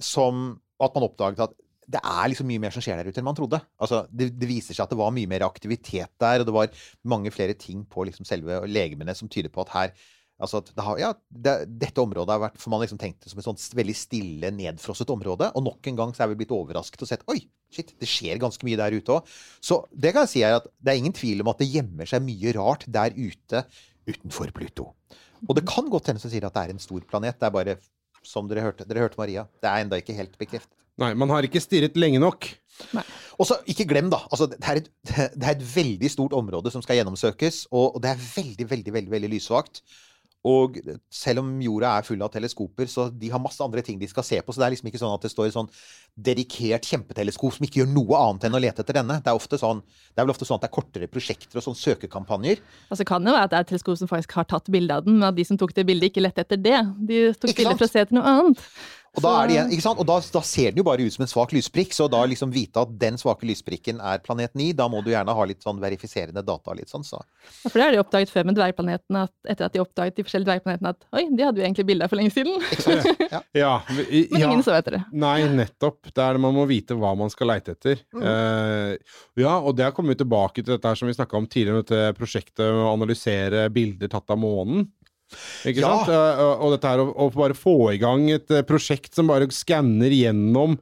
Som 0.00 0.46
at 0.80 0.96
man 0.96 1.06
oppdaget 1.10 1.44
at 1.44 1.60
det 1.84 2.00
er 2.00 2.28
liksom 2.32 2.48
mye 2.48 2.62
mer 2.62 2.72
som 2.72 2.80
skjer 2.80 2.96
der 2.96 3.12
ute 3.12 3.20
enn 3.20 3.26
man 3.28 3.36
trodde. 3.36 3.60
Altså, 3.76 4.06
det, 4.08 4.30
det 4.40 4.48
viser 4.48 4.72
seg 4.72 4.86
at 4.86 4.92
det 4.94 4.96
var 4.96 5.12
mye 5.12 5.28
mer 5.28 5.44
aktivitet 5.44 6.08
der, 6.20 6.40
og 6.40 6.48
det 6.48 6.54
var 6.56 6.72
mange 7.04 7.28
flere 7.34 7.52
ting 7.60 7.84
på 7.84 8.06
liksom 8.08 8.24
selve 8.24 8.62
legemene 8.64 9.12
som 9.12 9.28
tyder 9.28 9.52
på 9.52 9.60
at 9.66 9.74
her 9.76 9.92
Altså 10.42 10.58
at 10.58 10.70
det 10.74 10.82
har, 10.82 10.98
ja, 10.98 11.10
det, 11.30 11.52
dette 11.78 12.02
området 12.02 12.34
har 12.34 12.40
vært 12.42 12.56
For 12.58 12.72
man 12.72 12.80
liksom 12.82 12.98
tenkt 12.98 13.22
det 13.22 13.30
som 13.30 13.38
et 13.38 13.46
sånt 13.46 13.62
veldig 13.78 13.94
stille, 13.94 14.50
nedfrosset 14.56 15.12
område. 15.14 15.50
Og 15.54 15.62
nok 15.62 15.90
en 15.90 16.00
gang 16.00 16.14
så 16.16 16.24
er 16.24 16.32
vi 16.32 16.40
blitt 16.42 16.54
overrasket 16.54 17.06
og 17.06 17.10
sett 17.10 17.24
Oi, 17.30 17.38
shit, 17.72 17.94
det 18.00 18.10
skjer 18.10 18.42
ganske 18.42 18.66
mye 18.66 18.80
der 18.80 18.96
ute 18.98 19.14
òg. 19.14 19.34
Så 19.62 19.84
det 19.90 20.14
kan 20.14 20.26
jeg 20.26 20.32
si 20.34 20.44
er 20.46 20.58
at 20.58 20.68
det 20.82 20.94
er 20.94 21.02
ingen 21.02 21.14
tvil 21.14 21.44
om 21.44 21.52
at 21.54 21.62
det 21.62 21.70
gjemmer 21.70 22.10
seg 22.10 22.24
mye 22.26 22.54
rart 22.58 22.86
der 22.90 23.14
ute 23.14 23.64
utenfor 24.10 24.50
Pluto. 24.56 24.90
Og 25.46 25.56
det 25.58 25.66
kan 25.68 25.86
godt 25.92 26.10
hende 26.10 26.22
som 26.22 26.32
sier 26.32 26.46
at 26.46 26.56
det 26.56 26.64
er 26.64 26.74
en 26.74 26.82
stor 26.82 27.04
planet. 27.08 27.38
Det 27.38 27.48
er 27.48 27.54
bare, 27.54 27.76
som 28.26 28.48
dere 28.50 28.64
hørte, 28.64 28.86
dere 28.88 29.04
hørte 29.04 29.20
Maria, 29.20 29.46
det 29.62 29.70
er 29.70 29.84
enda 29.84 30.00
ikke 30.00 30.16
helt 30.16 30.34
bekreftet. 30.40 30.76
Nei, 31.00 31.10
man 31.18 31.30
har 31.34 31.46
ikke 31.46 31.62
stirret 31.62 31.96
lenge 31.98 32.20
nok. 32.22 32.46
Og 33.34 33.48
så, 33.48 33.58
ikke 33.70 33.86
glem, 33.90 34.10
da. 34.12 34.20
Altså, 34.30 34.46
det, 34.50 34.60
er 34.62 34.80
et, 34.80 34.90
det 35.34 35.42
er 35.42 35.54
et 35.56 35.64
veldig 35.74 36.10
stort 36.12 36.36
område 36.38 36.70
som 36.70 36.84
skal 36.84 37.00
gjennomsøkes, 37.00 37.64
og, 37.72 37.96
og 37.96 38.02
det 38.04 38.12
er 38.12 38.22
veldig, 38.22 38.68
veldig, 38.70 38.94
veldig, 38.98 39.14
veldig 39.16 39.30
lysvakt. 39.32 39.82
Og 40.44 40.76
selv 41.08 41.40
om 41.40 41.52
jorda 41.64 41.94
er 41.96 42.04
full 42.04 42.20
av 42.24 42.28
teleskoper, 42.34 42.88
så 42.90 43.06
de 43.08 43.30
har 43.32 43.40
masse 43.40 43.64
andre 43.64 43.80
ting 43.84 43.96
de 44.00 44.08
skal 44.10 44.26
se 44.26 44.40
på. 44.44 44.52
Så 44.52 44.60
det 44.60 44.66
er 44.66 44.74
liksom 44.74 44.90
ikke 44.90 45.00
sånn 45.00 45.14
at 45.16 45.24
det 45.24 45.30
står 45.32 45.48
et 45.48 45.56
sånn 45.56 45.70
dedikert 46.14 46.84
kjempeteleskop 46.84 47.56
som 47.56 47.64
ikke 47.64 47.80
gjør 47.80 47.88
noe 47.94 48.18
annet 48.20 48.44
enn 48.48 48.58
å 48.58 48.60
lete 48.60 48.84
etter 48.84 48.98
denne. 49.00 49.16
Det 49.24 49.32
er, 49.32 49.38
ofte 49.40 49.56
sånn, 49.60 49.80
det 50.12 50.20
er 50.20 50.28
vel 50.28 50.34
ofte 50.34 50.48
sånn 50.48 50.60
at 50.60 50.66
det 50.66 50.68
er 50.68 50.74
kortere 50.76 51.08
prosjekter 51.08 51.60
og 51.60 51.64
sånn 51.64 51.78
søkekampanjer. 51.80 52.60
Altså 52.92 53.08
kan 53.08 53.24
det 53.24 53.32
være 53.32 53.48
at 53.48 53.54
det 53.54 53.60
er 53.60 53.66
et 53.66 53.72
teleskop 53.72 54.02
som 54.02 54.10
faktisk 54.10 54.36
har 54.36 54.50
tatt 54.52 54.68
bilde 54.74 55.00
av 55.00 55.08
den, 55.08 55.16
men 55.16 55.30
at 55.30 55.38
de 55.38 55.48
som 55.48 55.60
tok 55.60 55.72
det 55.78 55.86
bildet, 55.88 56.12
ikke 56.12 56.26
lette 56.26 56.44
etter 56.44 56.60
det. 56.60 56.76
De 57.08 57.24
tok 57.32 57.56
bildet 57.56 57.80
for 57.80 57.88
å 57.88 57.92
se 57.94 58.04
etter 58.04 58.20
noe 58.20 58.36
annet. 58.36 58.68
Og 59.14 59.22
da, 59.22 59.30
er 59.42 59.46
det 59.46 59.54
igjen, 59.54 59.68
ikke 59.76 59.84
sant? 59.84 60.00
Og 60.02 60.06
da, 60.08 60.16
da 60.34 60.40
ser 60.42 60.72
den 60.72 60.80
jo 60.80 60.84
bare 60.88 61.04
ut 61.06 61.14
som 61.14 61.22
en 61.22 61.30
svak 61.30 61.52
lysprikk, 61.54 61.92
så 61.94 62.08
da 62.10 62.24
liksom 62.26 62.50
vite 62.50 62.82
at 62.82 62.94
den 62.98 63.14
svake 63.20 63.46
lysprikken 63.46 64.00
er 64.02 64.18
planet 64.24 64.50
9, 64.58 64.72
da 64.74 64.88
må 64.90 65.02
du 65.06 65.12
gjerne 65.12 65.34
ha 65.38 65.44
litt 65.46 65.62
sånn 65.62 65.78
verifiserende 65.82 66.42
data. 66.42 66.74
litt 66.74 66.90
sånn, 66.90 67.04
så. 67.06 67.20
Ja, 67.62 67.70
For 67.70 67.78
det 67.78 67.84
har 67.86 67.94
de 67.94 68.00
oppdaget 68.02 68.32
før 68.34 68.48
med 68.50 68.58
dvergplanetene, 68.58 69.22
at 69.28 69.52
etter 69.54 69.68
at 69.68 69.76
de 69.76 69.82
oppdaget 69.84 70.16
de 70.18 70.24
forskjellige 70.26 70.48
dvergplanetene 70.50 70.90
at 70.96 71.06
oi, 71.14 71.24
de 71.30 71.46
hadde 71.46 71.62
jo 71.62 71.66
egentlig 71.68 71.86
bilde 71.92 72.08
av 72.08 72.10
for 72.14 72.18
lenge 72.18 72.34
siden. 72.34 72.58
Ja, 73.54 73.76
vi- 73.88 74.26
Men 74.32 74.40
ja. 74.40 74.48
ingen 74.50 74.62
så 74.66 74.74
etter 74.74 74.96
det. 74.98 75.02
Nei, 75.14 75.36
nettopp. 75.46 76.10
Det 76.10 76.18
er 76.24 76.34
det 76.34 76.42
man 76.42 76.54
må 76.56 76.66
vite 76.66 76.96
hva 76.98 77.14
man 77.18 77.30
skal 77.30 77.52
leite 77.52 77.76
etter. 77.76 78.02
Eh, 78.18 78.96
ja, 79.38 79.54
og 79.60 79.76
det 79.78 79.86
har 79.86 79.94
kommet 79.94 80.18
tilbake 80.18 80.62
til 80.64 80.74
dette 80.74 80.90
her 80.90 80.98
som 80.98 81.06
vi 81.08 81.14
snakka 81.14 81.38
om 81.38 81.46
tidligere, 81.46 81.84
dette 81.86 82.16
prosjektet 82.18 82.64
med 82.66 82.82
å 82.82 82.92
analysere 82.96 83.68
bilder 83.74 84.10
tatt 84.10 84.34
av 84.34 84.42
månen. 84.42 84.88
Ikke 85.64 85.80
Ja. 85.80 86.04
sant? 86.04 86.08
Eh, 86.08 86.42
og- 86.44 86.60
og 86.62 86.72
dette 86.74 86.88
her 86.88 86.98
å, 87.04 87.32
bare 87.34 87.54
få 87.54 87.92
i 87.94 87.98
gang 87.98 88.28
et 88.30 88.50
eh, 88.50 88.62
prosjekt 88.62 89.14
som 89.14 89.26
bare 89.26 89.46
skanner 89.48 90.10
gjennom 90.12 90.78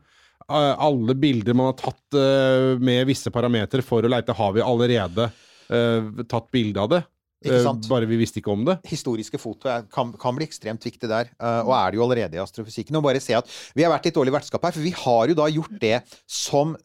eh, 0.50 0.74
alle 0.78 1.14
bilder 1.14 1.54
man 1.54 1.72
har 1.72 1.78
tatt 1.78 2.18
eh, 2.18 2.76
med 2.78 3.06
visse 3.06 3.30
parametere 3.30 3.82
for 3.82 4.02
å 4.02 4.10
leite, 4.10 4.34
har 4.34 4.52
vi 4.52 4.60
allerede 4.60 5.30
eh, 5.70 6.24
tatt 6.28 6.50
bilde 6.52 6.76
av 6.82 6.88
det. 6.90 7.04
Eh, 7.44 7.64
bare 7.88 8.06
vi 8.06 8.16
visste 8.20 8.38
ikke 8.38 8.52
om 8.52 8.64
det. 8.64 8.76
historiske 8.86 9.38
foto 9.40 9.66
kan, 9.90 10.12
kan 10.12 10.36
bli 10.36 10.46
ekstremt 10.46 10.84
viktig 10.84 11.08
der, 11.08 11.30
eh, 11.40 11.62
og 11.66 11.72
er 11.74 11.90
det 11.90 11.98
jo 11.98 12.04
allerede 12.04 12.34
i 12.38 12.42
astrofysikken. 12.42 12.94
Og 12.96 13.02
bare 13.02 13.20
se 13.20 13.34
at 13.34 13.48
Vi 13.74 13.82
har 13.82 13.90
vært 13.90 14.04
litt 14.04 14.14
dårlig 14.14 14.32
vertskap 14.34 14.62
her, 14.62 14.70
for 14.72 14.80
vi 14.84 14.90
har 14.90 15.26
jo 15.28 15.34
da 15.34 15.46
gjort 15.50 15.78
det 15.80 16.02
som 16.28 16.76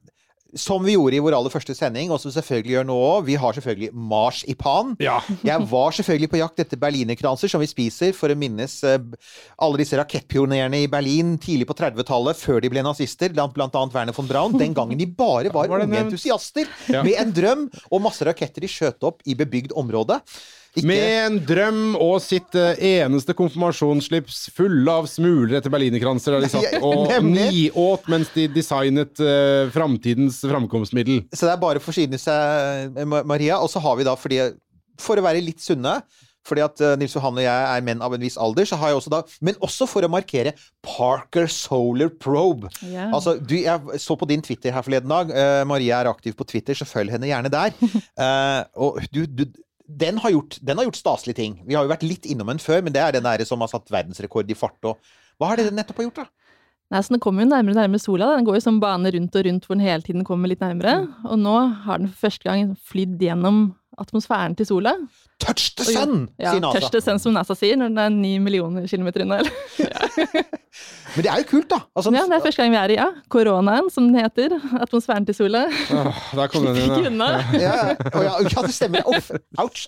som 0.59 0.83
vi 0.85 0.95
gjorde 0.95 1.15
i 1.17 1.21
vår 1.23 1.35
aller 1.37 1.53
første 1.53 1.75
sending, 1.77 2.09
og 2.11 2.19
som 2.19 2.31
vi 2.31 2.35
selvfølgelig 2.39 2.73
gjør 2.75 2.87
nå 2.89 2.97
òg. 3.07 3.25
Vi 3.27 3.35
har 3.39 3.55
selvfølgelig 3.57 3.89
marsipan. 3.93 4.95
Ja. 5.03 5.19
Jeg 5.45 5.67
var 5.71 5.95
selvfølgelig 5.95 6.29
på 6.33 6.39
jakt 6.41 6.59
etter 6.63 6.79
berlinerkranser, 6.81 7.51
som 7.51 7.63
vi 7.63 7.69
spiser 7.71 8.13
for 8.17 8.33
å 8.33 8.37
minnes 8.39 8.75
eh, 8.87 8.97
alle 9.61 9.81
disse 9.81 9.97
rakettpionerene 9.99 10.83
i 10.85 10.89
Berlin 10.91 11.35
tidlig 11.41 11.67
på 11.69 11.77
30-tallet, 11.77 12.37
før 12.41 12.61
de 12.65 12.71
ble 12.73 12.83
nazister, 12.85 13.33
blant, 13.35 13.53
blant 13.55 13.75
annet 13.79 13.95
Werner 13.97 14.17
von 14.17 14.29
Braun. 14.29 14.57
Den 14.59 14.75
gangen 14.77 14.99
de 14.99 15.07
bare 15.07 15.53
var 15.53 15.69
Var 15.71 15.85
unge 15.87 16.03
entusiaster 16.05 16.67
Ja. 16.91 17.03
med 17.03 17.15
en 17.21 17.33
drøm 17.35 17.67
og 17.91 18.01
masse 18.05 18.25
raketter 18.27 18.63
de 18.63 18.69
skjøt 18.71 19.03
opp 19.07 19.21
i 19.27 19.35
bebygd 19.37 19.73
område. 19.77 20.19
Ikke- 20.75 20.87
Med 20.87 21.25
en 21.25 21.39
drøm 21.45 21.95
og 21.95 22.19
sitt 22.21 22.53
eh, 22.55 22.77
eneste 23.01 23.33
konfirmasjonsslips 23.33 24.49
fulle 24.53 24.91
av 24.91 25.07
smuler 25.09 25.57
etter 25.57 25.73
berlinerkranser 25.73 26.35
der 26.35 26.45
de 26.45 26.51
satt 26.53 26.77
og 26.85 27.09
niåt 27.25 28.07
mens 28.11 28.29
de 28.35 28.47
designet 28.51 29.17
uh, 29.23 29.71
framtidens 29.73 30.43
framkomstmiddel. 30.45 31.23
Så 31.33 31.47
det 31.47 31.55
er 31.55 31.63
bare 31.63 31.81
å 31.81 31.83
forsyne 31.83 32.19
seg, 32.21 32.93
eh, 32.93 33.05
Maria. 33.05 33.57
Og 33.63 33.71
så 33.73 33.81
har 33.81 33.97
vi 33.97 34.05
da, 34.07 34.15
fordi, 34.19 34.41
for 35.01 35.17
å 35.17 35.25
være 35.25 35.43
litt 35.45 35.63
sunne 35.63 36.01
fordi 36.47 36.61
at 36.63 36.79
Nils 36.95 37.11
Johan 37.11 37.35
og 37.35 37.43
jeg 37.43 37.63
er 37.75 37.81
menn 37.83 37.99
av 37.99 38.13
en 38.15 38.21
viss 38.23 38.37
alder, 38.39 38.63
så 38.63 38.77
har 38.79 38.93
jeg 38.93 39.01
også 39.01 39.11
da 39.11 39.17
Men 39.43 39.57
også 39.59 39.83
for 39.91 40.05
å 40.07 40.07
markere 40.07 40.53
Parker 40.79 41.43
Solar 41.51 42.07
Probe. 42.07 42.69
Yeah. 42.79 43.11
Altså, 43.11 43.33
du, 43.35 43.57
jeg 43.59 43.99
så 43.99 44.15
på 44.15 44.29
din 44.29 44.39
Twitter 44.39 44.71
her 44.71 44.85
forleden 44.85 45.11
dag. 45.11 45.27
Uh, 45.27 45.67
Maria 45.67 45.99
er 45.99 46.07
aktiv 46.07 46.37
på 46.39 46.47
Twitter, 46.47 46.77
så 46.77 46.87
følg 46.87 47.11
henne 47.11 47.27
gjerne 47.27 47.51
der. 47.51 47.75
Uh, 48.15 48.63
og 48.87 49.03
du, 49.11 49.25
du 49.27 49.43
den 49.87 50.17
har, 50.19 50.31
gjort, 50.31 50.57
den 50.61 50.77
har 50.77 50.85
gjort 50.85 50.99
staselige 50.99 51.35
ting. 51.35 51.53
Vi 51.67 51.73
har 51.77 51.83
jo 51.85 51.89
vært 51.93 52.03
litt 52.03 52.25
innom 52.27 52.47
den 52.51 52.59
før, 52.59 52.81
men 52.83 52.93
det 52.93 53.01
er 53.01 53.11
den 53.15 53.23
der 53.23 53.43
som 53.47 53.61
har 53.63 53.67
satt 53.71 53.87
verdensrekord 53.93 54.49
i 54.51 54.57
fart. 54.57 54.77
Og 54.83 54.97
hva 55.39 55.47
har 55.53 55.57
den 55.61 55.75
nettopp 55.79 56.01
gjort, 56.03 56.15
da? 56.23 56.25
Nei, 56.91 57.01
så 57.03 57.11
Den 57.11 57.19
kommer 57.19 57.43
jo 57.43 57.49
nærmere 57.49 57.75
og 57.75 57.79
nærmere 57.81 57.99
sola. 57.99 58.29
Den 58.37 58.45
går 58.47 58.55
jo 58.55 58.63
som 58.63 58.79
bane 58.79 59.11
rundt 59.11 59.35
og 59.35 59.45
rundt 59.45 59.65
hvor 59.67 59.75
den 59.75 59.83
hele 59.83 60.01
tiden 60.05 60.23
kommer 60.27 60.47
litt 60.47 60.61
nærmere. 60.63 61.07
Og 61.27 61.39
nå 61.39 61.55
har 61.83 61.97
den 61.99 62.07
for 62.07 62.27
første 62.29 62.47
gang 62.47 62.75
flydd 62.79 63.17
gjennom 63.19 63.75
atmosfæren 63.99 64.55
til 64.55 64.65
sola. 64.69 64.93
Touch 65.39 65.73
the 65.75 65.83
sun, 65.83 66.27
jo- 66.37 66.43
Ja, 66.45 66.51
sier 66.53 66.61
NASA. 66.61 66.79
touch 66.79 66.91
the 66.91 67.01
sun, 67.01 67.19
som 67.19 67.33
NASA 67.33 67.55
sier, 67.55 67.75
når 67.75 67.89
den 67.89 67.97
er 67.99 68.09
ni 68.09 68.37
millioner 68.39 68.87
kilometer 68.87 69.21
unna. 69.25 69.39
eller? 69.39 70.06
Men 70.17 71.23
det 71.25 71.29
er 71.31 71.41
jo 71.41 71.45
kult, 71.49 71.67
da. 71.71 71.79
Altså, 71.97 72.11
Ja, 72.13 72.23
det 72.29 72.35
er 72.37 72.43
første 72.43 72.61
gang 72.61 72.73
vi 72.73 72.77
er 72.79 72.93
i 72.93 72.97
ja, 72.97 73.07
koronaen, 73.33 73.87
som 73.93 74.09
den 74.09 74.19
heter. 74.21 74.53
Atmosfæren 74.81 75.25
til 75.27 75.37
sola. 75.37 75.63
Åh, 75.71 76.19
der 76.37 76.51
kom 76.51 76.67
den 76.67 76.77
inn, 76.83 77.21
ja. 77.21 77.29
ja, 77.57 77.75
ja, 77.95 78.33
ja, 78.45 78.63
det 78.67 78.73
stemmer. 78.75 79.07
Uff, 79.09 79.31
ouch. 79.63 79.87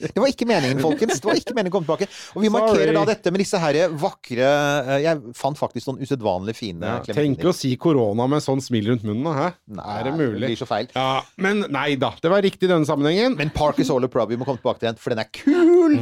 Det 0.00 0.14
var 0.16 0.30
ikke 0.30 0.48
meningen, 0.48 0.80
folkens. 0.82 1.20
Det 1.20 1.28
var 1.28 1.40
ikke 1.40 1.56
meningen 1.56 1.72
å 1.72 1.76
komme 1.78 1.88
tilbake. 1.88 2.08
Og 2.36 2.44
vi 2.44 2.52
markerer 2.52 2.94
da 2.96 3.04
dette 3.10 3.32
med 3.34 3.42
disse 3.44 3.60
her 3.60 3.78
vakre 4.00 4.46
eh, 4.46 4.96
Jeg 5.04 5.34
fant 5.36 5.58
faktisk 5.58 5.90
noen 5.90 6.00
usedvanlig 6.04 6.54
fine 6.58 6.86
Ja, 6.86 6.98
tenk 7.04 7.42
å 7.46 7.52
si 7.56 7.72
korona 7.80 8.26
med 8.30 8.42
sånn 8.44 8.62
smil 8.64 8.88
rundt 8.92 9.04
munnen, 9.06 9.26
da. 9.26 9.34
Hæ? 9.36 9.48
Nei, 9.80 9.98
er 9.98 10.08
det 10.08 10.14
Det 10.16 10.30
blir 10.46 10.58
så 10.60 10.68
feil. 10.70 10.88
Ja, 10.96 11.20
men 11.40 11.64
nei 11.72 11.94
da. 12.00 12.12
Det 12.22 12.32
var 12.32 12.42
riktig 12.44 12.68
i 12.68 12.72
denne 12.72 12.88
sammenhengen. 12.88 13.36
Men 13.38 13.52
Parker 13.54 13.86
Solar 13.86 14.10
Probe, 14.12 14.34
vi 14.34 14.40
må 14.40 14.48
komme 14.48 14.62
tilbake 14.62 14.82
til 14.82 14.90
den, 14.90 15.00
for 15.00 15.14
den 15.14 15.22
er 15.22 15.30
kul! 15.34 15.96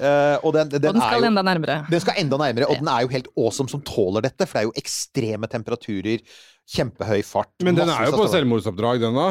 Eh, 0.00 0.36
og 0.46 0.54
den, 0.54 0.70
den, 0.72 0.80
Og 0.80 0.94
den 0.94 1.00
er 1.02 1.10
skal 1.10 1.24
jo 1.24 1.28
enda 1.30 1.42
nærmere. 1.46 1.76
Den 1.90 2.02
skal 2.02 2.18
enda 2.22 2.38
nærmere, 2.40 2.68
og 2.70 2.80
den 2.80 2.88
er 2.92 3.04
jo 3.04 3.10
helt 3.12 3.19
awesome 3.36 3.70
som 3.72 3.82
tåler 3.86 4.24
dette, 4.24 4.46
for 4.46 4.56
det 4.56 4.62
er 4.62 4.68
jo 4.70 4.80
ekstreme 4.80 5.50
temperaturer, 5.50 6.24
kjempehøy 6.70 7.22
fart 7.26 7.52
Men 7.66 7.78
den 7.78 7.90
er 7.92 8.08
jo 8.08 8.18
på 8.20 8.28
selvmordsoppdrag, 8.30 9.02
den 9.02 9.18
da. 9.18 9.28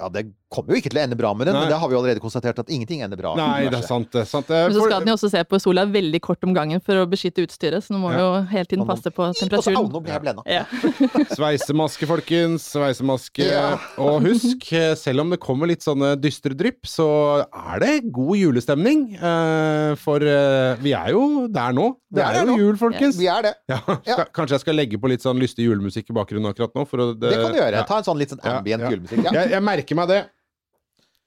Ja, 0.00 0.10
det 0.10 0.26
kommer 0.54 0.76
jo 0.76 0.80
ikke 0.80 0.92
til 0.94 1.00
å 1.00 1.04
ende 1.04 1.18
bra 1.18 1.32
med 1.34 1.48
den, 1.50 1.56
Nei. 1.58 1.64
men 1.66 1.72
det 1.74 1.78
har 1.82 1.90
vi 1.90 1.96
jo 1.96 2.00
allerede 2.02 2.22
konstatert 2.22 2.62
at 2.62 2.70
ingenting 2.70 3.02
ender 3.04 3.18
bra. 3.20 3.34
Nei, 3.38 3.66
det 3.72 3.80
er 3.82 3.86
sant, 3.88 4.08
det. 4.14 4.22
er 4.22 4.30
Sant. 4.30 4.48
Men 4.54 4.72
så 4.76 4.86
skal 4.86 5.02
den 5.04 5.10
jo 5.12 5.16
også 5.18 5.30
se 5.34 5.42
på 5.50 5.60
sola 5.62 5.84
veldig 5.90 6.20
kort 6.24 6.46
om 6.46 6.54
gangen 6.56 6.80
for 6.84 7.02
å 7.02 7.04
beskytte 7.10 7.42
utstyret, 7.44 7.82
så 7.84 7.94
nå 7.96 8.00
må 8.04 8.12
Ja. 8.14 8.22
jo 8.22 8.28
hele 8.54 8.70
tiden 8.70 8.86
passe 8.88 9.10
på 9.10 9.26
Og 9.26 9.34
så, 9.34 9.44
au, 9.44 9.48
temperaturen. 9.48 9.90
nå 9.92 10.02
ble 10.04 10.12
jeg 10.14 10.22
blenda. 10.24 10.42
Ja. 10.46 10.64
Sveisemaske, 11.38 12.06
folkens. 12.08 12.68
Sveisemaske. 12.74 13.44
Ja. 13.50 13.78
Og 13.98 14.22
husk, 14.28 14.66
eh, 14.72 14.94
selv 14.98 15.24
om 15.24 15.30
det 15.34 15.40
kommer 15.42 15.66
litt 15.70 15.82
sånne 15.84 16.14
dystre 16.20 16.54
drypp, 16.56 16.84
så 16.88 17.08
er 17.44 17.80
det 17.82 18.12
god 18.14 18.36
julestemning. 18.38 19.06
eh, 19.18 19.94
For 20.00 20.22
eh, 20.22 20.76
vi 20.82 20.92
er 20.96 21.10
jo 21.14 21.46
der 21.48 21.72
nå. 21.76 21.90
Det 22.14 22.22
er 22.22 22.34
er 22.38 22.44
jo 22.44 22.52
nå. 22.52 22.58
jul, 22.60 22.76
folkens. 22.78 23.16
Vi 23.18 23.26
er 23.30 23.42
det. 23.42 23.54
Ja, 23.68 23.80
skal, 23.82 24.26
kanskje 24.36 24.54
jeg 24.58 24.60
skal 24.64 24.76
legge 24.78 24.98
på 25.02 25.08
litt 25.10 25.22
sånn 25.24 25.38
lystig 25.40 25.66
julemusikk 25.66 26.10
i 26.12 26.14
bakgrunnen 26.14 26.50
akkurat 26.52 26.74
nå? 26.76 26.84
For 26.86 26.98
å, 27.02 27.06
Det 27.18 27.32
kan 27.34 27.52
du 27.52 27.58
gjøre. 27.58 27.82
Ta 27.88 27.98
en 27.98 28.06
sånn 28.06 28.18
litt 28.20 28.30
sånn 28.30 28.40
Ja, 28.44 28.58
ambient 28.60 28.82
ja. 28.86 28.90
julemusikk. 28.94 29.24
Ja. 29.24 29.32
Jeg, 29.40 29.50
jeg 29.56 29.62
merker 29.66 29.98
meg 29.98 30.08
det. 30.12 30.20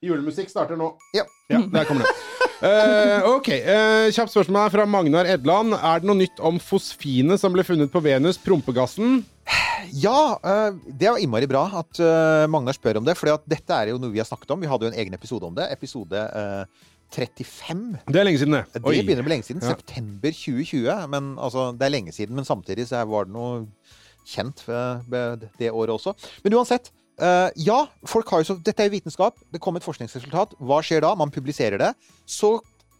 Julemusikk 0.05 0.51
starter 0.51 0.77
nå. 0.77 0.91
Ja. 1.17 1.25
der 1.49 1.87
kommer 1.87 2.05
det. 2.05 2.15
Uh, 2.57 3.35
ok, 3.35 3.47
uh, 3.53 4.07
Kjapt 4.13 4.33
spørsmål 4.33 4.63
her 4.63 4.73
fra 4.73 4.85
Magnar 4.89 5.29
Edland. 5.29 5.73
Er 5.77 6.01
det 6.01 6.09
noe 6.09 6.17
nytt 6.17 6.41
om 6.45 6.59
fosfinet 6.61 7.41
som 7.41 7.53
ble 7.53 7.65
funnet 7.65 7.89
på 7.93 8.01
Venus, 8.05 8.37
prompegassen? 8.41 9.23
Ja, 9.93 10.37
uh, 10.41 10.77
det 10.89 11.09
er 11.09 11.21
innmari 11.21 11.49
bra 11.49 11.63
at 11.81 12.01
Magnar 12.49 12.77
spør 12.77 13.01
om 13.01 13.07
det, 13.07 13.17
for 13.17 13.41
dette 13.49 13.77
er 13.77 13.93
jo 13.93 14.01
noe 14.01 14.13
vi 14.13 14.21
har 14.21 14.29
snakket 14.29 14.53
om. 14.53 14.61
Vi 14.61 14.69
hadde 14.69 14.85
jo 14.85 14.93
en 14.93 14.99
egen 15.01 15.17
episode 15.17 15.49
om 15.49 15.57
det. 15.57 15.65
Episode 15.73 16.23
eh, 16.41 16.85
35. 17.13 17.83
Det 18.05 18.21
er 18.21 18.27
lenge 18.27 18.41
siden, 18.41 18.57
det. 18.57 18.63
Det 18.73 18.83
Oi. 18.83 18.99
begynner 19.01 19.25
å 19.25 19.29
bli 19.29 19.35
lenge 19.37 19.47
siden. 19.47 19.65
Ja. 19.65 19.73
September 19.77 20.33
2020. 20.33 21.07
Men 21.13 21.33
altså, 21.41 21.71
det 21.77 21.87
er 21.87 21.93
lenge 21.93 22.13
siden. 22.13 22.37
Men 22.37 22.45
samtidig 22.45 22.85
så 22.89 23.01
var 23.09 23.29
det 23.29 23.37
noe 23.37 23.65
kjent 24.27 24.65
det 25.57 25.71
året 25.71 25.93
også. 25.95 26.13
Men 26.45 26.57
uansett. 26.59 26.91
Eh, 27.21 27.49
ja, 27.67 27.79
folk 28.07 28.29
har 28.33 28.43
jo 28.43 28.51
så, 28.51 28.57
dette 28.63 28.83
er 28.83 28.89
jo 28.89 28.97
vitenskap. 28.97 29.37
Det 29.53 29.61
kom 29.63 29.77
et 29.79 29.85
forskningsresultat. 29.85 30.57
Hva 30.59 30.81
skjer 30.85 31.05
da? 31.05 31.13
Man 31.19 31.33
publiserer 31.33 31.81
det. 31.81 31.93
Så 32.29 32.57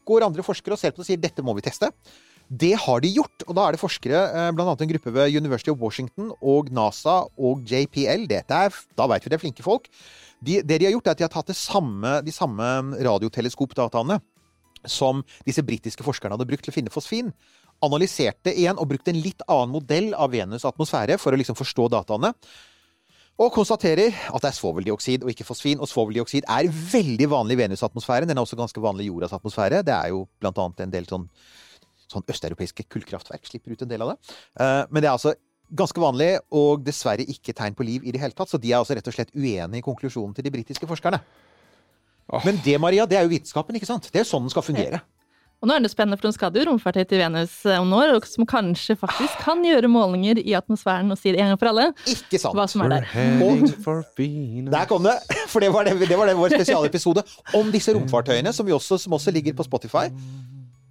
går 0.07 0.25
andre 0.27 0.45
forskere 0.45 0.77
og 0.77 0.81
ser 0.81 0.93
på 0.93 1.01
det 1.01 1.07
og 1.07 1.11
sier 1.11 1.21
dette 1.21 1.45
må 1.45 1.55
vi 1.57 1.65
teste. 1.65 1.91
Det 2.47 2.71
har 2.79 3.01
de 3.03 3.09
gjort, 3.11 3.43
og 3.43 3.57
da 3.57 3.65
er 3.67 3.75
det 3.75 3.81
forskere, 3.81 4.19
eh, 4.31 4.51
blant 4.55 4.69
annet 4.71 4.85
en 4.85 4.91
gruppe 4.93 5.11
ved 5.11 5.35
University 5.35 5.71
of 5.73 5.81
Washington 5.81 6.31
og 6.39 6.71
NASA 6.71 7.25
og 7.35 7.65
JPL. 7.67 8.23
Dette 8.29 8.61
er, 8.67 8.79
da 8.95 9.07
vet 9.11 9.25
vi 9.25 9.33
det 9.33 9.35
er 9.35 9.43
flinke 9.43 9.65
folk. 9.65 9.89
De, 10.39 10.61
det 10.61 10.79
de 10.79 10.87
har 10.87 10.95
gjort, 10.95 11.07
er 11.07 11.17
at 11.17 11.19
de 11.19 11.27
har 11.27 11.33
tatt 11.33 11.51
samme, 11.57 12.21
de 12.23 12.31
samme 12.31 12.63
radioteleskopdataene 13.03 14.21
som 14.87 15.23
disse 15.43 15.63
britiske 15.65 16.05
forskerne 16.05 16.37
hadde 16.37 16.47
brukt 16.47 16.63
til 16.63 16.71
å 16.71 16.77
finne 16.77 16.93
fosfin. 16.93 17.33
Analyserte 17.83 18.53
igjen 18.53 18.79
og 18.79 18.87
brukte 18.93 19.11
en 19.11 19.21
litt 19.21 19.43
annen 19.47 19.73
modell 19.73 20.13
av 20.15 20.31
Venus' 20.31 20.65
atmosfære 20.69 21.19
for 21.21 21.33
å 21.33 21.39
liksom 21.41 21.57
forstå 21.57 21.89
dataene. 21.93 22.31
Og 23.37 23.51
konstaterer 23.53 24.15
at 24.33 24.41
det 24.41 24.49
er 24.49 24.55
svoveldioksid 24.57 25.25
og 25.25 25.29
ikke 25.29 25.45
fosfin. 25.45 25.81
Og 25.83 25.89
svoveldioksid 25.89 26.47
er 26.49 26.69
veldig 26.73 27.27
vanlig 27.29 27.57
i 27.57 27.61
Venus-atmosfæren. 27.61 28.29
Den 28.29 28.37
er 28.37 28.45
også 28.45 28.57
ganske 28.57 28.81
vanlig 28.81 29.05
i 29.05 29.11
jordas 29.11 29.35
atmosfære. 29.37 29.83
Det 29.85 29.93
er 29.93 30.13
jo 30.13 30.23
blant 30.41 30.57
annet 30.63 30.87
en 30.87 30.93
del 30.95 31.05
sånn, 31.09 31.27
sånn 32.09 32.25
østeuropeiske 32.33 32.87
kullkraftverk 32.89 33.45
slipper 33.45 33.75
ut 33.75 33.83
en 33.85 33.91
del 33.91 34.05
av 34.05 34.13
det. 34.13 34.37
Eh, 34.57 34.81
men 34.89 35.03
det 35.03 35.11
er 35.11 35.13
altså 35.13 35.35
ganske 35.77 36.01
vanlig, 36.01 36.31
og 36.55 36.81
dessverre 36.87 37.27
ikke 37.27 37.53
tegn 37.53 37.75
på 37.77 37.85
liv 37.85 38.07
i 38.07 38.13
det 38.15 38.23
hele 38.23 38.33
tatt. 38.33 38.49
Så 38.49 38.57
de 38.61 38.71
er 38.71 38.79
altså 38.79 38.97
rett 38.97 39.09
og 39.11 39.13
slett 39.13 39.35
uenige 39.35 39.83
i 39.83 39.85
konklusjonen 39.85 40.33
til 40.33 40.47
de 40.47 40.53
britiske 40.57 40.89
forskerne. 40.89 41.21
Oh. 42.27 42.41
Men 42.43 42.57
det, 42.65 42.79
Maria, 42.81 43.05
det 43.05 43.19
er 43.19 43.27
jo 43.27 43.31
vitenskapen, 43.35 43.77
ikke 43.77 43.89
sant? 43.89 44.09
Det 44.09 44.19
er 44.19 44.25
jo 44.25 44.31
sånn 44.31 44.47
den 44.47 44.55
skal 44.55 44.65
fungere. 44.65 45.03
Og 45.57 45.65
nå 45.65 45.73
er 45.73 45.81
det 45.81 45.89
spennende, 45.89 46.19
for 46.19 46.29
de 46.29 46.35
skal 46.35 46.53
jo 46.53 46.67
romfartøy 46.69 47.01
til 47.09 47.17
Venus 47.23 47.53
eh, 47.65 47.79
om 47.81 47.87
noen 47.89 48.11
år, 48.11 48.19
og 48.19 48.27
som 48.29 48.45
kanskje 48.49 48.93
faktisk 48.99 49.39
kan 49.41 49.63
gjøre 49.65 49.89
målinger 49.89 50.37
i 50.43 50.53
atmosfæren 50.57 51.09
og 51.13 51.17
si 51.17 51.31
det 51.33 51.41
en 51.41 51.49
gang 51.49 51.61
for 51.61 51.71
alle 51.71 51.87
Ikke 52.05 52.37
sant? 52.37 52.53
hva 52.57 52.67
som 52.69 52.83
er 52.85 52.93
der. 52.93 53.07
For 53.81 54.03
Der 54.13 54.85
kom 54.89 55.07
det! 55.07 55.15
For 55.49 55.63
det 55.63 55.71
var, 55.73 55.89
det, 55.89 55.97
det 56.05 56.19
var 56.19 56.29
det 56.29 56.37
vår 56.37 56.53
spesialepisode 56.59 57.23
om 57.57 57.73
disse 57.73 57.95
romfartøyene, 57.97 58.53
som, 58.53 58.67
vi 58.67 58.75
også, 58.75 58.99
som 59.01 59.17
også 59.17 59.33
ligger 59.33 59.57
på 59.57 59.65
Spotify. 59.65 60.05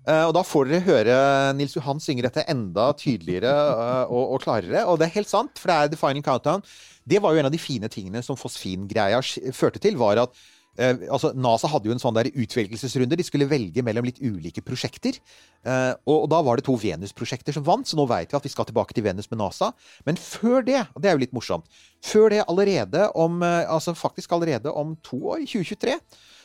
Eh, 0.07 0.25
og 0.27 0.35
da 0.35 0.43
får 0.47 0.69
dere 0.71 0.85
høre 0.87 1.15
Nils 1.59 1.75
Johan 1.79 2.03
synge 2.03 2.27
dette 2.27 2.45
enda 2.51 2.89
tydeligere 2.99 3.55
eh, 3.55 4.03
og, 4.11 4.35
og 4.35 4.43
klarere. 4.43 4.83
Og 4.91 4.99
det 4.99 5.09
er 5.09 5.17
helt 5.21 5.31
sant, 5.31 5.55
for 5.63 5.71
det 5.71 5.79
er 5.79 5.95
The 5.95 6.01
Final 6.03 6.27
Countdown. 6.27 6.67
Det 7.07 7.23
var 7.23 7.35
jo 7.35 7.43
en 7.43 7.47
av 7.47 7.55
de 7.55 7.63
fine 7.63 7.87
tingene 7.91 8.23
som 8.27 8.39
fosfingreia 8.39 9.23
førte 9.55 9.83
til, 9.83 9.95
var 9.99 10.27
at 10.27 10.35
eh, 10.79 11.05
altså 11.13 11.33
NASA 11.37 11.71
hadde 11.73 11.91
jo 11.91 11.95
en 11.97 12.03
sånn 12.03 12.17
der 12.17 12.31
utvelgelsesrunde. 12.33 13.19
De 13.19 13.27
skulle 13.27 13.49
velge 13.51 13.85
mellom 13.87 14.07
litt 14.09 14.21
ulike 14.23 14.65
prosjekter. 14.65 15.19
Eh, 15.67 15.93
og, 16.07 16.25
og 16.25 16.29
da 16.33 16.41
var 16.47 16.59
det 16.59 16.67
to 16.69 16.77
Venus-prosjekter 16.81 17.57
som 17.57 17.67
vant, 17.67 17.89
så 17.89 17.99
nå 17.99 18.07
vet 18.11 18.33
vi 18.33 18.39
at 18.39 18.47
vi 18.47 18.53
skal 18.53 18.69
tilbake 18.69 18.97
til 18.97 19.07
Venus 19.07 19.31
med 19.33 19.41
NASA. 19.43 19.73
Men 20.09 20.21
før 20.21 20.65
det, 20.67 20.85
og 20.95 21.03
det 21.03 21.11
er 21.11 21.19
jo 21.19 21.25
litt 21.25 21.37
morsomt, 21.37 21.69
før 22.05 22.31
det 22.35 22.45
allerede 22.47 23.11
om 23.19 23.43
eh, 23.43 23.65
Altså 23.67 23.97
faktisk 23.97 24.33
allerede 24.33 24.71
om 24.71 24.95
to 25.05 25.19
år, 25.33 25.43
i 25.43 25.49
2023, 25.49 25.97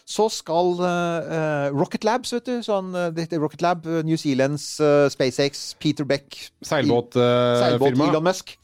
så 0.07 0.27
skal 0.33 0.79
eh, 0.87 1.67
Rocket 1.75 2.05
Labs, 2.07 2.33
vet 2.35 2.47
du, 2.47 2.53
sånn 2.65 2.93
eh, 2.97 3.09
dette 3.15 3.39
Rocket 3.41 3.63
Lab, 3.65 3.85
New 4.07 4.19
Zealands, 4.19 4.65
uh, 4.83 5.07
SpaceX, 5.11 5.63
Peter 5.81 6.07
Beck 6.07 6.37
Seilbåt 6.65 7.17
Seilbåtfirma. 7.17 8.09
Elon 8.11 8.25
Musk. 8.25 8.55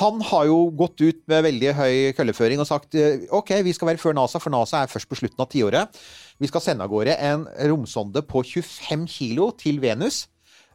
Han 0.00 0.20
har 0.30 0.48
jo 0.50 0.58
gått 0.76 1.00
ut 1.04 1.22
med 1.30 1.46
veldig 1.48 1.72
høy 1.78 1.96
kølleføring 2.18 2.62
og 2.62 2.68
sagt 2.68 2.96
OK, 3.34 3.54
vi 3.66 3.74
skal 3.76 3.92
være 3.92 4.02
før 4.02 4.16
NASA, 4.18 4.42
for 4.42 4.54
NASA 4.54 4.84
er 4.84 4.92
først 4.92 5.10
på 5.10 5.18
slutten 5.18 5.44
av 5.44 5.50
tiåret. 5.52 6.04
Vi 6.42 6.50
skal 6.50 6.62
sende 6.64 6.86
av 6.86 6.92
gårde 6.92 7.16
en 7.22 7.46
romsonde 7.70 8.24
på 8.26 8.42
25 8.46 9.08
kilo 9.10 9.50
til 9.58 9.80
Venus. 9.82 10.24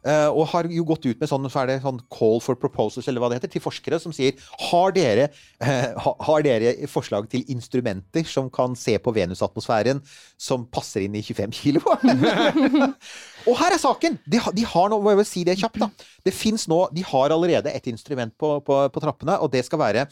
Eh, 0.06 0.28
og 0.28 0.48
har 0.52 0.68
jo 0.70 0.84
gått 0.88 1.06
ut 1.06 1.20
med 1.20 1.30
sånn, 1.30 1.48
så 1.52 1.64
sånn 1.82 2.00
call 2.12 2.40
for 2.44 2.58
proposals, 2.60 3.08
eller 3.08 3.22
hva 3.22 3.30
det 3.30 3.40
heter, 3.40 3.52
til 3.54 3.64
forskere 3.64 4.00
som 4.02 4.14
sier 4.14 4.38
har 4.70 4.94
dere, 4.96 5.28
uh, 5.64 6.10
har 6.26 6.44
dere 6.46 6.74
forslag 6.90 7.28
til 7.32 7.44
instrumenter 7.52 8.26
som 8.28 8.50
kan 8.52 8.76
se 8.78 8.96
på 8.98 9.14
Venusatmosfæren 9.16 10.02
som 10.40 10.66
passer 10.72 11.06
inn 11.06 11.16
i 11.18 11.24
25 11.24 11.56
kilo? 11.56 11.84
Og 13.48 13.56
her 13.60 13.76
er 13.76 13.80
saken! 13.80 14.20
De, 14.26 14.40
de 14.56 14.66
har 14.68 14.92
nå, 14.92 15.00
må 15.00 15.14
jeg 15.14 15.30
si 15.30 15.46
det 15.48 15.58
kjapt, 15.60 15.80
da. 15.80 15.90
Det 16.24 16.34
fins 16.36 16.66
nå 16.68 16.82
De 16.92 17.04
har 17.06 17.32
allerede 17.32 17.72
et 17.72 17.86
instrument 17.88 18.34
på, 18.36 18.58
på, 18.66 18.82
på 18.92 19.02
trappene, 19.02 19.38
og 19.40 19.52
det 19.52 19.64
skal 19.66 19.80
være 19.80 20.06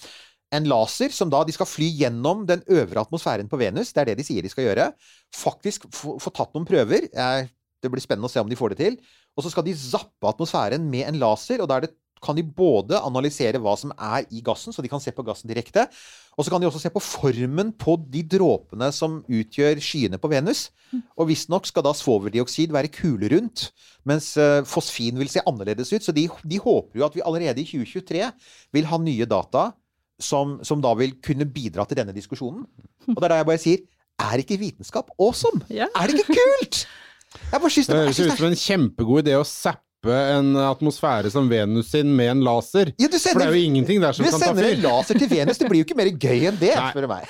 en 0.55 0.69
laser 0.69 1.13
som 1.13 1.31
da 1.33 1.43
de 1.45 1.53
skal 1.53 1.69
fly 1.69 1.89
gjennom 2.01 2.47
den 2.49 2.63
øvre 2.73 3.03
atmosfæren 3.05 3.51
på 3.51 3.59
Venus. 3.61 3.93
Det 3.93 4.03
er 4.03 4.11
det 4.11 4.19
de 4.21 4.27
sier 4.27 4.45
de 4.45 4.53
skal 4.53 4.69
gjøre. 4.71 4.91
Faktisk 5.35 5.89
få 5.93 6.33
tatt 6.33 6.55
noen 6.57 6.69
prøver. 6.69 7.09
Det 7.79 7.91
blir 7.93 8.03
spennende 8.03 8.31
å 8.31 8.33
se 8.33 8.43
om 8.43 8.49
de 8.49 8.59
får 8.59 8.75
det 8.75 8.81
til. 8.81 8.97
Og 9.39 9.47
så 9.47 9.53
skal 9.55 9.67
de 9.69 9.77
zappe 9.79 10.27
atmosfæren 10.27 10.85
med 10.91 11.07
en 11.07 11.21
laser, 11.23 11.63
og 11.63 11.71
da 11.71 11.79
det 11.85 11.95
kan 12.23 12.35
de 12.35 12.43
både 12.43 12.99
analysere 12.99 13.61
hva 13.63 13.77
som 13.79 13.93
er 13.95 14.27
i 14.35 14.43
gassen, 14.45 14.75
så 14.75 14.83
de 14.83 14.91
kan 14.91 15.03
se 15.03 15.13
på 15.15 15.23
gassen 15.27 15.47
direkte. 15.51 15.85
Og 16.39 16.47
så 16.47 16.51
kan 16.51 16.63
de 16.63 16.67
også 16.69 16.81
se 16.83 16.91
på 16.95 17.03
formen 17.03 17.71
på 17.79 17.97
de 18.11 18.25
dråpene 18.37 18.91
som 18.95 19.21
utgjør 19.23 19.79
skyene 19.83 20.19
på 20.19 20.31
Venus. 20.33 20.69
Og 21.19 21.29
visstnok 21.31 21.69
skal 21.69 21.85
da 21.87 21.95
svoveldioksid 21.95 22.75
være 22.75 22.91
kulerundt, 22.95 23.69
mens 24.09 24.33
eh, 24.41 24.63
fosfin 24.67 25.19
vil 25.21 25.31
se 25.31 25.43
annerledes 25.47 25.93
ut. 25.95 26.07
Så 26.07 26.15
de, 26.17 26.27
de 26.27 26.63
håper 26.63 27.01
jo 27.01 27.07
at 27.07 27.19
vi 27.19 27.27
allerede 27.27 27.63
i 27.63 27.69
2023 27.69 28.31
vil 28.75 28.91
ha 28.91 29.03
nye 29.03 29.29
data 29.29 29.71
som, 30.19 30.59
som 30.67 30.83
da 30.83 30.95
vil 30.99 31.19
kunne 31.23 31.47
bidra 31.47 31.87
til 31.87 32.01
denne 32.01 32.15
diskusjonen. 32.17 32.67
Og 33.09 33.19
det 33.19 33.29
er 33.29 33.35
da 33.35 33.43
jeg 33.43 33.51
bare 33.51 33.63
sier 33.63 33.87
er 34.19 34.43
ikke 34.43 34.59
vitenskap 34.59 35.13
awesome? 35.15 35.63
Ja. 35.71 35.87
Er 35.95 36.11
det 36.11 36.25
ikke 36.25 36.35
kult? 36.35 36.83
Jeg 37.53 37.61
bare 37.61 37.71
synes 37.71 37.87
Det 37.87 37.95
det, 37.95 38.07
høres 38.07 38.21
ut 38.21 38.41
som 38.41 38.49
en 38.49 38.59
kjempegod 38.59 39.27
idé 39.27 39.37
å 39.39 39.45
zappe 39.47 39.85
en 40.39 40.53
atmosfære 40.63 41.31
som 41.33 41.49
Venus 41.51 41.91
sin 41.91 42.13
med 42.17 42.31
en 42.31 42.43
laser. 42.47 42.93
Ja, 43.03 43.09
sender, 43.11 43.33
For 43.33 43.43
det 43.43 43.49
er 43.49 43.57
jo 43.57 43.67
ingenting 43.67 44.01
der 44.01 44.15
som 44.15 44.25
kan 44.25 44.37
ta 44.37 44.47
sender 44.47 44.69
en 44.71 44.83
laser 44.85 45.19
til 45.19 45.31
Venus. 45.33 45.59
Det 45.59 45.69
blir 45.69 45.83
jo 45.83 45.87
ikke 45.89 45.99
mer 45.99 46.11
gøy 46.15 46.47
enn 46.53 46.61
det, 46.61 46.71
Nei. 46.79 46.91
spør 46.93 47.05
du 47.05 47.11
meg. 47.11 47.23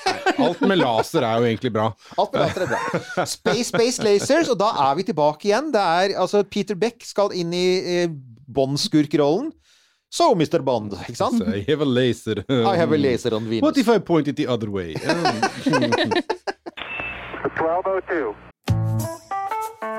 Alt 0.45 0.61
med 0.69 0.77
laser 0.79 1.25
er 1.25 1.41
jo 1.41 1.49
egentlig 1.49 1.71
bra. 1.75 1.87
Alt 2.21 2.35
med 2.35 2.43
laser 2.45 2.65
er 2.67 2.69
bra. 2.75 3.25
Space-based 3.33 4.05
lasers, 4.05 4.51
og 4.53 4.59
da 4.61 4.69
er 4.85 4.99
vi 4.99 5.07
tilbake 5.09 5.49
igjen. 5.49 5.71
Det 5.73 5.81
er, 5.81 6.13
altså, 6.21 6.43
Peter 6.45 6.77
Beck 6.79 7.03
skal 7.09 7.33
inn 7.35 7.55
i 7.57 7.65
eh, 8.03 8.13
Bond-skurkrollen. 8.47 9.49
So, 10.09 10.33
Mr. 10.33 10.61
Bond, 10.65 10.93
ikke 11.05 11.17
sant? 11.17 11.37
So 11.37 11.45
I 11.53 11.61
have 11.67 11.81
a 11.85 11.89
laser. 11.89 12.41
I 12.49 12.75
have 12.77 12.93
a 12.93 12.97
laser 12.97 13.35
on 13.35 13.45
Venus. 13.45 13.61
What 13.61 13.77
if 13.77 13.89
I 13.89 13.99
point 13.99 14.27
it 14.27 14.35
the 14.37 14.47
other 14.47 14.69
way? 14.69 14.95
Um, 15.09 16.11
1202. 17.59 18.48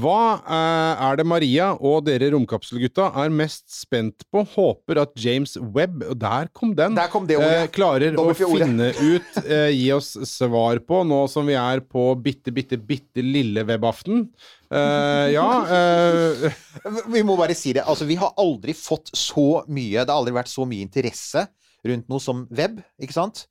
hva 0.00 0.40
eh, 0.40 1.02
er 1.06 1.18
det 1.18 1.26
Maria 1.28 1.70
og 1.74 2.04
dere 2.06 2.30
romkapselgutta 2.34 3.10
er 3.22 3.32
mest 3.34 3.64
spent 3.72 4.24
på? 4.32 4.44
Håper 4.54 5.00
at 5.02 5.14
James 5.20 5.56
Webb 5.58 6.04
Og 6.08 6.18
der 6.20 6.50
kom 6.56 6.74
den! 6.76 6.96
Der 6.98 7.10
kom 7.12 7.28
det 7.28 7.38
ordet. 7.38 7.52
eh, 7.64 7.70
klarer 7.74 8.18
å 8.20 8.26
finne 8.36 8.90
ut, 8.98 9.40
eh, 9.44 9.70
gi 9.74 9.88
oss 9.94 10.14
svar 10.28 10.80
på, 10.84 11.02
nå 11.06 11.24
som 11.30 11.46
vi 11.48 11.56
er 11.58 11.84
på 11.84 12.06
bitte, 12.20 12.54
bitte, 12.54 12.78
bitte 12.78 13.24
lille 13.24 13.64
webaften. 13.66 14.28
Uh, 14.74 15.30
ja 15.30 15.48
uh, 15.68 16.46
Vi 17.14 17.20
må 17.26 17.36
bare 17.38 17.54
si 17.54 17.74
det. 17.76 17.84
Altså, 17.86 18.08
vi 18.08 18.16
har 18.18 18.32
aldri 18.40 18.74
fått 18.74 19.12
så 19.14 19.60
mye 19.70 20.00
Det 20.00 20.08
har 20.08 20.16
aldri 20.16 20.34
vært 20.34 20.50
så 20.50 20.64
mye 20.66 20.82
interesse 20.82 21.44
rundt 21.84 22.08
noe 22.10 22.22
som 22.22 22.46
web, 22.54 22.80
ikke 23.02 23.14
sant? 23.14 23.44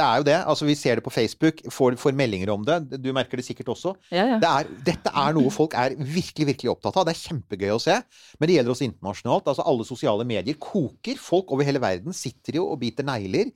Det 0.00 0.04
er 0.06 0.20
jo 0.22 0.26
det. 0.30 0.36
Altså, 0.48 0.66
vi 0.68 0.76
ser 0.80 0.96
det 1.00 1.04
på 1.04 1.12
Facebook, 1.12 1.60
får, 1.76 1.98
får 2.00 2.16
meldinger 2.16 2.52
om 2.54 2.64
det. 2.66 2.78
Du 3.04 3.10
merker 3.16 3.40
det 3.40 3.44
sikkert 3.46 3.68
også. 3.74 3.92
Ja, 4.08 4.24
ja. 4.34 4.38
Det 4.40 4.52
er, 4.54 4.70
dette 4.92 5.12
er 5.24 5.34
noe 5.36 5.52
folk 5.54 5.76
er 5.76 5.92
virkelig 5.98 6.48
virkelig 6.54 6.72
opptatt 6.72 6.96
av. 6.96 7.04
Det 7.10 7.12
er 7.14 7.20
kjempegøy 7.26 7.74
å 7.76 7.82
se. 7.84 7.98
Men 8.40 8.48
det 8.50 8.56
gjelder 8.56 8.74
også 8.76 8.88
internasjonalt. 8.88 9.50
Altså 9.52 9.66
Alle 9.68 9.86
sosiale 9.88 10.24
medier 10.28 10.56
koker. 10.60 11.20
Folk 11.20 11.52
over 11.52 11.68
hele 11.68 11.82
verden 11.84 12.16
sitter 12.16 12.58
jo 12.62 12.70
og 12.72 12.80
biter 12.80 13.04
negler. 13.06 13.52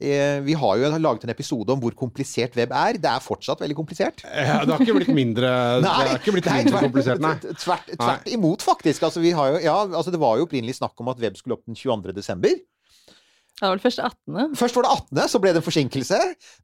Eh, 0.00 0.38
vi 0.46 0.54
har 0.56 0.78
jo 0.80 0.88
laget 0.96 1.26
en 1.26 1.32
episode 1.34 1.74
om 1.74 1.80
hvor 1.82 1.92
komplisert 1.92 2.54
web 2.56 2.70
er. 2.72 2.96
Det 2.96 3.10
er 3.10 3.20
fortsatt 3.20 3.60
veldig 3.60 3.76
komplisert. 3.76 4.22
ja, 4.24 4.62
det 4.64 4.72
har 4.72 4.80
ikke 4.80 4.94
blitt 4.96 5.10
mindre 5.12 5.50
Det 5.84 5.90
ikke 6.22 6.32
blitt 6.38 6.48
nei, 6.48 6.54
mindre 6.62 6.72
tvert- 6.72 6.86
komplisert, 6.86 7.20
nei. 7.20 7.34
Tvert, 7.60 7.90
tvert 8.00 8.30
imot, 8.32 8.64
faktisk. 8.64 9.04
Altså, 9.10 9.20
vi 9.20 9.34
har 9.36 9.52
jo, 9.52 9.58
ja, 9.66 9.74
altså, 9.90 10.14
det 10.14 10.22
var 10.22 10.38
jo 10.40 10.46
opprinnelig 10.48 10.78
snakk 10.78 10.96
om 11.04 11.12
at 11.12 11.20
web 11.20 11.36
skulle 11.36 11.58
opp 11.58 11.66
den 11.68 11.76
22. 11.76 12.54
Det 13.60 13.68
var 13.68 13.74
vel 13.76 13.82
først 13.84 14.00
18. 14.00 14.54
Først 14.56 14.76
var 14.78 14.86
det 14.86 14.90
18., 15.20 15.28
så 15.28 15.38
ble 15.42 15.50
det 15.52 15.60
en 15.60 15.64
forsinkelse. 15.66 16.18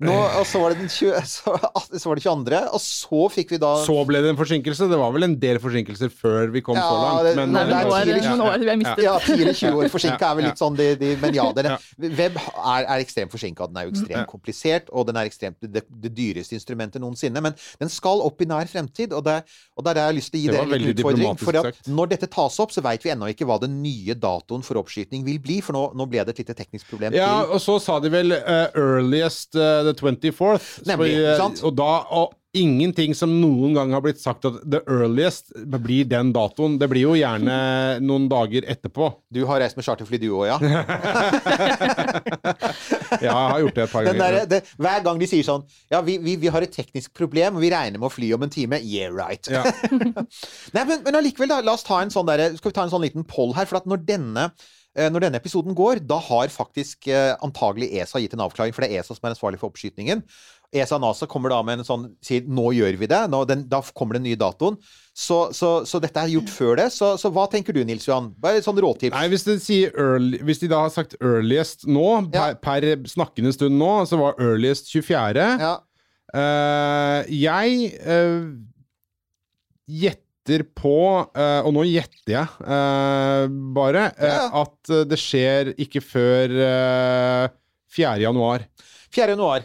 Nå, 0.07 0.13
og 0.41 0.47
så 0.49 0.61
var 0.63 0.73
det 0.73 0.79
den 0.81 0.89
20, 0.89 1.27
så, 1.37 1.53
så 1.93 2.09
var 2.09 2.17
det 2.17 2.25
22., 2.25 2.61
og 2.73 2.81
så 2.81 3.19
fikk 3.35 3.51
vi 3.53 3.59
da 3.61 3.73
Så 3.85 3.97
ble 4.09 4.23
det 4.25 4.31
en 4.33 4.39
forsinkelse. 4.39 4.89
Det 4.89 4.99
var 5.01 5.13
vel 5.13 5.27
en 5.29 5.35
del 5.43 5.61
forsinkelser 5.61 6.09
før 6.09 6.49
vi 6.55 6.63
kom 6.65 6.79
Ja, 6.81 6.87
så 6.89 6.97
langt. 7.03 7.27
det- 7.27 7.35
Men, 7.37 7.53
Nei, 7.53 7.65
det 7.69 7.75
er 7.77 7.85
noen 7.85 7.93
år, 7.93 8.07
tidlig. 8.09 8.23
noen 8.31 8.45
år 8.47 8.65
vi 8.65 8.71
har 8.73 8.81
mistet. 8.81 9.03
Ja, 9.05 9.17
10-20 9.21 9.77
år 9.83 9.91
forsinka 9.93 10.31
er 10.31 10.39
vel 10.41 10.49
litt 10.49 10.63
sånn 10.63 10.79
de, 10.81 10.89
de, 11.03 11.11
Men 11.21 11.37
ja, 11.37 11.47
dere. 11.59 11.75
Er, 11.77 12.17
web 12.23 12.41
er, 12.41 12.89
er 12.97 13.05
ekstremt 13.05 13.35
forsinka. 13.37 13.69
Den 13.69 13.77
er 13.83 13.91
jo 13.91 13.93
ekstremt 13.93 14.31
komplisert, 14.33 14.89
og 14.97 15.07
den 15.11 15.21
er 15.21 15.29
ekstremt 15.29 15.61
det, 15.61 15.85
det 15.91 16.15
dyreste 16.17 16.57
instrumentet 16.57 17.05
noensinne. 17.05 17.45
Men 17.45 17.53
den 17.83 17.93
skal 17.93 18.25
opp 18.25 18.41
i 18.41 18.49
nær 18.49 18.73
fremtid, 18.73 19.13
og 19.13 19.21
det, 19.29 19.37
og 19.77 19.85
der 19.85 20.01
har 20.01 20.09
jeg 20.15 20.21
lyst 20.23 20.33
til 20.33 20.41
å 20.41 20.43
gi 20.43 20.49
Det 20.49 20.57
dere 20.57 20.81
en 20.81 20.89
utfordring. 20.95 21.39
For 21.45 21.61
at 21.61 21.93
når 21.93 22.15
dette 22.17 22.31
tas 22.33 22.57
opp, 22.65 22.73
så 22.73 22.81
veit 22.89 23.05
vi 23.05 23.13
ennå 23.13 23.29
ikke 23.35 23.45
hva 23.45 23.61
den 23.61 23.83
nye 23.85 24.17
datoen 24.17 24.65
for 24.65 24.81
oppskyting 24.81 25.29
vil 25.29 25.39
bli, 25.45 25.61
for 25.61 25.77
nå, 25.77 25.85
nå 25.93 26.09
ble 26.09 26.25
det 26.25 26.33
et 26.39 26.45
lite 26.47 26.57
teknisk 26.57 26.86
problem 26.91 27.15
Ja, 27.17 27.43
til. 27.43 27.53
og 27.57 27.61
så 27.65 27.79
sa 27.83 27.99
de 28.01 28.11
vel 28.15 28.33
uh, 28.37 28.67
earliest 28.79 29.55
uh, 29.59 29.83
the 29.87 29.95
24th. 29.99 30.83
Nemlig, 30.89 31.13
Så, 31.17 31.23
eh, 31.33 31.39
sant? 31.41 31.63
Og 31.67 31.77
da 31.79 31.93
og 32.17 32.35
ingenting 32.57 33.13
som 33.13 33.29
noen 33.37 33.75
gang 33.77 33.91
har 33.93 34.01
blitt 34.01 34.17
sagt 34.17 34.47
at 34.49 34.55
the 34.65 34.79
earliest 34.89 35.51
blir 35.85 36.07
den 36.09 36.31
datoen. 36.33 36.79
Det 36.81 36.87
blir 36.89 37.03
jo 37.05 37.13
gjerne 37.19 37.57
noen 38.01 38.31
dager 38.33 38.65
etterpå. 38.73 39.11
Du 39.29 39.43
har 39.45 39.61
reist 39.61 39.77
med 39.77 39.85
charterfly, 39.85 40.17
du 40.23 40.31
òg, 40.33 40.47
ja? 40.49 40.57
Ja, 43.17 43.21
jeg 43.21 43.33
har 43.33 43.61
gjort 43.63 43.77
det 43.77 43.85
et 43.85 43.93
par 43.93 44.07
ganger. 44.07 44.19
der, 44.21 44.47
det, 44.51 44.61
hver 44.83 45.03
gang 45.05 45.21
de 45.21 45.29
sier 45.31 45.45
sånn 45.47 45.63
Ja, 45.93 46.01
vi, 46.05 46.17
vi, 46.23 46.35
vi 46.41 46.51
har 46.53 46.65
et 46.65 46.73
teknisk 46.75 47.13
problem, 47.17 47.57
og 47.59 47.63
vi 47.65 47.71
regner 47.73 48.01
med 48.01 48.09
å 48.09 48.13
fly 48.13 48.33
om 48.37 48.43
en 48.47 48.53
time. 48.53 48.81
Yeah, 48.83 49.13
right. 49.15 49.47
Ja. 49.53 49.63
Nei, 50.77 50.83
men, 50.89 51.03
men 51.07 51.19
allikevel, 51.21 51.51
da. 51.53 51.61
La 51.65 51.77
oss 51.77 51.85
ta 51.87 52.01
en 52.03 52.13
sånn 52.15 52.27
der, 52.29 52.49
skal 52.59 52.73
vi 52.73 52.77
ta 52.77 52.87
en 52.87 52.93
sånn 52.93 53.05
liten 53.07 53.27
poll 53.29 53.55
her. 53.57 53.69
For 53.71 53.81
at 53.81 53.89
når 53.89 54.03
denne, 54.09 54.49
når 55.13 55.27
denne 55.27 55.41
episoden 55.41 55.77
går, 55.77 56.01
da 56.09 56.17
har 56.25 56.53
faktisk 56.53 57.09
eh, 57.13 57.35
antagelig 57.45 57.91
ESA 58.01 58.23
gitt 58.23 58.37
en 58.37 58.45
avklaring. 58.47 58.73
For 58.73 58.85
det 58.85 58.95
er 58.95 59.03
ESA 59.03 59.17
som 59.17 59.27
er 59.29 59.35
ansvarlig 59.35 59.61
for 59.61 59.69
oppskytingen. 59.69 60.23
ESA 60.75 60.97
og 60.97 61.05
NASA 61.05 61.29
kommer 61.31 61.53
da 61.53 61.59
med 61.65 61.81
en 61.81 61.87
sånn 61.87 62.07
sier 62.25 62.47
nå 62.49 62.71
gjør 62.75 62.97
vi 63.01 63.09
det. 63.11 63.21
Den, 63.51 63.65
da 63.71 63.81
kommer 63.97 64.19
den 64.19 64.27
nye 64.27 64.39
datoen. 64.41 64.79
Så, 65.17 65.47
så, 65.57 65.71
så 65.89 66.01
dette 66.03 66.21
er 66.21 66.33
gjort 66.33 66.53
før 66.53 66.75
det. 66.81 66.89
Så, 66.97 67.13
så 67.21 67.31
hva 67.33 67.47
tenker 67.53 67.77
du, 67.77 67.83
Nils 67.87 68.09
Johan? 68.09 68.33
Bare 68.43 68.65
sånn 68.65 68.81
råtips. 68.83 69.15
Nei, 69.15 69.29
hvis, 69.33 69.47
early, 69.87 70.41
hvis 70.49 70.63
de 70.65 70.71
da 70.73 70.83
har 70.87 70.95
sagt 70.95 71.17
earliest 71.21 71.87
nå, 71.89 72.07
Ja. 72.35 72.51
per, 72.57 72.61
per 72.65 73.09
snakkende 73.11 73.55
stund 73.57 73.79
nå, 73.81 73.93
så 74.11 74.21
var 74.21 74.41
earliest 74.43 74.91
24. 74.93 75.49
Ja. 75.63 75.75
Uh, 76.37 77.23
jeg 77.31 77.93
uh, 78.03 78.49
gjetter 79.87 80.26
på, 80.79 80.95
eh, 81.37 81.61
og 81.67 81.73
nå 81.77 81.83
gjetter 81.89 82.33
jeg 82.37 82.67
eh, 82.67 83.47
bare, 83.77 84.09
eh, 84.17 84.35
Ja. 84.37 84.49
at 84.63 84.93
det 85.11 85.19
skjer 85.21 85.73
ikke 85.83 86.03
før 86.05 86.55
eh, 86.67 87.49
4. 87.97 88.19
januar. 88.27 88.67
4. 89.15 89.33
januar. 89.35 89.65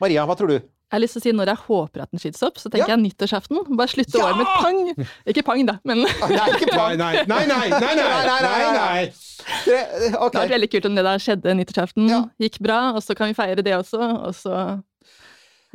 Maria, 0.00 0.24
hva 0.28 0.36
tror 0.38 0.48
du? 0.54 0.58
Jeg 0.86 0.94
har 0.94 1.00
lyst 1.02 1.16
til 1.16 1.20
å 1.20 1.24
si 1.26 1.32
når 1.34 1.48
jeg 1.50 1.60
håper 1.66 2.02
at 2.04 2.10
den 2.14 2.20
skytes 2.22 2.42
opp, 2.46 2.58
så 2.62 2.70
tenker 2.70 2.88
Ja. 2.92 2.94
jeg 2.94 3.02
nyttårsaften. 3.02 3.58
Bare 3.76 3.90
slutte 3.90 4.18
Ja! 4.20 4.26
året 4.28 4.38
med 4.38 4.46
pang! 4.62 4.78
Ikke 5.26 5.42
pang, 5.42 5.64
da, 5.66 5.74
men 5.84 6.04
det 6.04 6.12
Nei, 6.30 6.46
ikke 6.54 6.68
Nei, 6.76 6.94
nei, 6.96 7.12
nei, 7.26 7.40
nei, 7.46 7.46
nei, 7.46 7.80
nei, 7.80 7.94
Nei, 7.96 7.96
nei, 7.96 8.42
nei, 8.46 8.72
nei, 8.76 9.02
okay. 9.02 9.12
det 9.66 10.12
hadde 10.14 10.38
vært 10.44 10.54
veldig 10.54 10.70
kult 10.76 10.86
om 10.90 10.94
det 11.00 11.04
der 11.08 11.24
skjedde 11.26 11.56
nyttårsaften. 11.58 12.06
Ja. 12.12 12.20
Gikk 12.40 12.60
bra, 12.62 12.78
og 12.94 13.02
så 13.02 13.16
kan 13.18 13.32
vi 13.32 13.34
feire 13.38 13.64
det 13.66 13.74
også, 13.76 13.98
og 13.98 14.34
så 14.38 14.54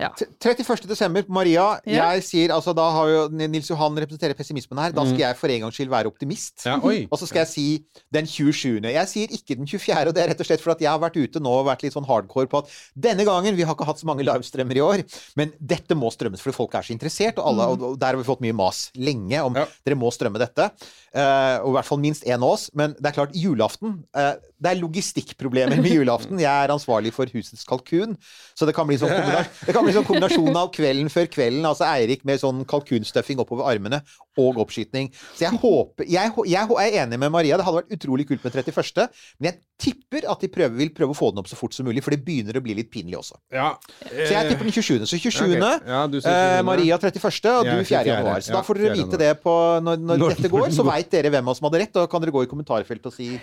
T- 0.10 0.26
31. 0.41 0.88
desember, 0.89 1.24
Maria. 1.30 1.80
Ja. 1.86 2.12
Jeg 2.14 2.24
sier, 2.24 2.49
altså 2.56 2.74
Da 2.76 2.89
har 2.91 3.08
jo 3.08 3.28
Nils 3.30 3.70
Johan 3.70 3.95
representerer 4.02 4.34
pessimismen 4.34 4.80
her. 4.82 4.91
Da 4.91 5.04
skal 5.06 5.20
jeg 5.20 5.38
for 5.38 5.47
en 5.54 5.62
gangs 5.62 5.76
skyld 5.78 5.89
være 5.89 6.08
optimist. 6.08 6.66
Ja. 6.66 6.80
Og 6.82 7.18
så 7.20 7.28
skal 7.30 7.43
jeg 7.45 7.47
si 7.52 7.66
den 8.12 8.26
27. 8.26 8.82
Jeg 8.91 9.08
sier 9.08 9.28
ikke 9.38 9.56
den 9.60 9.68
24., 9.68 10.08
og 10.08 10.16
det 10.16 10.24
er 10.24 10.30
rett 10.34 10.39
og 10.41 10.45
slett 10.49 10.62
for 10.62 10.72
at 10.74 10.82
jeg 10.82 10.89
har 10.89 10.99
vært 10.99 11.18
ute 11.22 11.39
nå 11.39 11.54
og 11.62 11.68
vært 11.70 11.84
litt 11.86 11.93
sånn 11.93 12.08
hardcore 12.10 12.47
på 12.49 12.64
at 12.64 12.72
denne 12.95 13.26
gangen 13.28 13.56
Vi 13.56 13.64
har 13.64 13.76
ikke 13.76 13.86
hatt 13.86 13.99
så 14.02 14.08
mange 14.10 14.24
livestrømmer 14.26 14.78
i 14.80 14.82
år, 14.82 15.04
men 15.38 15.52
dette 15.60 15.93
må 15.95 16.10
strømmes 16.12 16.41
fordi 16.41 16.56
folk 16.56 16.74
er 16.76 16.82
så 16.88 16.93
interessert, 16.95 17.38
og, 17.38 17.47
alle, 17.52 17.68
og 17.91 17.99
der 18.02 18.14
har 18.16 18.18
vi 18.18 18.24
fått 18.28 18.41
mye 18.41 18.54
mas 18.58 18.89
lenge 18.95 19.38
om 19.43 19.56
Ja. 19.56 19.68
dere 19.86 19.95
må 19.99 20.10
strømme 20.12 20.39
dette. 20.41 20.72
Uh, 21.12 21.60
og 21.66 21.74
i 21.74 21.76
hvert 21.76 21.86
fall 21.89 21.99
minst 21.99 22.24
én 22.24 22.39
av 22.39 22.47
oss. 22.56 22.70
Men 22.74 22.93
det 22.95 23.10
er 23.12 23.16
klart, 23.18 23.34
julaften 23.36 23.97
uh, 24.16 24.34
Det 24.62 24.70
er 24.72 24.80
logistikkproblemer 24.80 25.82
med 25.84 25.91
julaften. 25.99 26.39
Jeg 26.39 26.47
er 26.66 26.72
ansvarlig 26.72 27.12
for 27.14 27.28
husets 27.34 27.66
kalkun, 27.68 28.16
så 28.56 28.66
det 28.70 28.76
kan 28.78 28.88
bli 28.88 28.95
sånn, 29.02 29.12
kombina 29.12 29.41
kombinasjonen 30.00 30.02
sånn 30.02 30.08
kombinasjon 30.08 30.60
av 30.62 30.72
kvelden 30.76 31.12
før 31.12 31.30
kvelden. 31.32 31.66
Altså 31.68 31.88
Eirik 31.88 32.24
med 32.28 32.42
sånn 32.42 32.64
kalkunstuffing 32.70 33.42
oppover 33.44 33.68
armene 33.72 34.02
og 34.39 34.62
oppskyting. 34.64 35.10
Så 35.36 35.46
jeg 35.46 35.60
håper 35.60 36.08
Jeg, 36.08 36.32
jeg, 36.48 36.52
jeg, 36.54 36.80
er 36.86 37.04
enig 37.04 37.20
med 37.20 37.34
Maria. 37.34 37.58
Det 37.60 37.66
hadde 37.68 37.82
vært 37.82 37.96
utrolig 37.98 38.28
kult 38.30 38.44
med 38.46 38.56
31., 38.56 39.10
men 39.39 39.52
jeg 39.52 39.60
tipper 39.82 40.28
at 40.30 40.44
de 40.44 40.50
prøver, 40.54 40.76
vil 40.78 40.92
prøve 40.96 41.16
å 41.16 41.18
få 41.18 41.32
den 41.34 41.42
opp 41.42 41.50
så 41.50 41.58
fort 41.58 41.74
som 41.76 41.88
mulig, 41.88 42.04
for 42.06 42.14
det 42.14 42.22
begynner 42.26 42.58
å 42.58 42.64
bli 42.64 42.76
litt 42.78 42.92
pinlig 42.94 43.18
også. 43.18 43.39
Ja. 43.54 43.72
Så 44.06 44.30
jeg 44.30 44.52
tipper 44.52 44.68
den 44.68 44.76
27. 44.76 45.06
Så 45.10 45.18
27. 45.18 45.58
Okay. 45.58 45.78
Ja, 45.89 46.06
Eh, 46.22 46.62
Maria 46.66 46.98
31., 47.02 47.50
og 47.52 47.66
du 47.66 47.86
4. 47.88 48.04
januar. 48.06 48.44
Så 48.46 48.54
da 48.54 48.62
får 48.66 48.80
dere 48.82 48.98
vite 49.00 49.20
det 49.20 49.32
på 49.44 49.54
når, 49.84 50.04
når 50.06 50.36
dette 50.36 50.52
går, 50.52 50.70
så 50.76 50.86
veit 50.86 51.10
dere 51.12 51.32
hvem 51.34 51.48
av 51.48 51.56
oss 51.56 51.62
som 51.62 51.70
hadde 51.70 51.82
rett. 51.84 51.94
Da 51.96 52.06
kan 52.12 52.24
dere 52.24 52.36
gå 52.36 52.46
i 52.46 52.52
kommentarfeltet 52.52 53.10
og 53.10 53.16
si 53.16 53.34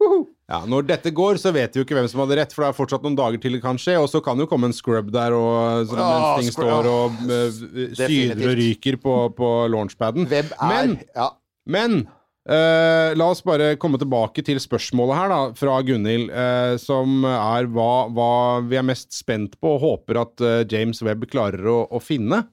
Woho! 0.00 0.26
Ja, 0.46 0.60
Når 0.62 0.84
dette 0.86 1.10
går, 1.10 1.40
så 1.42 1.50
vet 1.54 1.74
vi 1.74 1.80
jo 1.80 1.86
ikke 1.86 1.96
hvem 1.96 2.06
som 2.10 2.20
hadde 2.22 2.36
rett, 2.38 2.52
for 2.54 2.62
det 2.62 2.68
er 2.70 2.76
fortsatt 2.76 3.02
noen 3.02 3.16
dager 3.18 3.40
til 3.42 3.56
det 3.56 3.62
kan 3.64 3.80
skje. 3.82 3.96
Og 3.98 4.06
så 4.12 4.20
kan 4.22 4.38
jo 4.38 4.46
komme 4.46 4.70
en 4.70 4.76
scrub 4.76 5.10
der 5.14 5.34
og, 5.34 5.88
så, 5.90 5.96
Ja, 5.98 6.10
mens 6.12 6.44
ting 6.44 6.54
står 6.54 6.90
og 6.90 7.16
uh, 7.26 7.56
syder 7.98 8.44
og 8.52 8.60
ryker 8.60 9.00
på, 9.02 9.16
på 9.34 9.50
launchpaden. 9.74 10.28
Hvem 10.30 10.54
er 10.54 10.70
Men 10.70 10.94
ja. 11.16 11.32
Men 11.66 11.96
uh, 12.06 13.10
la 13.18 13.26
oss 13.26 13.42
bare 13.42 13.72
komme 13.82 13.98
tilbake 13.98 14.44
til 14.46 14.62
spørsmålet 14.62 15.18
her 15.18 15.32
da, 15.34 15.40
fra 15.58 15.80
Gunhild, 15.82 16.30
uh, 16.30 16.76
som 16.78 17.26
er 17.26 17.66
hva, 17.74 18.06
hva 18.14 18.32
vi 18.62 18.78
er 18.78 18.86
mest 18.86 19.10
spent 19.18 19.58
på 19.58 19.74
og 19.74 19.82
håper 19.82 20.22
at 20.22 20.46
uh, 20.46 20.60
James 20.62 21.02
Webb 21.02 21.26
klarer 21.32 21.66
å, 21.66 21.80
å 21.90 21.98
finne. 21.98 22.44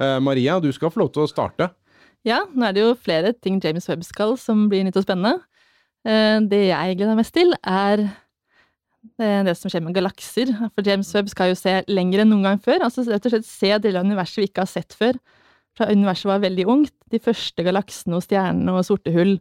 Eh, 0.00 0.20
Maria, 0.20 0.60
du 0.60 0.72
skal 0.72 0.92
få 0.92 1.02
lov 1.02 1.12
til 1.14 1.26
å 1.26 1.30
starte. 1.30 1.70
Ja, 2.26 2.42
nå 2.52 2.66
er 2.68 2.76
det 2.76 2.84
jo 2.84 2.96
flere 3.00 3.32
ting 3.36 3.60
James 3.64 3.88
Webb 3.88 4.04
skal 4.04 4.36
som 4.40 4.66
blir 4.72 4.84
nytt 4.84 4.98
og 5.00 5.04
spennende. 5.06 5.40
Eh, 6.06 6.40
Det 6.48 6.62
jeg 6.70 6.96
gleder 6.96 7.14
meg 7.14 7.22
mest 7.22 7.34
til, 7.36 7.52
er 7.60 8.04
eh, 9.20 9.42
det 9.46 9.56
som 9.58 9.72
skjer 9.72 9.84
med 9.84 9.96
galakser. 9.96 10.52
For 10.74 10.86
James 10.86 11.12
Webb 11.16 11.30
skal 11.32 11.52
jo 11.52 11.58
se 11.58 11.80
lenger 11.88 12.24
enn 12.24 12.32
noen 12.32 12.46
gang 12.48 12.62
før. 12.62 12.86
Altså 12.86 13.04
rett 13.08 13.26
og 13.26 13.34
slett 13.34 13.48
se 13.48 13.72
deler 13.78 14.00
av 14.00 14.08
universet 14.08 14.42
vi 14.42 14.48
ikke 14.48 14.64
har 14.64 14.72
sett 14.72 14.96
før. 14.96 15.18
Fra 15.76 15.90
universet 15.92 16.30
var 16.30 16.42
veldig 16.42 16.66
ungt, 16.66 16.94
de 17.12 17.20
første 17.22 17.64
galaksene 17.64 18.18
og 18.18 18.24
stjernene 18.26 18.74
og 18.74 18.86
sorte 18.88 19.12
hull. 19.14 19.36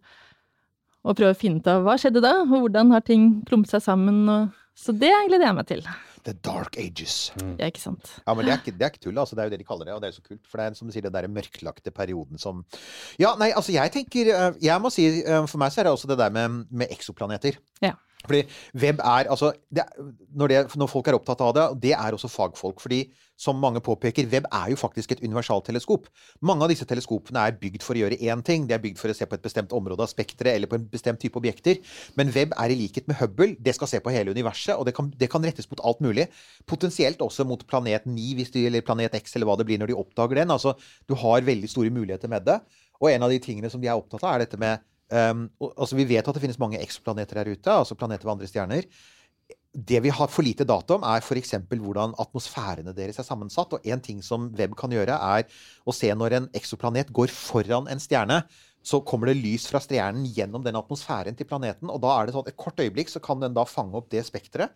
Og 1.08 1.16
prøve 1.16 1.34
å 1.34 1.40
finne 1.40 1.64
ut 1.64 1.72
av 1.72 1.86
hva 1.86 1.96
skjedde 2.00 2.22
da, 2.24 2.42
og 2.44 2.68
hvordan 2.68 2.92
har 2.94 3.06
ting 3.08 3.40
klumpet 3.48 3.72
seg 3.74 3.86
sammen. 3.88 4.22
Og... 4.30 4.56
Så 4.78 4.94
det 4.96 5.14
gleder 5.30 5.48
jeg 5.48 5.58
meg 5.58 5.70
til. 5.72 5.84
The 6.30 6.36
Dark 6.46 6.78
Ages. 6.78 7.18
Ja, 7.58 7.70
ikke 7.72 7.82
sant. 7.82 8.12
Ja, 8.22 8.36
men 8.38 8.46
det 8.46 8.54
er 8.54 8.62
ikke, 8.62 8.76
det 8.78 8.86
er 8.86 8.94
ikke 8.94 9.04
tull, 9.08 9.18
altså. 9.18 9.38
Det 9.38 9.44
er 9.44 9.50
jo 9.50 9.54
det 9.56 9.62
de 9.64 9.68
kaller 9.68 9.90
det, 9.90 9.96
og 9.96 10.04
det 10.04 10.10
er 10.10 10.14
jo 10.14 10.20
så 10.20 10.28
kult. 10.28 10.44
For 10.50 10.62
det 10.62 10.68
er 10.68 10.78
som 10.78 10.90
du 10.90 10.94
sier, 10.94 11.06
det 11.08 11.14
der 11.16 11.30
mørklagte 11.32 11.94
perioden 11.96 12.42
som 12.42 12.62
Ja, 13.22 13.34
nei, 13.40 13.50
altså 13.56 13.74
jeg 13.74 13.92
tenker 13.96 14.30
eh, 14.34 14.60
Jeg 14.62 14.82
må 14.84 14.92
si, 14.94 15.08
eh, 15.24 15.42
for 15.50 15.62
meg 15.62 15.74
så 15.74 15.82
er 15.82 15.90
det 15.90 15.96
også 15.96 16.12
det 16.12 16.20
der 16.22 16.34
med, 16.36 16.62
med 16.70 16.94
eksoplaneter. 16.94 17.58
Ja. 17.82 17.96
Fordi 18.26 18.44
web 18.82 19.00
er 19.00 19.30
altså 19.32 19.54
det, 19.72 19.86
når, 20.36 20.52
det, 20.52 20.60
når 20.76 20.92
folk 20.92 21.08
er 21.08 21.16
opptatt 21.16 21.42
av 21.46 21.54
det, 21.56 21.66
det 21.88 21.94
er 21.96 22.16
også 22.16 22.28
fagfolk. 22.32 22.82
fordi 22.84 23.06
som 23.40 23.56
mange 23.56 23.80
påpeker, 23.80 24.28
web 24.28 24.48
er 24.52 24.74
jo 24.74 24.76
faktisk 24.76 25.14
et 25.14 25.22
universalteleskop. 25.24 26.10
Mange 26.44 26.66
av 26.66 26.74
disse 26.74 26.84
teleskopene 26.88 27.46
er 27.48 27.56
bygd 27.62 27.86
for 27.86 27.96
å 27.96 28.02
gjøre 28.02 28.18
én 28.20 28.42
ting. 28.44 28.66
De 28.68 28.76
er 28.76 28.82
bygd 28.84 29.00
for 29.00 29.14
å 29.14 29.16
se 29.16 29.24
på 29.30 29.38
et 29.38 29.46
bestemt 29.46 29.72
område 29.76 30.04
av 30.04 30.12
spekteret 30.12 30.58
eller 30.58 30.68
på 30.68 30.76
en 30.76 30.90
bestemt 30.92 31.22
type 31.24 31.40
objekter. 31.40 31.80
Men 32.20 32.34
web 32.36 32.52
er 32.60 32.74
i 32.74 32.78
likhet 32.82 33.08
med 33.08 33.16
Hubble. 33.22 33.56
Det 33.56 33.78
skal 33.78 33.88
se 33.94 34.02
på 34.04 34.12
hele 34.12 34.36
universet, 34.36 34.76
og 34.76 34.90
det 34.90 34.96
kan, 34.98 35.08
det 35.16 35.32
kan 35.32 35.48
rettes 35.48 35.72
mot 35.72 35.80
alt 35.88 36.04
mulig. 36.04 36.28
Potensielt 36.68 37.24
også 37.24 37.48
mot 37.48 37.64
planet 37.72 38.10
9 38.12 38.36
hvis 38.42 38.52
de, 38.58 38.66
eller 38.68 38.84
planet 38.84 39.16
X 39.22 39.40
eller 39.40 39.48
hva 39.48 39.56
det 39.62 39.70
blir 39.72 39.80
når 39.80 39.94
de 39.94 40.00
oppdager 40.04 40.42
den. 40.42 40.52
Altså, 40.52 40.76
du 41.08 41.16
har 41.24 41.48
veldig 41.48 41.72
store 41.72 41.96
muligheter 41.96 42.28
med 42.28 42.44
det. 42.52 42.60
Og 43.00 43.14
en 43.14 43.24
av 43.24 43.32
de 43.32 43.40
tingene 43.40 43.72
som 43.72 43.80
de 43.80 43.88
er 43.88 43.96
opptatt 43.96 44.26
av, 44.26 44.36
er 44.36 44.44
dette 44.44 44.60
med 44.60 44.84
um, 45.12 45.50
og- 45.60 45.74
altså 45.78 45.96
Vi 45.96 46.06
vet 46.06 46.28
at 46.28 46.34
det 46.34 46.42
finnes 46.42 46.60
mange 46.60 46.80
eksoplaneter 46.80 47.38
her 47.42 47.52
ute, 47.52 47.72
altså 47.72 47.96
planeter 47.98 48.26
ved 48.28 48.36
andre 48.38 48.48
stjerner. 48.48 48.86
Det 49.76 50.02
vi 50.02 50.10
har 50.10 50.28
for 50.28 50.42
lite 50.42 50.66
data 50.66 50.96
om, 50.96 51.04
er 51.04 51.22
f.eks. 51.22 51.52
hvordan 51.70 52.16
atmosfærene 52.18 52.94
deres 52.96 53.20
er 53.20 53.24
sammensatt. 53.24 53.74
Og 53.74 53.86
en 53.86 54.02
ting 54.02 54.22
som 54.24 54.50
web 54.58 54.76
kan 54.76 54.90
gjøre, 54.90 55.14
er 55.14 55.46
å 55.86 55.94
se 55.94 56.10
når 56.10 56.34
en 56.34 56.48
eksoplanet 56.58 57.12
går 57.14 57.30
foran 57.30 57.88
en 57.88 58.00
stjerne. 58.02 58.44
Så 58.84 59.04
kommer 59.06 59.28
det 59.28 59.38
lys 59.44 59.68
fra 59.68 59.80
stjernen 59.80 60.26
gjennom 60.26 60.64
den 60.64 60.76
atmosfæren 60.76 61.36
til 61.38 61.46
planeten. 61.46 61.90
Og 61.90 62.02
da 62.02 62.16
er 62.18 62.26
det 62.26 62.34
sånn 62.34 62.48
et 62.48 62.58
kort 62.58 62.80
øyeblikk 62.80 63.10
så 63.10 63.22
kan 63.22 63.40
den 63.40 63.54
da 63.54 63.66
fange 63.66 63.94
opp 63.94 64.10
det 64.10 64.26
spekteret. 64.26 64.72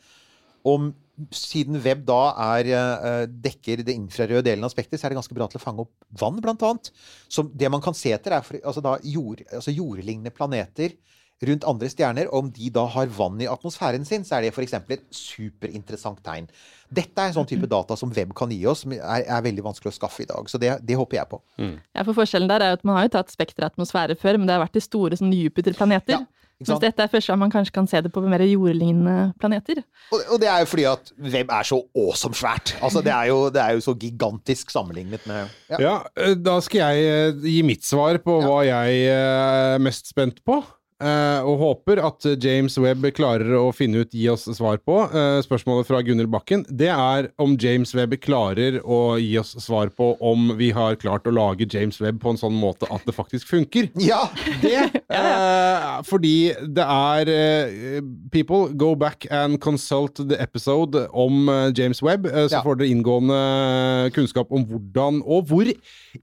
Og 0.64 0.92
siden 1.34 1.78
web 1.84 2.04
da 2.08 2.22
er, 2.58 2.70
eh, 2.74 3.26
dekker 3.28 3.84
det 3.86 3.94
infrarøde 3.94 4.46
delen 4.48 4.66
av 4.66 4.74
spekteret, 4.74 5.00
så 5.00 5.06
er 5.06 5.14
det 5.14 5.20
ganske 5.22 5.36
bra 5.38 5.48
til 5.48 5.60
å 5.60 5.64
fange 5.64 5.86
opp 5.86 5.92
vann, 6.20 6.42
blant 6.42 6.64
annet. 6.66 6.92
Så 7.30 7.46
det 7.56 7.70
man 7.70 7.82
kan 7.82 7.94
se 7.94 8.14
etter, 8.16 8.34
er 8.34 8.42
for, 8.42 8.58
altså 8.64 8.82
da 8.82 8.98
jord, 9.04 9.44
altså 9.52 9.76
jordlignende 9.76 10.34
planeter 10.34 10.96
rundt 11.44 11.66
andre 11.68 11.90
stjerner. 11.92 12.30
Og 12.32 12.46
om 12.46 12.52
de 12.52 12.70
da 12.74 12.86
har 12.88 13.12
vann 13.14 13.42
i 13.42 13.50
atmosfæren 13.50 14.06
sin, 14.08 14.24
så 14.24 14.38
er 14.38 14.48
det 14.48 14.54
f.eks. 14.54 14.74
et 14.74 15.06
superinteressant 15.12 16.24
tegn. 16.24 16.48
Dette 16.94 17.20
er 17.20 17.32
en 17.32 17.38
sånn 17.38 17.50
type 17.50 17.68
data 17.70 17.98
som 18.00 18.12
web 18.14 18.34
kan 18.38 18.52
gi 18.54 18.62
oss, 18.70 18.84
som 18.86 18.94
er, 18.94 19.26
er 19.26 19.46
veldig 19.46 19.66
vanskelig 19.66 19.94
å 19.94 19.96
skaffe 19.96 20.24
i 20.24 20.30
dag. 20.30 20.50
Så 20.50 20.60
det, 20.62 20.76
det 20.86 20.98
håper 20.98 21.20
jeg 21.20 21.30
på. 21.32 21.42
Ja, 21.60 22.04
for 22.04 22.14
Forskjellen 22.18 22.50
der 22.52 22.62
er 22.62 22.74
jo 22.74 22.80
at 22.80 22.86
man 22.88 23.00
har 23.00 23.08
jo 23.08 23.16
tatt 23.18 23.34
spekter 23.34 23.66
av 23.66 23.74
atmosfære 23.74 24.18
før, 24.20 24.40
men 24.40 24.50
det 24.50 24.56
har 24.58 24.64
vært 24.66 24.78
de 24.78 24.84
store 24.86 25.18
sånn 25.20 25.34
Jupiter-planeter. 25.34 26.22
Ja, 26.22 26.33
Mens 26.62 26.80
dette 26.80 27.04
er 27.04 27.12
første 27.12 27.32
gang 27.32 27.40
man 27.42 27.52
kanskje 27.52 27.74
kan 27.76 27.88
se 27.90 28.00
det 28.06 28.12
på 28.14 28.22
mer 28.24 28.44
jordlignende 28.46 29.34
planeter. 29.42 29.82
Og, 30.14 30.22
og 30.36 30.40
det 30.42 30.48
er 30.52 30.62
jo 30.64 30.70
fordi 30.70 30.86
at 30.92 31.12
hvem 31.18 31.50
er 31.58 31.68
så 31.68 31.80
awesome 31.98 32.38
svært. 32.38 32.76
Altså, 32.82 33.02
det 33.04 33.12
er 33.12 33.32
jo, 33.32 33.40
det 33.54 33.62
er 33.64 33.80
jo 33.80 33.84
så 33.84 33.96
gigantisk 34.00 34.72
sammenlignet 34.72 35.26
med 35.30 35.48
ja. 35.74 35.82
Ja, 35.82 35.96
eh, 36.18 36.38
da 36.40 36.60
skal 36.64 36.86
jeg 36.86 37.10
eh, 37.34 37.44
gi 37.56 37.60
mitt 37.66 37.84
svar 37.88 38.22
på 38.24 38.40
hva 38.46 38.62
jeg 38.68 39.04
eh, 39.10 39.76
er 39.76 39.84
mest 39.84 40.14
spent 40.14 40.44
på. 40.46 40.62
Eh, 41.04 41.44
og 41.44 41.60
håper 41.60 42.00
at 42.08 42.26
James 42.44 42.78
Webb 42.80 43.06
klarer 43.18 43.52
å 43.60 43.68
finne 43.76 44.02
ut, 44.06 44.14
gi 44.16 44.30
oss 44.32 44.46
svar 44.56 44.80
på. 44.80 45.02
Eh, 45.12 45.42
spørsmålet 45.46 45.88
fra 45.90 46.00
Gunhild 46.06 46.32
Bakken 46.34 46.64
det 46.70 46.90
er 46.94 47.28
om 47.44 47.58
James 47.60 47.92
Webb 47.98 48.16
klarer 48.24 48.80
å 48.82 49.18
gi 49.20 49.34
oss 49.42 49.52
svar 49.64 49.92
på 49.94 50.14
om 50.24 50.54
vi 50.60 50.72
har 50.76 50.96
klart 51.02 51.28
å 51.28 51.34
lage 51.36 51.68
James 51.70 52.00
Webb 52.02 52.22
på 52.24 52.34
en 52.34 52.40
sånn 52.40 52.56
måte 52.58 52.88
at 52.94 53.04
det 53.08 53.16
faktisk 53.18 53.52
funker. 53.52 53.90
ja. 54.00 54.24
Det 54.64 54.78
eh, 55.20 56.02
fordi 56.08 56.54
det 56.76 56.86
er 56.88 57.34
eh, 57.34 58.02
People, 58.34 58.70
go 58.74 58.94
back 58.96 59.28
and 59.32 59.60
consult 59.62 60.16
the 60.30 60.40
episode 60.42 60.96
om 61.12 61.50
eh, 61.50 61.70
James 61.76 62.02
Webb. 62.06 62.26
eh, 62.32 62.48
så 62.48 62.60
Ja. 62.60 62.64
får 62.64 62.80
dere 62.80 62.92
inngående 62.94 64.12
kunnskap 64.16 64.52
om 64.54 64.66
hvordan 64.70 65.22
og 65.26 65.48
hvor 65.50 65.68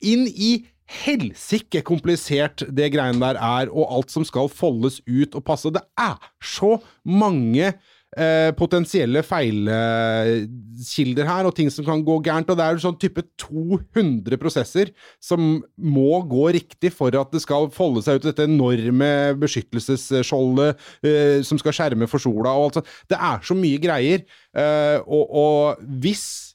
inn 0.01 0.27
i 0.31 0.53
helsike 0.91 1.85
komplisert 1.87 2.65
det 2.67 2.91
greiene 2.95 3.23
der 3.23 3.39
er, 3.39 3.71
og 3.71 3.91
alt 3.95 4.11
som 4.13 4.25
skal 4.27 4.51
foldes 4.53 5.01
ut 5.07 5.35
og 5.39 5.45
passe. 5.47 5.71
Det 5.73 5.83
er 6.01 6.17
så 6.43 6.79
mange 7.07 7.71
eh, 7.71 8.51
potensielle 8.59 9.23
feilkilder 9.27 11.27
her, 11.29 11.45
og 11.47 11.55
ting 11.57 11.71
som 11.73 11.85
kan 11.87 12.05
gå 12.07 12.21
gærent. 12.27 12.51
Og 12.51 12.57
det 12.59 12.65
er 12.67 12.83
sånn 12.83 12.99
type 13.01 13.23
200 13.41 14.39
prosesser 14.41 14.87
som 15.23 15.63
må 15.77 16.23
gå 16.31 16.45
riktig 16.59 16.91
for 16.97 17.11
at 17.17 17.33
det 17.35 17.43
skal 17.45 17.71
folde 17.75 18.03
seg 18.07 18.15
ut 18.19 18.29
dette 18.31 18.49
enorme 18.49 19.11
beskyttelsesskjoldet 19.41 20.71
eh, 21.07 21.39
som 21.47 21.57
skal 21.61 21.77
skjerme 21.77 22.07
for 22.11 22.19
sola 22.23 22.51
og 22.55 22.63
alt 22.69 22.77
sånt. 22.81 22.91
Det 23.11 23.19
er 23.19 23.39
så 23.47 23.55
mye 23.59 23.79
greier. 23.83 24.21
Eh, 24.59 24.99
og, 25.07 25.25
og 25.31 25.77
hvis 26.03 26.50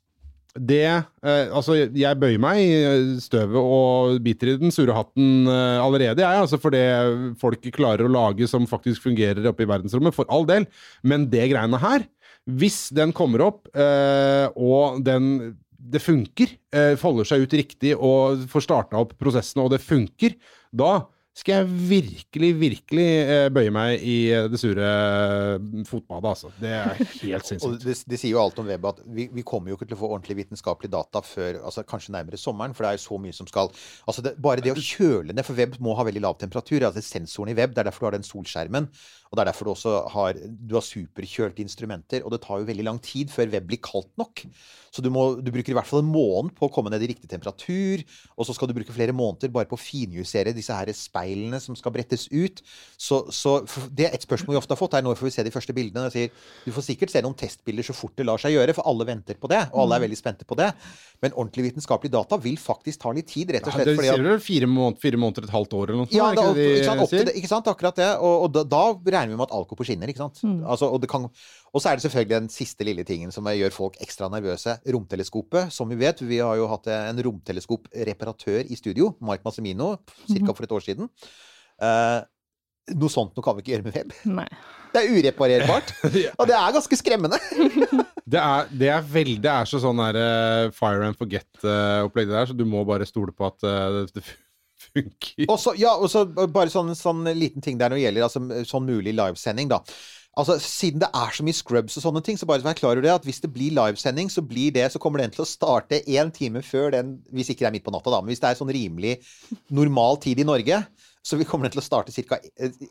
det 0.55 0.85
eh, 0.87 1.47
Altså, 1.51 1.75
jeg 1.91 2.19
bøyer 2.19 2.39
meg 2.41 2.61
i 2.63 3.19
støvet 3.23 3.59
og 3.59 4.19
biter 4.23 4.53
i 4.53 4.57
den 4.61 4.73
sure 4.73 4.95
hatten 4.95 5.49
eh, 5.51 5.79
allerede, 5.83 6.23
jeg, 6.23 6.45
altså 6.45 6.59
for 6.61 6.75
det 6.75 6.85
folk 7.41 7.65
klarer 7.75 8.07
å 8.07 8.13
lage 8.13 8.47
som 8.49 8.67
faktisk 8.69 9.03
fungerer 9.09 9.45
oppe 9.51 9.65
i 9.65 9.69
verdensrommet, 9.69 10.15
for 10.15 10.29
all 10.31 10.47
del. 10.47 10.67
Men 11.03 11.27
det 11.31 11.49
greiene 11.51 11.79
her, 11.81 12.07
hvis 12.45 12.87
den 12.95 13.11
kommer 13.15 13.43
opp, 13.49 13.67
eh, 13.75 14.47
og 14.55 15.03
den 15.05 15.55
det 15.85 16.01
funker, 16.01 16.49
eh, 16.73 16.95
folder 16.97 17.27
seg 17.29 17.43
ut 17.45 17.53
riktig 17.53 17.91
og 17.93 18.47
får 18.49 18.63
starta 18.65 18.97
opp 19.01 19.13
prosessene, 19.21 19.65
og 19.65 19.75
det 19.75 19.83
funker, 19.85 20.33
da 20.73 21.05
skal 21.35 21.57
jeg 21.57 21.87
virkelig, 21.89 22.49
virkelig 22.55 23.05
eh, 23.27 23.45
bøye 23.51 23.71
meg 23.75 24.03
i 24.07 24.15
eh, 24.31 24.45
det 24.47 24.59
sure 24.59 24.85
eh, 24.87 25.81
fotbadet, 25.83 26.29
altså. 26.31 26.51
Det 26.61 26.71
er 26.71 26.93
helt 27.25 27.49
sinnssykt. 27.49 27.83
det, 27.83 27.95
det 28.07 28.19
sier 28.21 28.31
jo 28.31 28.39
alt 28.39 28.61
om 28.61 28.69
web 28.69 28.87
at 28.87 29.01
vi, 29.03 29.27
vi 29.35 29.43
kommer 29.47 29.73
jo 29.73 29.75
ikke 29.75 29.89
til 29.89 29.97
å 29.97 29.99
få 29.99 30.11
ordentlig 30.13 30.37
vitenskapelig 30.39 30.93
data 30.93 31.19
før 31.25 31.59
altså 31.59 31.83
kanskje 31.83 32.15
nærmere 32.15 32.39
sommeren, 32.39 32.75
for 32.77 32.87
det 32.87 32.93
er 32.93 32.99
jo 32.99 33.03
så 33.03 33.19
mye 33.19 33.35
som 33.35 33.49
skal 33.51 33.67
altså 34.07 34.23
det, 34.23 34.37
Bare 34.45 34.63
det 34.63 34.71
å 34.71 34.79
kjøle 34.79 35.35
ned, 35.35 35.43
for 35.43 35.59
web 35.59 35.75
må 35.83 35.97
ha 35.99 36.07
veldig 36.07 36.23
lav 36.23 36.39
temperatur. 36.39 36.87
altså 36.87 37.03
Sensoren 37.03 37.51
i 37.51 37.57
web, 37.57 37.75
det 37.75 37.83
er 37.83 37.89
derfor 37.89 38.05
du 38.05 38.09
har 38.13 38.15
den 38.15 38.27
solskjermen. 38.27 38.87
Og 39.31 39.37
det 39.37 39.43
er 39.43 39.49
derfor 39.51 39.67
du 39.67 39.73
også 39.73 39.93
har 40.13 40.37
du 40.37 40.75
har 40.77 40.85
superkjølte 40.85 41.63
instrumenter. 41.63 42.23
Og 42.25 42.31
det 42.31 42.41
tar 42.45 42.61
jo 42.61 42.67
veldig 42.69 42.85
lang 42.87 42.99
tid 43.03 43.31
før 43.33 43.49
web 43.51 43.67
blir 43.67 43.81
kaldt 43.83 44.11
nok. 44.21 44.45
Så 44.95 45.03
du, 45.03 45.09
må, 45.11 45.41
du 45.43 45.49
bruker 45.51 45.73
i 45.73 45.75
hvert 45.75 45.89
fall 45.89 45.99
en 46.05 46.07
måned 46.07 46.53
på 46.55 46.69
å 46.69 46.71
komme 46.71 46.87
ned 46.93 47.03
i 47.03 47.09
riktig 47.11 47.27
temperatur. 47.27 48.03
Og 48.39 48.47
så 48.47 48.53
skal 48.55 48.69
du 48.69 48.75
bruke 48.77 48.93
flere 48.95 49.11
måneder 49.15 49.51
bare 49.51 49.67
på 49.67 49.75
å 49.75 49.81
finjustere 49.81 50.53
disse 50.55 50.71
her 50.71 50.87
speilene 50.95 51.59
som 51.59 51.75
skal 51.75 51.91
brettes 51.91 52.29
ut. 52.31 52.61
Så, 52.95 53.25
så 53.35 53.57
det 53.91 54.07
er 54.07 54.15
et 54.15 54.23
spørsmål 54.23 54.55
vi 54.55 54.61
ofte 54.61 54.71
har 54.71 54.79
fått, 54.79 54.95
er 54.95 55.03
når 55.03 55.19
får 55.19 55.27
vi 55.27 55.33
se 55.35 55.43
de 55.47 55.51
første 55.51 55.75
bildene. 55.75 56.05
Og 56.05 56.15
jeg 56.15 56.29
sier, 56.29 56.45
du 56.63 56.71
får 56.77 56.87
sikkert 56.87 57.11
se 57.11 57.23
noen 57.25 57.35
testbilder 57.35 57.89
så 57.89 57.97
fort 57.97 58.15
det 58.15 58.27
lar 58.29 58.39
seg 58.39 58.55
gjøre, 58.55 58.77
for 58.77 58.87
alle 58.87 59.09
venter 59.09 59.35
på 59.41 59.51
det. 59.51 59.65
Og 59.73 59.83
alle 59.83 59.99
er 59.99 60.05
veldig 60.05 60.21
spente 60.21 60.47
på 60.47 60.55
det. 60.61 60.69
Men 61.25 61.35
ordentlig 61.35 61.67
vitenskapelig 61.73 62.13
data 62.15 62.39
vil 62.45 62.55
faktisk 62.61 63.03
ta 63.03 63.11
litt 63.15 63.27
tid, 63.33 63.51
rett 63.51 63.67
og 63.67 63.73
Ja, 63.73 63.81
slett. 63.81 63.91
det 63.91 63.97
fordi 63.99 64.13
at- 64.13 64.19
sier 64.21 64.29
vel 64.29 64.39
fire, 64.47 64.71
måneder, 64.71 65.01
fire 65.03 65.19
måneder, 65.25 65.49
et 65.49 65.55
halvt 65.57 65.75
år 65.75 65.85
eller 65.89 65.99
noe 66.05 66.07
sånt? 66.07 66.15
ja, 66.15 66.31
da, 66.39 66.47
ikke 66.53 66.71
det 66.71 66.87
sant, 66.87 67.09
det, 67.11 67.35
ikke 67.41 67.51
sant, 67.51 67.67
akkurat 67.75 67.99
det. 67.99 68.09
Og, 68.23 68.47
og 68.47 68.55
da, 68.55 68.63
da 68.63 68.83
regner 69.15 69.33
vi 69.33 69.39
med 69.39 69.47
at 69.47 69.55
alt 69.57 69.69
går 69.71 69.79
på 69.79 69.87
skinner. 69.87 70.11
ikke 70.11 70.21
sant? 70.21 70.43
Altså, 70.67 70.91
og, 70.91 70.99
det 71.03 71.09
kan, 71.11 71.25
og 71.25 71.81
så 71.81 71.89
er 71.89 71.97
det 71.97 72.05
selvfølgelig 72.05 72.35
den 72.35 72.51
siste 72.53 72.87
lille 72.87 73.07
tingen 73.07 73.33
som 73.33 73.47
gjør 73.49 73.73
folk 73.73 73.97
ekstra 74.03 74.29
nervøse. 74.33 74.77
Romteleskopet. 74.93 75.73
Som 75.73 75.91
vi 75.91 75.99
vet, 76.03 76.21
vi 76.27 76.39
har 76.43 76.59
jo 76.59 76.69
hatt 76.71 76.91
en 76.93 77.25
romteleskopreparatør 77.25 78.69
i 78.69 78.79
studio, 78.79 79.13
Mike 79.25 79.47
Massimino, 79.47 79.95
ca. 80.27 80.53
for 80.53 80.67
et 80.67 80.77
år 80.77 80.85
siden. 80.85 81.11
Uh, 81.81 82.21
noe 82.95 83.09
sånt 83.09 83.33
noe 83.33 83.45
kan 83.45 83.57
vi 83.57 83.63
ikke 83.63 83.75
gjøre 83.75 83.87
med 83.87 83.95
web. 83.97 84.17
Nei. 84.41 84.49
Det 84.93 85.01
er 85.01 85.15
ureparerbart. 85.17 85.95
Og 86.39 86.47
det 86.47 86.55
er 86.55 86.75
ganske 86.75 86.99
skremmende. 87.01 87.41
Det 88.25 88.39
er, 88.41 88.69
det 88.73 88.87
er 88.89 89.03
veldig 89.05 89.37
Det 89.43 89.51
er 89.51 89.67
så 89.69 89.77
sånn 89.77 89.99
der 90.01 90.17
uh, 90.17 90.71
fire 90.73 91.11
and 91.11 91.17
forget-opplegg 91.19 92.31
der, 92.31 92.47
så 92.49 92.55
du 92.57 92.63
må 92.65 92.81
bare 92.87 93.05
stole 93.05 93.29
på 93.29 93.45
at 93.45 93.61
eh, 93.69 93.99
det 94.15 94.23
funker. 94.91 95.47
Og 95.47 95.57
så, 95.61 95.73
ja, 95.79 95.95
og 95.95 96.11
så 96.11 96.25
bare 96.27 96.71
sånn, 96.73 96.93
sånn 96.97 97.25
liten 97.37 97.63
ting 97.65 97.79
der 97.79 97.91
når 97.91 97.99
det 97.99 98.05
gjelder 98.05 98.27
altså, 98.27 98.43
sånn 98.69 98.87
mulig 98.87 99.15
livesending, 99.17 99.71
da. 99.71 99.81
Altså, 100.35 100.57
Siden 100.59 100.99
det 100.99 101.07
er 101.15 101.31
så 101.31 101.45
mye 101.47 101.55
scrubs 101.55 101.95
og 101.95 102.03
sånne 102.03 102.21
ting, 102.25 102.37
så 102.37 102.47
bare 102.49 102.65
vær 102.65 102.75
klar 102.75 102.97
over 102.97 103.05
det 103.05 103.13
at 103.13 103.27
hvis 103.27 103.39
det 103.43 103.53
blir 103.55 103.75
livesending, 103.75 104.27
så 104.31 104.43
blir 104.43 104.73
det, 104.75 104.89
så 104.91 104.99
kommer 104.99 105.23
den 105.23 105.31
til 105.31 105.45
å 105.45 105.47
starte 105.47 106.01
én 106.03 106.31
time 106.35 106.63
før 106.65 106.91
den, 106.97 107.15
hvis 107.31 107.53
ikke 107.53 107.63
det 107.63 107.69
er 107.71 107.75
midt 107.77 107.85
på 107.87 107.93
natta, 107.95 108.11
da. 108.11 108.19
Men 108.19 108.33
hvis 108.33 108.43
det 108.43 108.51
er 108.51 108.59
sånn 108.59 108.73
rimelig 108.75 109.15
normal 109.71 110.19
tid 110.25 110.43
i 110.43 110.47
Norge, 110.47 110.81
så 111.25 111.39
vi 111.39 111.47
kommer 111.47 111.65
den 111.65 111.77
til 111.77 111.81
å 111.81 111.87
starte 111.87 112.13
ca. 112.27 112.41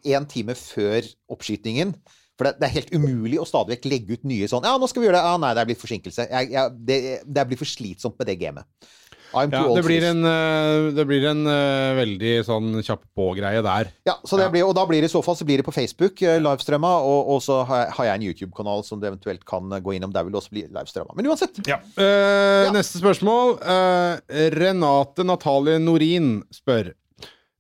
én 0.03 0.29
time 0.31 0.57
før 0.59 1.05
oppskytingen. 1.31 1.93
For 2.35 2.49
det, 2.49 2.57
det 2.59 2.67
er 2.67 2.75
helt 2.81 2.95
umulig 2.97 3.39
å 3.39 3.47
stadig 3.47 3.77
vekk 3.77 3.85
legge 3.93 4.17
ut 4.17 4.25
nye 4.27 4.49
sånn 4.51 4.65
Ja, 4.67 4.75
nå 4.81 4.89
skal 4.91 5.05
vi 5.05 5.07
gjøre 5.07 5.21
det. 5.21 5.27
Ja, 5.29 5.37
nei, 5.39 5.53
det 5.55 5.63
er 5.63 5.69
blitt 5.69 5.83
forsinkelse. 5.85 6.27
Jeg, 6.33 6.51
jeg, 6.51 6.73
det, 6.89 6.99
det 7.31 7.45
blir 7.47 7.61
for 7.61 7.71
slitsomt 7.71 8.19
med 8.19 8.31
det 8.31 8.41
gamet. 8.41 8.89
Ja, 9.35 9.63
old 9.67 9.77
det 9.81 9.85
blir 9.87 10.05
en, 10.09 10.21
eh, 10.25 10.91
det 10.97 11.05
blir 11.09 11.27
en 11.31 11.43
uh, 11.47 11.95
veldig 11.99 12.33
sånn 12.47 12.69
kjapp 12.87 13.03
på-greie 13.17 13.61
der. 13.67 13.91
Ja, 14.07 14.15
så 14.25 14.39
det 14.39 14.47
Ja. 14.47 14.53
blir, 14.55 14.65
og 14.69 14.75
da 14.79 14.85
blir 14.87 15.01
det 15.03 15.11
i 15.11 15.15
så 15.15 15.23
fall 15.25 15.37
så 15.37 15.45
blir 15.49 15.59
det 15.59 15.67
på 15.67 15.75
Facebook, 15.75 16.23
uh, 16.23 16.39
livestrømma, 16.39 16.93
og, 17.03 17.29
og 17.35 17.43
så 17.43 17.61
har 17.67 17.85
jeg, 17.85 17.93
har 17.99 18.05
jeg 18.11 18.15
en 18.21 18.27
YouTube-kanal 18.31 18.85
som 18.87 19.01
du 19.03 19.07
eventuelt 19.11 19.45
kan 19.45 19.73
eh, 19.73 19.81
gå 19.85 19.95
innom. 19.97 20.13
Der 20.15 20.23
vil 20.25 20.33
det 20.33 20.41
også 20.43 20.55
bli 20.55 20.65
livestrømma. 20.69 21.17
Men 21.19 21.27
uansett. 21.33 21.59
Ja. 21.67 21.81
Uh, 21.99 22.65
Ja. 22.65 22.73
Neste 22.73 22.99
spørsmål. 23.01 23.59
Eh, 23.61 24.49
Renate 24.55 25.25
Natalie 25.27 25.79
Norin 25.83 26.43
spør. 26.55 26.93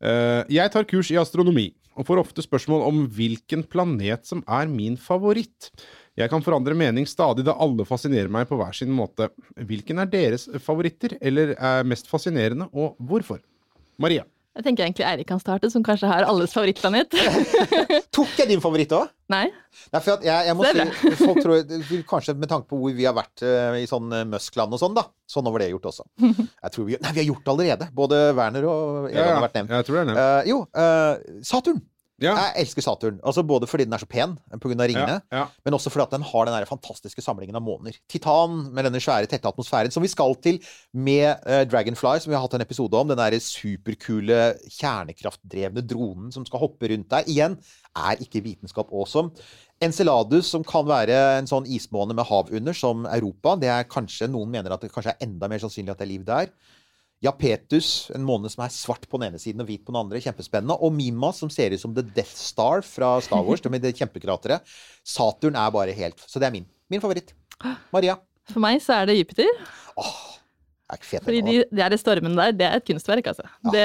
Eh, 0.04 0.42
jeg 0.52 0.70
tar 0.72 0.84
kurs 0.88 1.10
i 1.12 1.18
astronomi, 1.20 1.72
og 1.96 2.06
får 2.08 2.20
ofte 2.24 2.42
spørsmål 2.44 2.82
om 2.88 3.02
hvilken 3.14 3.62
planet 3.70 4.26
som 4.26 4.42
er 4.48 4.66
min 4.68 4.96
favoritt. 5.00 5.70
Jeg 6.14 6.30
kan 6.30 6.44
forandre 6.46 6.76
mening 6.78 7.08
stadig, 7.10 7.42
da 7.46 7.56
alle 7.58 7.86
fascinerer 7.88 8.30
meg 8.30 8.46
på 8.46 8.58
hver 8.60 8.76
sin 8.76 8.92
måte. 8.94 9.32
Hvilken 9.58 9.98
er 9.98 10.10
deres 10.12 10.46
favoritter, 10.62 11.16
eller 11.18 11.56
er 11.58 11.88
mest 11.90 12.06
fascinerende, 12.10 12.68
og 12.70 12.94
hvorfor? 13.02 13.40
Maria. 13.98 14.22
Jeg 14.54 14.62
tenker 14.68 14.84
egentlig 14.84 15.02
Eirik 15.08 15.26
kan 15.26 15.40
starte, 15.42 15.66
som 15.70 15.82
kanskje 15.82 16.06
har 16.06 16.22
alles 16.30 16.52
favorittplanet. 16.54 17.10
Tok 18.14 18.36
jeg 18.38 18.46
din 18.52 18.62
favoritt 18.62 18.92
òg? 18.94 19.08
Nei? 19.32 19.48
Nei, 19.90 19.98
for 19.98 20.12
at 20.14 20.26
jeg, 20.28 20.46
jeg 20.46 20.54
må 20.54 20.66
Det 20.68 20.84
er 20.84 20.92
si, 20.94 21.10
folk 21.18 21.40
tror, 21.42 21.72
Kanskje 22.12 22.34
med 22.38 22.50
tanke 22.52 22.68
på 22.70 22.78
hvor 22.78 22.94
vi 22.94 23.08
har 23.08 23.16
vært 23.16 23.42
uh, 23.42 23.74
i 23.80 23.88
sånn 23.90 24.14
uh, 24.14 24.22
Muskland 24.30 24.76
og 24.76 24.78
sånn, 24.78 24.94
da. 24.94 25.08
Sånn 25.26 25.50
over 25.50 25.64
det 25.64 25.72
gjort 25.72 25.88
også. 25.90 26.06
Jeg 26.30 26.76
tror 26.76 26.86
vi, 26.86 27.00
nei, 27.02 27.14
vi 27.16 27.24
har 27.24 27.28
gjort 27.32 27.42
det 27.42 27.54
allerede. 27.56 27.90
Både 27.98 28.20
Werner 28.38 28.68
og 28.70 29.08
Egon 29.10 29.32
har 29.32 29.42
vært 29.48 29.58
nevnt. 29.58 29.74
jeg 29.74 29.88
tror 29.88 29.98
det 29.98 30.04
er 30.04 30.08
nevnt. 30.12 30.22
Uh, 30.22 30.52
jo, 30.52 30.60
uh, 30.78 31.42
Saturn. 31.50 31.82
Ja. 32.24 32.34
Jeg 32.40 32.64
elsker 32.64 32.84
Saturn. 32.84 33.20
Altså 33.22 33.44
Både 33.46 33.68
fordi 33.70 33.86
den 33.86 33.94
er 33.96 34.02
så 34.02 34.08
pen 34.10 34.36
pga. 34.60 34.86
ringene, 34.88 35.20
Ja, 35.30 35.38
ja. 35.38 35.44
men 35.64 35.76
også 35.76 35.92
fordi 35.92 36.06
at 36.06 36.16
den 36.16 36.26
har 36.26 36.48
den 36.48 36.66
fantastiske 36.66 37.22
samlingen 37.22 37.56
av 37.56 37.62
måner. 37.62 37.96
Titan 38.08 38.70
med 38.74 38.84
denne 38.88 39.00
svære, 39.02 39.28
tette 39.30 39.48
atmosfæren 39.48 39.92
som 39.92 40.02
vi 40.02 40.08
skal 40.12 40.34
til 40.42 40.60
med 40.92 41.36
uh, 41.46 41.62
Dragonfly, 41.68 42.18
som 42.20 42.30
vi 42.32 42.36
har 42.38 42.44
hatt 42.44 42.54
en 42.54 42.64
episode 42.64 42.96
om. 42.98 43.08
Den 43.08 43.20
der 43.20 43.38
superkule 43.38 44.54
kjernekraftdrevne 44.72 45.84
dronen 45.86 46.32
som 46.34 46.46
skal 46.46 46.64
hoppe 46.64 46.90
rundt 46.90 47.10
der. 47.10 47.28
Igjen, 47.30 47.58
er 47.94 48.20
ikke 48.22 48.42
vitenskap 48.44 48.92
awesome? 48.92 49.34
Enceladus, 49.82 50.46
som 50.50 50.64
kan 50.66 50.86
være 50.86 51.16
en 51.38 51.50
sånn 51.50 51.66
ismåne 51.66 52.14
med 52.16 52.26
hav 52.28 52.50
under, 52.54 52.76
som 52.76 53.04
Europa. 53.10 53.56
Det 53.60 53.70
er 53.70 53.88
kanskje, 53.90 54.30
Noen 54.30 54.52
mener 54.52 54.74
at 54.74 54.84
det 54.84 54.92
kanskje 54.94 55.14
er 55.16 55.26
enda 55.26 55.50
mer 55.50 55.62
sannsynlig 55.62 55.94
at 55.94 56.00
det 56.00 56.06
er 56.08 56.12
liv 56.14 56.24
der. 56.26 56.52
Japetus, 57.24 58.10
en 58.14 58.24
måne 58.26 58.50
som 58.52 58.64
er 58.64 58.72
svart 58.74 59.06
på 59.08 59.18
den 59.20 59.30
ene 59.30 59.40
siden 59.40 59.62
og 59.64 59.68
hvit 59.70 59.84
på 59.84 59.94
den 59.94 60.00
andre. 60.02 60.20
Kjempespennende. 60.20 60.76
Og 60.84 60.92
Mima, 60.92 61.30
som 61.36 61.50
ser 61.52 61.72
ut 61.74 61.80
som 61.80 61.94
The 61.96 62.04
Death 62.04 62.36
Star 62.36 62.84
fra 62.84 63.16
Star 63.24 63.42
Wars. 63.46 63.64
det 63.64 63.72
med 63.72 63.82
det 63.84 63.94
kjempekrateret. 63.96 64.76
Saturn 65.04 65.56
er 65.56 65.72
bare 65.74 65.96
helt 65.96 66.20
Så 66.28 66.42
det 66.42 66.50
er 66.50 66.54
min. 66.54 66.68
Min 66.92 67.00
favoritt. 67.00 67.32
Maria. 67.94 68.18
For 68.50 68.60
meg 68.60 68.82
så 68.84 69.00
er 69.00 69.08
det 69.08 69.18
Jupiter. 69.18 69.48
Åh, 69.96 70.16
Er 70.92 70.98
ikke 70.98 71.08
fet 71.08 71.24
Fordi 71.24 71.40
de, 71.40 71.80
er 71.80 71.88
det 71.88 71.98
stormen 72.02 72.34
der, 72.36 72.52
det 72.52 72.66
er 72.66 72.76
et 72.76 72.84
kunstverk, 72.84 73.30
altså. 73.32 73.46
Det, 73.72 73.84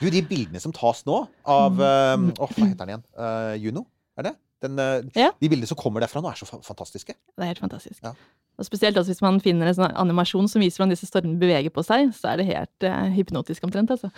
Du, 0.00 0.06
de 0.08 0.22
bildene 0.24 0.62
som 0.62 0.72
tas 0.72 1.02
nå 1.04 1.18
av 1.44 1.82
eh, 1.84 2.14
Åh, 2.32 2.54
hva 2.56 2.68
heter 2.70 2.80
den 2.80 2.94
igjen? 2.94 3.04
Uh, 3.12 3.52
Juno? 3.60 3.84
Er 4.16 4.30
det? 4.30 4.34
Den, 4.64 4.80
eh, 4.80 5.04
Ja. 5.20 5.30
De 5.40 5.50
bildene 5.52 5.68
som 5.70 5.78
kommer 5.78 6.04
derfra 6.04 6.22
nå, 6.24 6.30
er 6.32 6.40
så 6.40 6.48
fantastiske. 6.64 7.14
det 7.14 7.44
er 7.44 7.52
helt 7.52 7.62
fantastisk. 7.62 8.00
Ja. 8.02 8.14
Og 8.58 8.66
spesielt 8.68 8.96
også 8.96 9.10
hvis 9.10 9.22
man 9.24 9.40
finner 9.42 9.68
en 9.70 9.76
sånn 9.76 9.96
animasjon 9.98 10.48
som 10.50 10.62
viser 10.62 10.80
hvordan 10.80 10.94
disse 10.94 11.08
stormene 11.10 11.40
beveger 11.40 11.72
på 11.74 11.82
seg, 11.86 12.12
så 12.14 12.32
er 12.32 12.40
det 12.40 12.50
helt 12.52 12.86
eh, 12.86 13.08
hypnotisk 13.16 13.66
omtrent, 13.66 13.90
altså. 13.90 14.12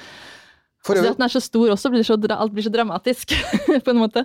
For 0.86 0.94
øvrig, 0.94 1.16
at 1.16 1.18
den 1.18 1.26
er 1.26 1.32
så 1.32 1.42
stor 1.42 1.72
også, 1.72 1.90
blir 1.90 2.04
så, 2.06 2.18
alt 2.36 2.52
blir 2.54 2.66
så 2.66 2.70
dramatisk, 2.70 3.32
på 3.84 3.90
en 3.90 4.02
måte. 4.02 4.22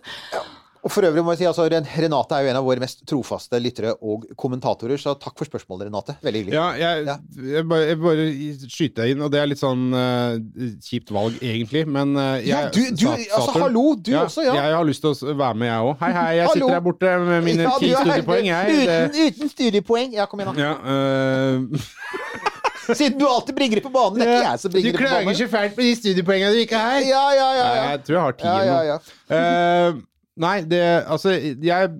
Og 0.82 0.90
for 0.90 1.06
øvrig 1.06 1.22
må 1.24 1.34
jeg 1.36 1.44
si, 1.44 1.46
altså, 1.46 1.68
Renate 1.70 2.38
er 2.38 2.46
jo 2.46 2.52
en 2.52 2.58
av 2.58 2.66
våre 2.66 2.82
mest 2.82 3.04
trofaste 3.10 3.60
lyttere 3.62 3.92
og 4.02 4.24
kommentatorer, 4.40 4.98
så 4.98 5.14
takk 5.14 5.36
for 5.38 5.50
spørsmålet, 5.50 5.90
Renate. 5.90 6.16
Veldig 6.26 6.42
hyggelig. 6.42 6.56
Ja, 6.58 6.68
jeg, 6.80 7.06
Ja. 7.06 7.16
jeg, 7.56 7.68
bare, 7.70 7.88
jeg 7.92 8.00
bare 8.02 8.26
skyter 8.66 9.12
inn, 9.12 9.22
og 9.22 9.30
det 9.34 9.42
er 9.42 9.52
litt 9.52 9.62
sånn 9.62 9.84
uh, 9.94 10.40
kjipt 10.82 11.14
valg, 11.14 11.38
egentlig, 11.38 11.86
men 11.86 12.16
eh, 12.18 12.48
Ja, 12.50 12.64
du, 12.74 12.82
du 12.98 13.08
altså 13.12 13.58
hallo, 13.60 13.86
du 13.96 14.14
også, 14.18 14.48
ja. 14.48 14.56
Jeg 14.58 14.78
har 14.80 14.90
lyst 14.90 15.06
til 15.06 15.14
å 15.14 15.36
være 15.38 15.60
med, 15.62 15.70
jeg 15.70 15.92
òg. 15.92 15.94
Hei, 16.02 16.12
hei, 16.18 16.30
jeg 16.40 16.56
sitter 16.56 16.76
her 16.76 16.86
borte 16.88 17.14
med 17.30 17.46
mine 17.46 17.68
Ja, 17.68 17.76
ti 17.78 17.94
studiepoeng, 17.94 18.50
jeg. 18.50 18.82
Uten, 18.82 19.20
uten 19.22 19.54
studiepoeng. 19.54 20.16
Ja, 20.18 20.30
kom 20.32 20.42
igjen, 20.42 20.58
da. 20.58 20.72
ja, 20.72 20.74
uh... 20.82 22.50
Siden 22.96 23.20
du 23.20 23.28
alltid 23.28 23.56
bringer 23.56 23.76
det 23.76 23.84
på 23.86 23.90
banen. 23.94 24.20
Det 24.20 24.26
er 24.26 24.32
ikke 24.36 24.48
jeg 24.50 24.60
som 24.62 24.72
bringer 24.74 24.92
det 24.92 24.98
på 24.98 25.04
banen. 25.06 25.12
Du 25.12 25.22
klager 25.22 25.32
ikke 25.32 25.46
så 25.46 25.52
fælt 25.58 25.76
på 25.76 25.86
de 25.86 25.92
studiepoengene 26.00 26.54
du 26.56 26.62
ikke 26.64 26.80
har. 26.82 27.02
Ja, 27.06 27.26
ja, 27.38 27.50
ja. 27.56 27.68
Nei. 27.68 27.84
Jeg 27.92 28.02
tror 28.08 28.16
jeg 28.16 28.24
har 28.26 28.40
ti 28.40 28.48
ja, 28.48 28.56
ja, 28.66 28.80
ja. 28.90 28.98
Eh, 29.38 30.00
nei, 30.40 30.62
det 30.68 30.82
Altså, 31.02 31.34
jeg 31.36 31.92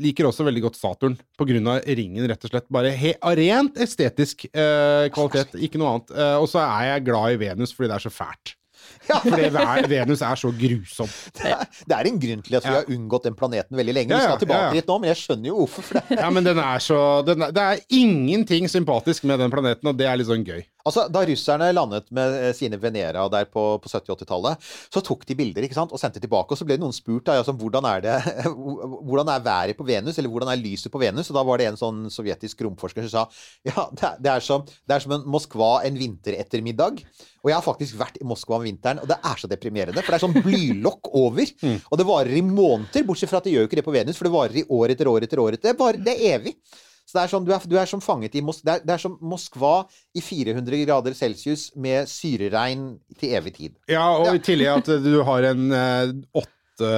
liker 0.00 0.28
også 0.28 0.46
veldig 0.46 0.64
godt 0.66 0.80
Saturn 0.80 1.16
på 1.38 1.46
grunn 1.48 1.70
av 1.74 1.86
ringen, 1.98 2.26
rett 2.30 2.46
og 2.46 2.52
slett. 2.52 2.68
Bare 2.72 2.92
he, 2.96 3.14
rent 3.40 3.80
estetisk 3.80 4.46
eh, 4.50 5.06
kvalitet, 5.14 5.56
ikke 5.58 5.80
noe 5.80 5.96
annet. 5.96 6.12
Eh, 6.16 6.36
og 6.40 6.50
så 6.50 6.62
er 6.64 6.92
jeg 6.92 7.08
glad 7.10 7.36
i 7.36 7.40
Venus 7.46 7.74
fordi 7.74 7.90
det 7.92 7.98
er 7.98 8.06
så 8.06 8.14
fælt. 8.14 8.54
Ja. 9.08 9.18
Fordi 9.20 9.88
Venus 9.90 10.22
er 10.24 10.38
så 10.40 10.48
grusom. 10.56 11.08
Det 11.36 11.50
er, 11.50 11.64
det 11.88 11.96
er 11.96 12.08
en 12.08 12.20
grunn 12.20 12.44
til 12.44 12.56
at 12.56 12.64
vi 12.64 12.72
har 12.72 12.86
unngått 12.88 13.26
den 13.28 13.36
planeten 13.36 13.76
veldig 13.76 13.94
lenge. 13.96 14.16
Vi 14.16 14.28
skal 14.28 14.40
tilbake 14.40 14.62
ja, 14.62 14.70
ja. 14.70 14.80
dit 14.80 14.88
nå, 14.88 14.96
men 15.00 15.10
jeg 15.10 15.20
skjønner 15.20 15.50
jo 15.50 15.56
hvorfor. 15.60 15.98
Ja, 16.08 16.30
men 16.32 16.46
den 16.46 16.60
er 16.62 16.84
så 16.84 17.00
den 17.26 17.44
er, 17.44 17.52
Det 17.52 17.64
er 17.64 17.82
ingenting 18.00 18.68
sympatisk 18.72 19.26
med 19.28 19.42
den 19.44 19.52
planeten, 19.52 19.90
og 19.90 19.98
det 19.98 20.08
er 20.08 20.20
litt 20.20 20.30
sånn 20.30 20.46
gøy. 20.46 20.62
Altså, 20.84 21.06
Da 21.08 21.22
russerne 21.24 21.70
landet 21.72 22.10
med 22.14 22.34
eh, 22.38 22.50
sine 22.56 22.76
Venera 22.80 23.24
der 23.32 23.46
på, 23.48 23.62
på 23.80 23.88
70-80-tallet, 23.88 24.66
så 24.92 25.02
tok 25.04 25.24
de 25.28 25.36
bilder 25.38 25.64
ikke 25.64 25.78
sant, 25.78 25.92
og 25.94 26.00
sendte 26.00 26.20
tilbake. 26.20 26.52
Og 26.52 26.60
så 26.60 26.66
ble 26.68 26.76
noen 26.80 26.92
spurt 26.92 27.24
da, 27.28 27.38
altså, 27.40 27.54
hvordan, 27.56 27.88
er 27.88 28.04
det, 28.04 28.16
hvordan 29.08 29.32
er 29.32 29.46
været 29.46 29.78
på 29.78 29.86
Venus, 29.88 30.18
eller 30.20 30.32
hvordan 30.32 30.52
er 30.52 30.60
lyset 30.60 30.92
på 30.92 31.00
Venus. 31.00 31.30
Og 31.32 31.38
da 31.38 31.44
var 31.48 31.60
det 31.60 31.70
en 31.70 31.80
sånn 31.80 32.04
sovjetisk 32.12 32.66
romforsker 32.66 33.08
som 33.08 33.14
sa 33.14 33.24
ja, 33.64 33.86
det 33.96 34.08
er, 34.10 34.20
det 34.20 34.34
er, 34.34 34.44
som, 34.44 34.64
det 34.64 34.98
er 34.98 35.06
som 35.06 35.16
en 35.16 35.24
Moskva 35.34 35.72
en 35.88 35.96
vinterettermiddag. 35.98 37.00
Og 37.44 37.50
jeg 37.50 37.56
har 37.58 37.64
faktisk 37.64 37.98
vært 38.00 38.20
i 38.20 38.28
Moskva 38.28 38.60
om 38.60 38.68
vinteren, 38.68 39.00
og 39.00 39.08
det 39.08 39.18
er 39.20 39.40
så 39.40 39.48
deprimerende. 39.48 40.04
For 40.04 40.12
det 40.12 40.20
er 40.20 40.26
sånn 40.26 40.44
blylokk 40.44 41.12
over. 41.24 41.48
Og 41.64 42.00
det 42.00 42.08
varer 42.08 42.36
i 42.36 42.44
måneder, 42.44 43.08
bortsett 43.08 43.32
fra 43.32 43.40
at 43.40 43.48
det 43.48 43.56
gjør 43.56 43.66
jo 43.66 43.72
ikke 43.72 43.80
det 43.80 43.88
på 43.88 43.96
Venus, 43.96 44.20
for 44.20 44.28
det 44.28 44.36
varer 44.36 44.60
i 44.60 44.68
år 44.68 44.92
etter 44.94 45.08
år 45.08 45.24
etter 45.24 45.40
år. 45.40 45.56
etter. 45.56 45.72
Det 45.72 45.80
bare, 45.80 46.00
det 46.04 46.16
er 46.16 46.38
evig. 46.38 46.58
Så 47.04 47.18
det 47.18 47.22
er 47.26 47.30
sånn, 47.34 47.44
du 47.44 47.52
er, 47.52 47.60
du 47.68 47.76
er 47.78 47.86
som 47.90 48.00
fanget 48.00 48.34
i 48.34 48.40
Mos 48.44 48.62
det, 48.64 48.78
er, 48.78 48.84
det 48.86 48.94
er 48.96 49.02
som 49.02 49.18
Moskva 49.20 49.74
i 50.16 50.22
400 50.24 50.80
grader 50.86 51.14
celsius 51.18 51.68
med 51.76 52.08
syreregn 52.08 52.94
til 53.20 53.34
evig 53.36 53.52
tid. 53.58 53.74
Ja, 53.92 54.06
og 54.16 54.26
Ja. 54.30 54.34
i 54.38 54.42
tillegg 54.44 54.80
at 54.82 54.92
du 55.04 55.22
har 55.28 55.50
en 55.52 55.66
eh, 55.70 56.12
åtte 56.34 56.88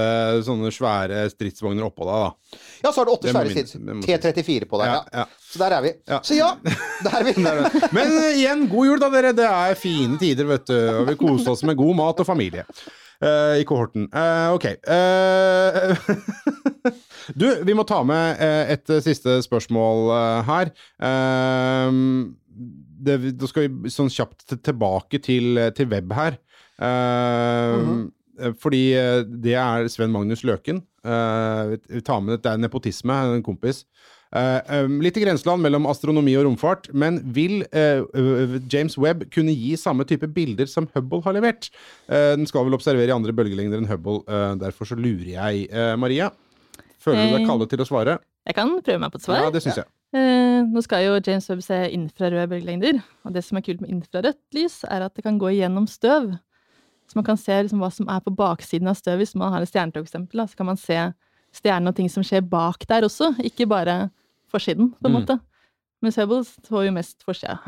sånne 0.47 0.71
svære 0.73 1.27
stridsvogner 1.35 1.85
oppå 1.85 2.07
deg, 2.09 2.23
da. 2.23 2.59
Ja, 2.87 2.93
så 2.93 3.03
har 3.03 3.09
du 3.09 3.13
åtte 3.13 3.29
svære 3.35 3.67
må 3.93 4.01
T34 4.07 4.69
på 4.71 4.79
deg. 4.81 4.87
Ja, 4.89 5.01
Ja, 5.13 5.25
ja. 5.25 5.27
Så 5.47 5.59
der 5.61 5.75
er 5.77 5.83
vi. 5.85 5.93
Så 6.25 6.39
ja, 6.39 6.53
der 7.05 7.19
er 7.19 7.27
vi. 7.27 7.35
Men 7.93 8.15
eh, 8.23 8.39
igjen, 8.39 8.69
god 8.73 8.87
jul 8.89 9.03
da, 9.03 9.11
dere. 9.13 9.35
Det 9.37 9.45
er 9.51 9.75
fine 9.81 10.17
tider, 10.23 10.49
vet 10.49 10.71
du. 10.71 10.79
Og 11.03 11.11
vi 11.11 11.19
koser 11.21 11.53
oss 11.53 11.67
med 11.69 11.77
god 11.77 11.95
mat 11.99 12.23
og 12.25 12.27
familie. 12.31 12.65
Eh, 13.23 13.61
I 13.61 13.65
kohorten. 13.69 14.09
Eh, 14.13 14.49
ok. 14.55 14.65
Eh, 14.87 15.97
du, 17.41 17.47
vi 17.67 17.75
må 17.77 17.85
ta 17.89 18.03
med 18.07 18.41
et 18.43 18.93
siste 19.05 19.39
spørsmål 19.47 20.11
her. 20.49 20.73
Eh, 21.01 22.01
det, 23.07 23.17
da 23.39 23.49
skal 23.51 23.69
vi 23.85 23.93
sånn 23.93 24.11
kjapt 24.13 24.57
tilbake 24.65 25.21
til, 25.25 25.59
til 25.77 25.91
web 25.93 26.13
her. 26.17 26.39
Mhm. 26.81 28.05
eh, 28.41 28.53
Fordi 28.61 28.83
det 29.41 29.55
er 29.57 29.87
Sven 29.89 30.13
Magnus 30.13 30.43
Løken. 30.45 30.83
Vi- 31.07 32.01
tar 32.05 32.21
med 32.21 32.35
det, 32.37 32.43
det 32.45 32.51
er 32.53 32.59
nepotisme, 32.61 33.15
en 33.37 33.43
kompis. 33.47 33.85
Eh, 34.37 34.85
um, 34.85 34.99
litt 35.01 35.17
i 35.17 35.23
grenseland 35.23 35.65
mellom 35.65 35.87
astronomi 35.89 36.35
og 36.37 36.45
romfart, 36.45 36.91
men 36.93 37.21
vil 37.33 37.63
eh, 37.71 38.03
James 38.73 38.97
Webb 39.01 39.25
kunne 39.33 39.55
gi 39.57 39.73
samme 39.81 40.05
type 40.09 40.29
bilder 40.35 40.69
som 40.69 40.89
Hubble 40.97 41.23
har 41.25 41.37
levert? 41.39 41.71
Eh, 42.11 42.35
den 42.37 42.49
skal 42.49 42.67
vel 42.67 42.77
observere 42.77 43.09
i 43.09 43.15
andre 43.15 43.33
bølgelengder 43.37 43.81
enn 43.81 43.89
Hubble, 43.89 44.21
eh, 44.29 44.53
derfor 44.61 44.91
så 44.91 44.99
lurer 44.99 45.31
jeg. 45.33 45.69
Eh, 45.71 45.95
Maria, 46.01 46.33
føler 47.01 47.23
du 47.23 47.37
deg 47.39 47.45
Eh, 47.47 47.49
kallet 47.49 47.73
til 47.73 47.85
å 47.85 47.89
svare? 47.89 48.19
Jeg 48.47 48.59
kan 48.59 48.75
prøve 48.83 49.03
meg 49.03 49.15
på 49.15 49.21
et 49.23 49.29
svar. 49.29 49.41
Ja, 49.47 49.53
det 49.55 49.63
synes 49.65 49.81
jeg. 49.81 49.89
Eh, 50.17 50.61
nå 50.69 50.83
skal 50.85 51.07
jo 51.07 51.15
James 51.21 51.49
Webb 51.51 51.63
se 51.65 51.79
infrarøde 51.95 52.51
bølgelengder. 52.51 53.01
Og 53.25 53.33
det 53.35 53.45
som 53.47 53.59
er 53.59 53.65
kult 53.67 53.81
med 53.81 53.95
infrarødt 53.95 54.43
lys, 54.55 54.83
er 54.85 55.07
at 55.07 55.15
det 55.17 55.25
kan 55.25 55.41
gå 55.41 55.55
gjennom 55.57 55.89
støv. 55.91 56.35
Så 57.07 57.19
man 57.19 57.27
kan 57.27 57.39
se 57.39 57.55
liksom 57.63 57.81
hva 57.83 57.91
som 57.95 58.11
er 58.11 58.21
på 58.21 58.35
baksiden 58.35 58.91
av 58.91 58.99
støv. 58.99 59.23
Hvis 59.23 59.35
man 59.39 59.55
har 59.55 59.63
et 59.63 59.71
stjernetog, 59.71 60.11
så 60.11 60.57
kan 60.59 60.69
man 60.69 60.79
se 60.81 60.99
stjernene 61.57 61.93
og 61.93 61.97
ting 61.99 62.11
som 62.13 62.25
skjer 62.27 62.45
bak 62.45 62.85
der 62.91 63.07
også, 63.07 63.33
ikke 63.47 63.69
bare 63.71 64.11
forsiden, 64.53 64.93
på 64.97 65.09
en 65.09 65.13
Mm. 65.13 65.21
måte. 65.21 65.39
Mens 66.03 66.17
Hubble 66.21 66.43
så 66.45 66.85
jo 66.87 66.93
mest 66.93 67.23
forsida. 67.25 67.59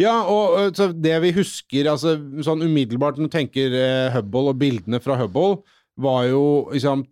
Ja, 0.00 0.22
og 0.24 0.74
så 0.76 0.90
det 0.92 1.16
vi 1.22 1.32
husker 1.36 1.90
altså, 1.92 2.14
sånn 2.44 2.62
umiddelbart 2.64 3.18
når 3.18 3.28
du 3.28 3.34
tenker 3.34 3.74
eh, 3.76 4.12
Hubble 4.14 4.48
og 4.52 4.58
bildene 4.60 5.00
fra 5.04 5.16
Hubble 5.20 5.58
var 5.98 6.24
jo 6.30 6.68
liksom, 6.72 7.02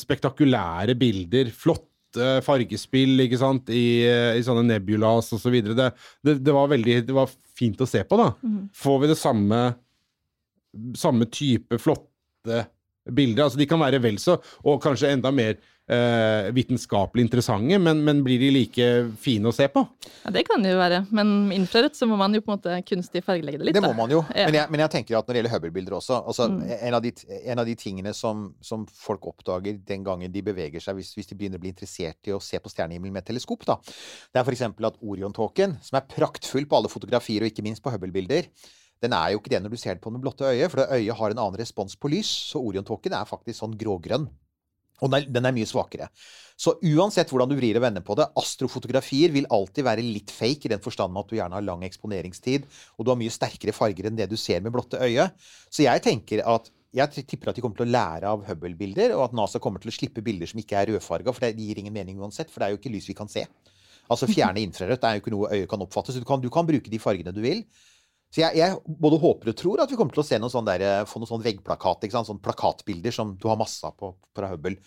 spektakulære 0.00 0.94
bilder. 0.98 1.50
Flotte 1.52 2.40
fargespill 2.44 3.20
ikke 3.24 3.38
sant, 3.40 3.68
i, 3.72 4.04
eh, 4.08 4.36
i 4.38 4.44
sånne 4.44 4.64
nebulas 4.68 5.32
osv. 5.36 5.52
Det, 5.64 5.76
det, 6.24 6.36
det, 6.44 6.52
var 6.54 6.68
veldig, 6.72 6.98
det 7.08 7.16
var 7.16 7.30
fint 7.56 7.80
å 7.80 7.88
se 7.88 8.04
på, 8.04 8.16
da. 8.20 8.30
Får 8.76 9.00
vi 9.02 9.12
det 9.12 9.18
samme 9.20 9.62
samme 10.96 11.26
type 11.28 11.76
flotte 11.82 12.62
bilder? 13.12 13.44
Altså, 13.46 13.58
de 13.60 13.66
kan 13.68 13.80
være 13.82 14.00
vel 14.04 14.16
så, 14.22 14.38
og 14.64 14.80
kanskje 14.84 15.10
enda 15.12 15.32
mer 15.34 15.58
eh, 15.92 16.48
vitenskapelig 16.56 17.26
interessante, 17.26 17.78
men, 17.82 18.00
men 18.06 18.22
blir 18.24 18.40
de 18.40 18.48
like 18.54 18.86
fine 19.22 19.50
å 19.50 19.52
se 19.54 19.68
på? 19.72 19.82
Ja, 20.24 20.32
Det 20.34 20.42
kan 20.48 20.64
det 20.64 20.72
jo 20.72 20.78
være, 20.80 21.02
men 21.14 21.32
med 21.50 21.58
infrarødt 21.60 21.98
så 21.98 22.08
må 22.08 22.16
man 22.20 22.34
jo 22.34 22.40
på 22.42 22.52
en 22.52 22.58
måte 22.58 22.78
kunstig 22.88 23.22
fargelegge 23.26 23.60
det 23.60 23.68
litt. 23.68 23.76
Det 23.78 23.84
må 23.84 23.92
da. 23.92 23.98
man 24.00 24.14
jo. 24.14 24.22
Ja. 24.34 24.48
Men, 24.48 24.58
jeg, 24.60 24.72
men 24.74 24.82
jeg 24.84 24.92
tenker 24.96 25.18
at 25.20 25.28
når 25.28 25.36
det 25.36 25.42
gjelder 25.42 25.54
Hubble-bilder 25.56 25.98
også 26.00 26.18
altså, 26.22 26.48
Mm. 26.52 26.62
en, 26.74 26.94
av 26.96 27.02
de, 27.04 27.12
en 27.52 27.60
av 27.62 27.66
de 27.68 27.74
tingene 27.78 28.10
som, 28.16 28.42
som 28.60 28.82
folk 28.90 29.24
oppdager 29.30 29.78
den 29.88 30.02
gangen 30.04 30.32
de 30.32 30.42
beveger 30.44 30.82
seg, 30.82 30.98
hvis, 30.98 31.12
hvis 31.16 31.30
de 31.30 31.36
begynner 31.38 31.60
å 31.60 31.62
bli 31.62 31.70
interessert 31.72 32.28
i 32.28 32.34
å 32.34 32.40
se 32.42 32.58
på 32.60 32.72
stjernehimmelen 32.72 33.14
med 33.14 33.22
et 33.22 33.30
teleskop, 33.30 33.64
da, 33.68 33.76
det 34.32 34.40
er 34.40 34.46
f.eks. 34.48 34.64
at 34.66 34.98
Orion-tåken, 35.00 35.78
som 35.86 35.98
er 36.00 36.08
praktfull 36.10 36.66
på 36.68 36.80
alle 36.80 36.90
fotografier, 36.92 37.44
og 37.46 37.52
ikke 37.52 37.64
minst 37.64 37.82
på 37.84 37.92
Hubble-bilder, 37.94 38.50
den 39.02 39.14
er 39.16 39.32
jo 39.32 39.40
ikke 39.40 39.50
det 39.54 39.62
når 39.64 39.72
du 39.74 39.80
ser 39.80 39.96
den 39.96 40.02
på 40.04 40.12
det 40.14 40.20
blotte 40.22 40.46
øyet, 40.46 40.70
for 40.70 40.82
det 40.82 41.00
øyet 41.00 41.18
har 41.18 41.32
en 41.34 41.40
annen 41.42 41.58
respons 41.58 41.96
på 41.98 42.10
lys. 42.12 42.28
Så 42.52 42.60
Orion-tåken 42.62 43.16
er 43.18 43.26
faktisk 43.26 43.58
sånn 43.58 43.74
grågrønn. 43.80 44.28
Og 45.02 45.10
den 45.10 45.48
er, 45.48 45.54
mye 45.54 45.68
svakere. 45.68 46.08
Så 46.58 46.76
uansett 46.78 47.32
hvordan 47.32 47.50
du 47.50 47.56
vrir 47.58 47.78
og 47.78 47.82
vender 47.82 48.04
på 48.06 48.14
det, 48.18 48.28
astrofotografier 48.38 49.32
vil 49.34 49.48
alltid 49.50 49.86
være 49.86 50.04
litt 50.06 50.30
fake, 50.30 50.68
i 50.68 50.72
den 50.74 50.84
forstand 50.84 51.18
at 51.18 51.30
du 51.30 51.34
gjerne 51.38 51.58
har 51.58 51.66
lang 51.66 51.82
eksponeringstid, 51.86 52.68
og 52.96 53.04
du 53.04 53.10
har 53.10 53.18
mye 53.18 53.34
sterkere 53.34 53.74
farger 53.74 54.08
enn 54.08 54.20
det 54.20 54.28
du 54.30 54.38
ser 54.38 54.62
med 54.62 54.74
blotte 54.74 55.00
øyet. 55.02 55.34
Så 55.72 55.82
jeg 55.88 56.04
tenker 56.04 56.44
at 56.46 56.70
jeg 56.92 57.24
tipper 57.24 57.50
at 57.50 57.56
de 57.56 57.64
kommer 57.64 57.78
til 57.78 57.88
å 57.88 57.92
lære 57.92 58.28
av 58.28 58.42
Hubble-bilder, 58.46 59.14
og 59.16 59.26
at 59.26 59.36
NASA 59.36 59.60
kommer 59.64 59.80
til 59.82 59.90
å 59.90 59.96
slippe 59.96 60.22
bilder 60.24 60.50
som 60.50 60.60
ikke 60.60 60.76
er 60.76 60.92
rødfarga, 60.92 61.32
for 61.32 61.44
det 61.46 61.56
gir 61.56 61.80
ingen 61.80 61.94
mening 61.94 62.20
uansett, 62.20 62.52
for 62.52 62.60
det 62.60 62.68
er 62.68 62.74
jo 62.74 62.82
ikke 62.82 62.92
lys 62.92 63.08
vi 63.08 63.16
kan 63.16 63.32
se. 63.32 63.46
Altså 64.12 64.28
fjerne 64.28 64.60
infrarødt 64.60 65.06
er 65.08 65.16
jo 65.16 65.22
ikke 65.22 65.32
noe 65.32 65.50
øyet 65.54 65.70
kan 65.70 65.82
oppfatte, 65.84 66.12
så 66.12 66.20
du 66.20 66.28
kan, 66.28 66.42
du 66.42 66.50
kan 66.52 66.68
bruke 66.68 66.90
de 66.92 67.00
fargene 67.00 67.32
du 67.32 67.40
vil. 67.40 67.62
Så 68.32 68.40
jeg, 68.40 68.56
jeg 68.62 68.80
både 69.04 69.20
håper 69.20 69.52
og 69.52 69.60
tror 69.60 69.84
at 69.84 69.92
vi 69.92 69.98
kommer 70.00 70.16
til 70.16 70.24
å 70.24 70.26
se 70.26 70.40
noen 70.40 70.52
sånne, 70.52 70.74
der, 70.80 71.06
få 71.08 71.20
noen 71.20 71.28
sånne 71.34 71.44
veggplakat, 71.44 72.06
ikke 72.06 72.16
sant? 72.16 72.30
sånn 72.30 72.40
plakatbilder 72.40 73.12
som 73.12 73.34
du 73.36 73.48
har 73.50 73.58
masse 73.60 73.84
av 73.84 73.96
på, 73.98 74.14
fra 74.36 74.48
Hubble. 74.54 74.78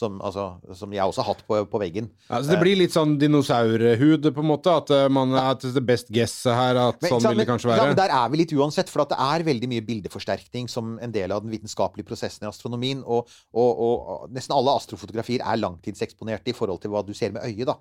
Som, 0.00 0.20
altså, 0.24 0.44
som 0.78 0.92
jeg 0.94 1.02
også 1.02 1.20
har 1.20 1.34
hatt 1.34 1.40
på, 1.44 1.56
på 1.68 1.78
veggen. 1.82 2.06
Så 2.30 2.46
det 2.46 2.60
blir 2.62 2.78
litt 2.78 2.94
sånn 2.94 3.16
dinosaurhud, 3.20 4.28
på 4.32 4.40
en 4.40 4.48
måte. 4.48 4.72
At 4.72 4.92
man 5.12 5.34
er 5.34 5.48
at 5.50 5.66
det 5.74 5.82
best 5.84 6.08
guess 6.14 6.36
her, 6.46 6.78
at 6.78 7.02
Men, 7.02 7.10
sånn 7.10 7.26
vil 7.26 7.42
det 7.42 7.46
kanskje 7.50 7.68
være? 7.72 7.82
Ja, 7.82 7.88
men 7.90 7.98
der 7.98 8.14
er 8.16 8.30
vi 8.32 8.40
litt 8.40 8.54
uansett, 8.54 8.88
for 8.88 9.02
at 9.04 9.12
det 9.12 9.18
er 9.20 9.44
veldig 9.50 9.68
mye 9.74 9.84
bildeforsterkning 9.84 10.70
som 10.72 10.94
en 11.04 11.12
del 11.12 11.34
av 11.34 11.42
den 11.44 11.52
vitenskapelige 11.52 12.08
prosessen 12.08 12.46
i 12.46 12.48
astronomien. 12.48 13.02
Og, 13.02 13.28
og, 13.50 13.68
og, 13.68 14.06
og 14.14 14.38
nesten 14.38 14.56
alle 14.56 14.78
astrofotografier 14.78 15.44
er 15.44 15.60
langtidseksponerte 15.60 16.54
i 16.54 16.56
forhold 16.56 16.80
til 16.80 16.94
hva 16.94 17.04
du 17.04 17.12
ser 17.16 17.34
med 17.36 17.44
øyet. 17.50 17.66
da. 17.74 17.76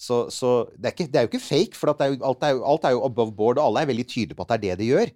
Så, 0.00 0.22
så 0.32 0.50
det, 0.72 0.88
er 0.88 0.94
ikke, 0.94 1.06
det 1.12 1.18
er 1.20 1.26
jo 1.26 1.28
ikke 1.28 1.42
fake, 1.44 1.76
for 1.76 1.92
er 1.92 2.14
jo, 2.14 2.20
alt, 2.24 2.44
er 2.46 2.54
jo, 2.56 2.62
alt 2.64 2.86
er 2.88 2.94
jo 2.96 3.02
above 3.04 3.34
board, 3.36 3.58
og 3.60 3.66
alle 3.66 3.82
er 3.82 3.90
veldig 3.90 4.06
tydelige 4.08 4.38
på 4.38 4.46
at 4.46 4.54
det 4.54 4.70
er 4.70 4.78
det 4.78 4.78
de 4.80 4.88
gjør. 4.88 5.10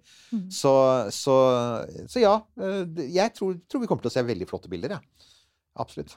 Så, 0.53 0.73
så, 1.15 1.37
så 2.11 2.21
ja, 2.21 2.35
eh, 2.61 2.83
jeg 3.15 3.33
tror, 3.33 3.55
tror 3.65 3.81
vi 3.81 3.89
kommer 3.89 4.05
til 4.05 4.11
å 4.11 4.13
se 4.13 4.25
veldig 4.27 4.47
flotte 4.51 4.69
bilder, 4.69 4.99
ja. 4.99 5.31
Absolutt. 5.81 6.13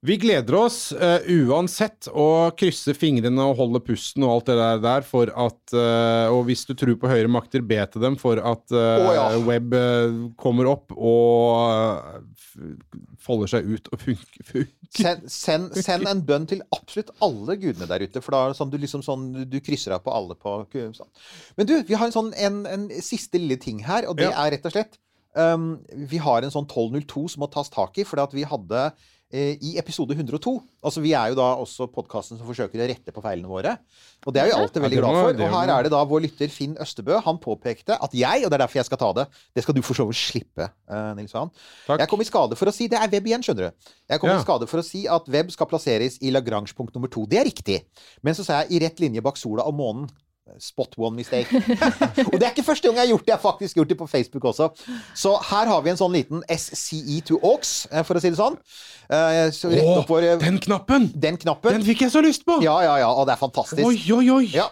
Vi 0.00 0.14
gleder 0.16 0.54
oss 0.56 0.94
uh, 0.96 1.20
uansett 1.28 2.06
å 2.08 2.48
krysse 2.56 2.94
fingrene 2.96 3.44
og 3.44 3.58
holde 3.58 3.82
pusten 3.84 4.24
og 4.24 4.32
alt 4.32 4.46
det 4.48 4.54
der, 4.56 4.78
der 4.80 5.04
for 5.04 5.28
at 5.28 5.74
uh, 5.76 6.32
Og 6.32 6.46
hvis 6.48 6.62
du 6.64 6.72
tror 6.72 6.96
på 6.96 7.10
høyere 7.10 7.28
makter, 7.28 7.60
be 7.60 7.76
til 7.92 8.00
dem 8.06 8.16
for 8.20 8.40
at 8.40 8.72
uh, 8.72 8.80
oh, 8.80 9.10
ja. 9.12 9.26
web 9.44 9.76
kommer 10.40 10.70
opp 10.72 10.94
og 10.96 12.24
folder 13.20 13.52
seg 13.52 13.68
ut 13.68 13.92
og 13.92 14.00
funker. 14.00 14.46
funker. 14.48 14.72
Send, 14.90 15.28
send, 15.30 15.76
send 15.84 16.08
en 16.08 16.24
bønn 16.26 16.48
til 16.50 16.64
absolutt 16.74 17.12
alle 17.22 17.58
gudene 17.60 17.86
der 17.90 18.02
ute, 18.02 18.24
for 18.24 18.34
da 18.34 18.42
er 18.42 18.54
det 18.54 18.58
sånn 18.58 18.72
du 18.72 18.80
liksom 18.80 19.04
sånn 19.06 19.28
Du 19.52 19.60
krysser 19.62 19.94
av 19.94 20.02
på 20.06 20.16
alle 20.16 20.34
på 20.34 20.56
sånn. 20.96 21.12
Men 21.60 21.68
du, 21.68 21.76
vi 21.86 22.00
har 22.00 22.08
en 22.08 22.16
sånn 22.16 22.32
en, 22.40 22.64
en 22.66 22.88
siste 23.04 23.38
lille 23.38 23.60
ting 23.60 23.84
her, 23.84 24.08
og 24.08 24.18
det 24.18 24.30
Ja. 24.30 24.34
er 24.46 24.56
rett 24.56 24.66
og 24.66 24.74
slett 24.74 24.98
um, 25.36 25.72
Vi 26.08 26.24
har 26.24 26.42
en 26.42 26.56
sånn 26.56 26.68
1202 26.68 27.28
som 27.36 27.44
må 27.44 27.52
tas 27.52 27.68
tak 27.72 28.00
i, 28.00 28.08
fordi 28.08 28.24
at 28.24 28.36
vi 28.40 28.48
hadde 28.48 28.90
i 29.32 29.76
episode 29.78 30.10
102 30.10 30.52
Altså 30.82 31.00
Vi 31.04 31.12
er 31.14 31.28
jo 31.30 31.36
da 31.38 31.44
også 31.62 31.86
podkasten 31.92 32.38
som 32.38 32.48
forsøker 32.48 32.80
å 32.82 32.86
rette 32.90 33.12
på 33.14 33.22
feilene 33.22 33.46
våre. 33.46 33.76
Og 34.26 34.34
det 34.34 34.40
er 34.42 34.48
vi 34.48 34.54
alltid 34.56 34.82
veldig 34.82 34.98
glad 34.98 35.18
for. 35.18 35.42
Og 35.44 35.52
her 35.54 35.70
er 35.76 35.86
det 35.86 35.92
da 35.92 36.00
vår 36.08 36.24
lytter 36.24 36.50
Finn 36.50 36.74
Østebø. 36.82 37.20
Han 37.22 37.38
påpekte 37.38 37.94
at 37.94 38.16
jeg, 38.16 38.42
og 38.42 38.50
det 38.50 38.56
er 38.58 38.64
derfor 38.64 38.80
jeg 38.80 38.88
skal 38.88 38.98
ta 38.98 39.10
det 39.20 39.26
Det 39.54 39.62
skal 39.62 39.76
du 39.76 39.82
for 39.86 39.94
så 39.94 40.06
vidt 40.08 40.18
slippe, 40.18 40.66
eh, 40.90 41.12
Nils 41.14 41.34
Johan. 41.36 41.52
Jeg 41.86 42.08
kom 42.10 42.20
i 42.24 42.26
skade 42.26 42.58
for 42.58 42.66
å 42.66 42.74
si 42.74 42.88
Det 42.90 42.98
er 42.98 43.12
web 43.12 43.30
igjen, 43.30 43.44
skjønner 43.46 43.70
du. 43.70 43.92
Jeg 44.10 44.20
kom 44.20 44.30
Ja. 44.30 44.38
i 44.40 44.42
skade 44.42 44.66
for 44.66 44.82
å 44.82 44.84
si 44.84 45.06
at 45.06 45.28
web 45.28 45.50
skal 45.54 45.66
plasseres 45.70 46.18
i 46.22 46.30
Lagrange-punkt 46.34 46.94
nummer 46.94 47.08
to. 47.08 47.26
Det 47.26 47.38
er 47.38 47.44
riktig. 47.44 47.84
Men 48.22 48.34
så 48.34 48.44
sa 48.44 48.62
jeg 48.64 48.72
i 48.72 48.84
rett 48.86 48.98
linje 48.98 49.22
bak 49.22 49.36
sola 49.36 49.62
og 49.62 49.74
månen. 49.74 50.10
Spot 50.58 50.96
one 50.98 51.16
mistake. 51.16 51.46
og 52.26 52.36
det 52.40 52.46
er 52.46 52.50
ikke 52.50 52.66
første 52.66 52.88
gang 52.88 52.98
jeg 52.98 53.04
har 53.04 53.12
gjort 53.12 53.26
det. 53.26 53.32
Jeg 53.32 53.38
har 53.38 53.44
faktisk 53.44 53.76
gjort 53.76 53.92
det 53.92 53.98
på 53.98 54.08
Facebook 54.10 54.44
også. 54.50 54.70
Så 55.14 55.34
her 55.50 55.70
har 55.70 55.84
vi 55.84 55.92
en 55.92 56.00
sånn 56.00 56.16
liten 56.16 56.42
SCE 56.50 57.20
to 57.28 57.38
AUX, 57.42 57.86
eh, 57.92 58.02
for 58.06 58.18
å 58.18 58.22
si 58.22 58.32
det 58.32 58.40
sånn. 58.40 58.58
Eh, 59.10 59.44
så 59.54 59.70
rett 59.72 59.86
Å, 59.86 60.00
oppår, 60.02 60.26
eh, 60.32 60.40
den 60.42 60.58
knappen! 60.62 61.10
den 61.14 61.38
knappen. 61.40 61.78
Den 61.78 61.86
fikk 61.86 62.06
jeg 62.06 62.14
så 62.14 62.24
lyst 62.24 62.46
på! 62.48 62.58
Ja, 62.64 62.80
ja, 62.86 62.98
ja. 63.04 63.12
Og 63.14 63.28
det 63.28 63.36
er 63.36 63.42
fantastisk. 63.42 63.86
Oi, 63.86 64.00
oi, 64.16 64.26
oi! 64.40 64.44
Ja. 64.54 64.70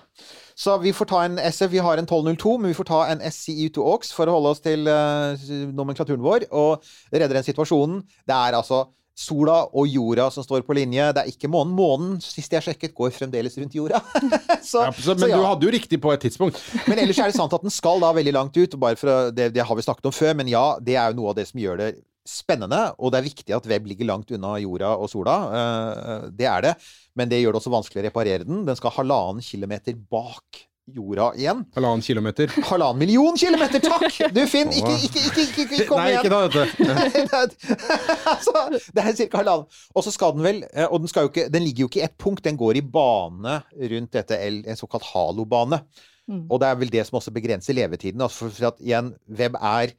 Så 0.59 0.75
vi 0.83 0.91
får 0.91 1.07
ta 1.07 1.23
en 1.23 1.39
SF, 1.39 1.71
vi 1.71 1.83
har 1.87 2.01
en 2.01 2.07
1202, 2.09 2.57
men 2.59 2.73
vi 2.73 2.75
får 2.75 2.89
ta 2.89 3.05
en 3.13 3.21
SCE 3.31 3.69
to 3.75 3.85
Aux 3.87 4.11
for 4.11 4.27
å 4.27 4.35
holde 4.35 4.57
oss 4.57 4.63
til 4.65 4.91
uh, 4.91 5.39
nomenklaturen 5.71 6.25
vår 6.25 6.49
og 6.51 6.83
redde 7.13 7.31
den 7.37 7.47
situasjonen. 7.47 8.01
Det 8.27 8.35
er 8.35 8.57
altså 8.59 8.89
sola 9.19 9.57
og 9.75 9.89
jorda 9.91 10.29
som 10.31 10.45
står 10.47 10.63
på 10.67 10.77
linje. 10.79 11.09
Det 11.17 11.25
er 11.25 11.31
ikke 11.33 11.51
månen. 11.51 11.75
Månen, 11.75 12.19
sist 12.23 12.53
jeg 12.55 12.65
sjekket, 12.65 12.95
går 12.97 13.11
fremdeles 13.17 13.57
rundt 13.59 13.75
jorda. 13.75 14.01
så, 14.71 14.85
Ja, 14.87 14.93
så, 14.95 15.11
så 15.11 15.17
men 15.19 15.33
ja. 15.33 15.41
du 15.41 15.47
hadde 15.47 15.67
jo 15.67 15.73
riktig 15.75 15.99
på 16.03 16.13
et 16.15 16.23
tidspunkt. 16.23 16.61
Men 16.87 17.03
ellers 17.03 17.19
er 17.19 17.33
det 17.33 17.39
sant 17.39 17.57
at 17.57 17.65
den 17.65 17.75
skal 17.75 18.03
da 18.05 18.13
veldig 18.15 18.37
langt 18.37 18.59
ut. 18.59 18.79
Bare 18.79 18.99
for 19.01 19.33
det, 19.35 19.51
det 19.57 19.67
har 19.67 19.79
vi 19.79 19.87
snakket 19.87 20.11
om 20.11 20.15
før, 20.15 20.39
men 20.39 20.51
ja, 20.53 20.67
det 20.79 20.95
er 20.95 21.11
jo 21.11 21.19
noe 21.19 21.33
av 21.35 21.41
det 21.41 21.49
som 21.51 21.61
gjør 21.63 21.83
det 21.83 21.91
spennende. 22.29 22.81
Og 23.01 23.13
det 23.13 23.21
er 23.21 23.29
viktig 23.29 23.57
at 23.57 23.69
web 23.71 23.91
ligger 23.91 24.11
langt 24.11 24.31
unna 24.37 24.55
jorda 24.63 24.95
og 25.01 25.11
sola. 25.11 25.37
eh, 25.59 26.31
det 26.39 26.49
er 26.51 26.69
det. 26.69 26.75
Men 27.19 27.31
det 27.33 27.43
gjør 27.43 27.57
det 27.57 27.63
også 27.63 27.75
vanskelig 27.75 28.05
å 28.05 28.09
reparere 28.09 28.47
den. 28.47 28.63
Den 28.69 28.79
skal 28.79 28.95
halvannen 29.01 29.45
kilometer 29.45 29.97
bak 29.99 30.67
jorda 30.95 31.29
igjen. 31.39 31.63
Halvannen 31.77 32.03
kilometer. 32.05 32.53
Halvannen 32.69 32.99
million 33.03 33.37
kilometer, 33.39 33.83
takk! 33.85 34.19
Du, 34.35 34.41
Finn, 34.51 34.73
ikke, 34.73 34.95
ikke, 35.05 35.23
ikke, 35.29 35.45
ikke, 35.45 35.67
ikke 35.67 35.87
kom 35.91 36.01
Nei, 36.01 36.09
igjen! 36.15 36.25
ikke 36.25 36.33
da, 36.33 36.41
dette. 36.49 37.49
altså, 38.33 38.65
det 38.97 39.05
er 39.05 39.17
ca. 39.21 39.41
halvannen. 39.43 39.81
Og 39.95 40.07
så 40.07 40.15
skal 40.15 40.35
den 40.37 40.47
vel 40.47 40.61
eh, 40.73 40.87
Og 40.89 41.03
den, 41.05 41.11
skal 41.13 41.27
jo 41.27 41.33
ikke, 41.33 41.49
den 41.53 41.67
ligger 41.67 41.87
jo 41.87 41.91
ikke 41.93 42.03
i 42.03 42.07
ett 42.09 42.19
punkt, 42.21 42.45
den 42.47 42.59
går 42.61 42.81
i 42.81 42.85
bane 42.99 43.61
rundt 43.95 44.13
dette, 44.17 44.41
L- 44.49 44.65
en 44.69 44.81
såkalt 44.81 45.07
halobane. 45.13 45.83
Mm. 46.29 46.45
Og 46.53 46.61
det 46.61 46.69
er 46.69 46.83
vel 46.83 46.93
det 46.93 47.07
som 47.09 47.17
også 47.21 47.33
begrenser 47.33 47.77
levetiden. 47.77 48.21
Altså 48.21 48.45
for, 48.47 48.55
for 48.59 48.71
at 48.73 48.83
igjen, 48.85 49.15
web 49.29 49.57
er 49.61 49.95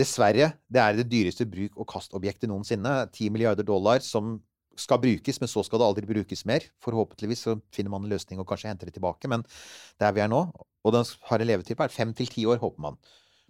dessverre 0.00 0.48
det 0.72 0.80
er 0.82 0.96
det 0.98 1.06
dyreste 1.12 1.46
bruk- 1.46 1.76
og 1.78 1.86
kastobjektet 1.92 2.50
noensinne. 2.50 3.04
10 3.12 3.30
milliarder 3.34 3.66
dollar 3.66 4.02
som 4.02 4.38
skal 4.80 5.00
brukes, 5.02 5.40
men 5.40 5.50
så 5.50 5.64
skal 5.66 5.80
det 5.80 5.88
aldri 5.88 6.08
brukes 6.08 6.44
mer. 6.48 6.66
Forhåpentligvis 6.84 7.44
så 7.46 7.58
finner 7.74 7.92
man 7.94 8.04
en 8.04 8.12
løsning 8.12 8.40
og 8.40 8.48
kanskje 8.48 8.70
henter 8.70 8.90
det 8.90 8.96
tilbake, 8.98 9.30
men 9.30 9.44
der 10.00 10.14
vi 10.14 10.24
er 10.24 10.30
nå 10.32 10.46
Og 10.84 10.92
den 10.92 11.04
har 11.30 11.40
en 11.40 11.48
levetid 11.48 11.76
på 11.76 11.86
fem 11.88 12.12
til 12.12 12.28
ti 12.28 12.44
år, 12.44 12.58
håper 12.60 12.80
man. 12.80 12.98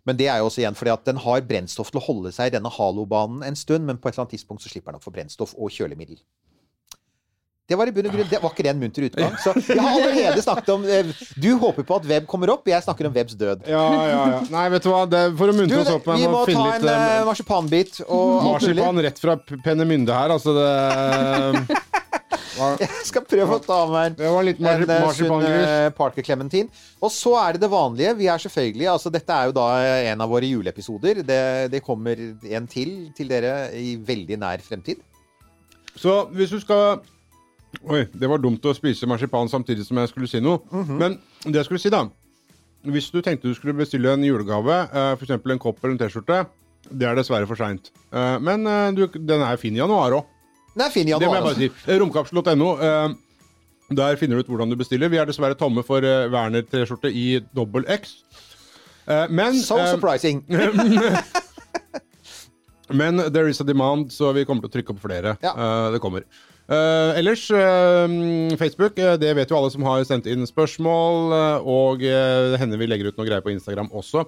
Men 0.06 0.16
det 0.16 0.28
er 0.28 0.38
jo 0.38 0.46
også 0.46 0.60
igjen 0.60 0.76
fordi 0.78 0.92
at 0.92 1.06
den 1.08 1.18
har 1.18 1.40
brennstoff 1.48 1.90
til 1.90 1.98
å 1.98 2.04
holde 2.04 2.30
seg 2.32 2.50
i 2.50 2.54
denne 2.54 2.70
halobanen 2.70 3.42
en 3.42 3.56
stund, 3.56 3.86
men 3.88 3.98
på 3.98 4.08
et 4.08 4.14
eller 4.14 4.26
annet 4.26 4.36
tidspunkt 4.36 4.62
så 4.62 4.70
slipper 4.70 4.92
den 4.92 5.00
å 5.00 5.04
få 5.04 5.10
brennstoff 5.14 5.56
og 5.56 5.72
kjølemiddel. 5.72 6.20
Det 7.64 7.78
var 7.80 7.88
i 7.88 7.92
bunn 7.96 8.04
og 8.10 8.12
grunn, 8.12 8.26
det 8.28 8.38
var 8.42 8.52
ikke 8.52 8.64
det 8.66 8.70
en 8.74 8.80
munter 8.82 9.06
utgang. 9.06 9.36
Så 9.40 9.54
jeg 9.56 9.80
har 9.80 9.94
allerede 9.96 10.42
snakket 10.44 10.66
om 10.74 10.82
eh, 10.84 11.12
Du 11.40 11.54
håper 11.62 11.86
på 11.88 11.96
at 11.96 12.08
web 12.10 12.26
kommer 12.28 12.50
opp, 12.52 12.66
jeg 12.68 12.84
snakker 12.84 13.08
om 13.08 13.14
webs 13.14 13.38
død. 13.40 13.62
Ja, 13.72 13.84
ja, 14.04 14.18
ja. 14.34 14.40
Nei, 14.52 14.64
vet 14.74 14.84
du 14.84 14.90
hva, 14.92 15.06
det, 15.08 15.22
for 15.38 15.48
å 15.48 15.54
muntre 15.56 15.78
oss 15.80 15.92
opp 15.94 16.10
vi 16.10 16.26
må 16.28 16.42
ta 16.44 16.52
en 16.52 16.66
litt 16.68 16.84
eh, 16.92 17.04
eh, 17.14 17.22
marsipanbit 17.24 18.02
og. 18.04 18.34
Marsipan 18.50 19.00
rett 19.06 19.22
fra 19.22 19.38
penne 19.40 19.62
Pennemynde 19.64 20.12
her, 20.12 20.34
altså 20.36 20.52
det 20.58 21.80
Jeg 22.84 23.06
skal 23.08 23.24
prøve 23.26 23.56
å 23.56 23.62
ta 23.64 23.80
med 23.90 24.14
Det 24.20 24.28
var 24.30 24.44
litt 24.46 24.60
en 24.60 24.84
eh, 24.84 25.08
sunn 25.16 25.48
Parker 25.96 26.22
Clementine. 26.26 26.68
Og 27.00 27.10
så 27.16 27.32
er 27.40 27.56
det 27.56 27.64
det 27.64 27.72
vanlige. 27.72 28.12
Vi 28.20 28.28
er 28.28 28.44
selvfølgelig 28.44 28.90
altså 28.92 29.14
Dette 29.14 29.40
er 29.40 29.48
jo 29.48 29.56
da 29.56 29.66
en 30.12 30.22
av 30.22 30.30
våre 30.36 30.52
juleepisoder. 30.52 31.24
Det, 31.24 31.40
det 31.72 31.82
kommer 31.88 32.20
en 32.20 32.68
til 32.70 32.94
til 33.16 33.32
dere 33.32 33.72
i 33.80 33.96
veldig 33.96 34.38
nær 34.44 34.62
fremtid. 34.68 35.00
Så 35.96 36.26
hvis 36.34 36.52
du 36.52 36.60
skal 36.60 37.00
Oi, 37.88 38.04
det 38.14 38.28
var 38.30 38.38
dumt 38.38 38.60
å 38.64 38.74
spise 38.76 39.06
marsipan 39.06 39.48
samtidig 39.48 39.84
som 39.86 39.96
jeg 39.98 40.08
skulle 40.12 40.28
si 40.30 40.40
noe. 40.40 40.60
Mhm. 40.70 40.98
Men 40.98 41.18
det 41.44 41.54
jeg 41.60 41.64
skulle 41.70 41.80
si, 41.80 41.90
da 41.90 42.04
Hvis 42.84 43.10
du 43.10 43.20
tenkte 43.22 43.48
du 43.48 43.54
skulle 43.56 43.72
bestille 43.74 44.12
en 44.12 44.22
julegave, 44.24 44.88
eh, 44.92 45.12
f.eks. 45.16 45.30
en 45.30 45.58
kopp 45.58 45.78
eller 45.82 45.94
en 45.94 45.98
T-skjorte, 45.98 46.46
det 46.92 47.06
er 47.08 47.14
dessverre 47.16 47.46
for 47.48 47.56
seint. 47.56 47.90
Men 48.12 48.66
eh, 48.66 48.90
du, 48.92 49.06
den 49.08 49.40
er 49.40 49.56
fin 49.56 49.72
i 49.74 49.78
januar 49.80 50.12
òg. 50.18 50.24
Den 50.76 50.84
er 50.86 50.90
fin 50.92 51.08
i 51.08 51.12
Det 51.12 51.26
må 51.26 51.32
jeg 51.32 51.42
januar. 51.42 51.54
bare 51.54 51.54
si. 51.54 51.70
Eh, 51.88 51.98
Romkapsel.no. 51.98 52.68
eh, 52.82 53.08
Der 53.94 54.16
finner 54.16 54.36
du 54.36 54.40
ut 54.44 54.48
hvordan 54.52 54.68
du 54.70 54.76
bestiller. 54.76 55.08
Vi 55.08 55.16
er 55.16 55.24
dessverre 55.26 55.54
tomme 55.56 55.82
for 55.84 55.98
eh, 56.04 56.28
Werner-T-skjorte 56.28 57.08
i 57.12 57.40
dobbel 57.56 57.84
X. 57.88 58.22
Eh, 59.08 59.26
Men 59.30 59.54
So 59.60 59.78
eh, 59.78 59.90
surprising. 59.94 60.44
Men 62.92 63.16
there 63.32 63.48
is 63.48 63.60
a 63.60 63.64
demand, 63.64 64.12
så 64.12 64.32
vi 64.36 64.44
kommer 64.44 64.66
til 64.66 64.68
å 64.68 64.74
trykke 64.76 64.92
opp 64.92 65.00
flere. 65.04 65.36
Ja. 65.42 65.54
Eh, 65.56 65.92
det 65.96 66.00
kommer. 66.04 66.24
Eh, 66.64 67.18
ellers, 67.20 67.50
uh, 67.52 68.56
Facebook, 68.56 68.96
uh, 68.96 69.18
det 69.20 69.34
vet 69.36 69.50
jo 69.52 69.58
alle 69.58 69.72
som 69.74 69.84
har 69.84 70.04
sendt 70.08 70.28
inn 70.30 70.46
spørsmål, 70.48 71.36
og 71.60 72.00
det 72.00 72.60
hender 72.60 72.80
vi 72.80 72.88
legger 72.88 73.10
ut 73.12 73.20
noe 73.20 73.28
greier 73.28 73.44
på 73.44 73.52
Instagram 73.52 73.92
også. 73.92 74.24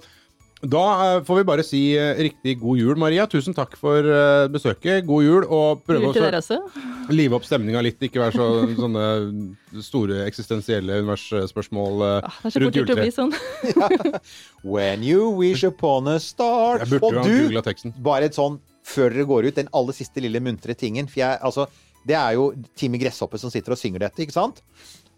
Da 0.67 1.21
får 1.21 1.37
vi 1.37 1.45
bare 1.45 1.65
si 1.65 1.81
riktig 2.17 2.55
god 2.63 2.79
jul, 2.81 2.95
Maria. 2.99 3.27
Tusen 3.29 3.53
takk 3.55 3.75
for 3.77 4.07
besøket. 4.49 5.05
God 5.07 5.25
jul, 5.27 5.45
og 5.53 5.83
prøve 5.85 6.09
å 6.09 7.13
live 7.13 7.37
opp 7.37 7.45
stemninga 7.45 7.83
litt. 7.85 8.01
Ikke 8.01 8.23
være 8.23 8.39
så, 8.41 8.47
sånne 8.81 9.83
store 9.85 10.23
eksistensielle 10.25 11.03
universspørsmål 11.05 12.07
Ah, 12.23 12.41
rundt 12.57 12.81
juletreet. 12.81 13.13
sånn. 13.15 13.37
When 14.77 15.05
you 15.05 15.29
wish 15.37 15.63
upon 15.69 16.09
a 16.09 16.17
star 16.25 16.81
Jeg 16.87 16.97
burde 16.97 17.21
Og 17.21 17.29
du, 17.29 17.93
bare 18.01 18.33
et 18.33 18.41
sånn 18.41 18.57
før 18.87 19.13
dere 19.13 19.27
går 19.29 19.49
ut, 19.51 19.57
den 19.59 19.71
aller 19.77 19.97
siste 19.97 20.23
lille 20.23 20.41
muntre 20.43 20.75
tingen. 20.79 21.09
For 21.11 21.21
jeg, 21.21 21.41
altså, 21.45 21.67
det 22.07 22.17
er 22.19 22.37
jo 22.39 22.51
Timmy 22.79 23.01
Gresshoppe 23.03 23.41
som 23.43 23.53
sitter 23.53 23.75
og 23.75 23.81
synger 23.81 24.07
dette, 24.07 24.23
ikke 24.23 24.37
sant? 24.37 24.63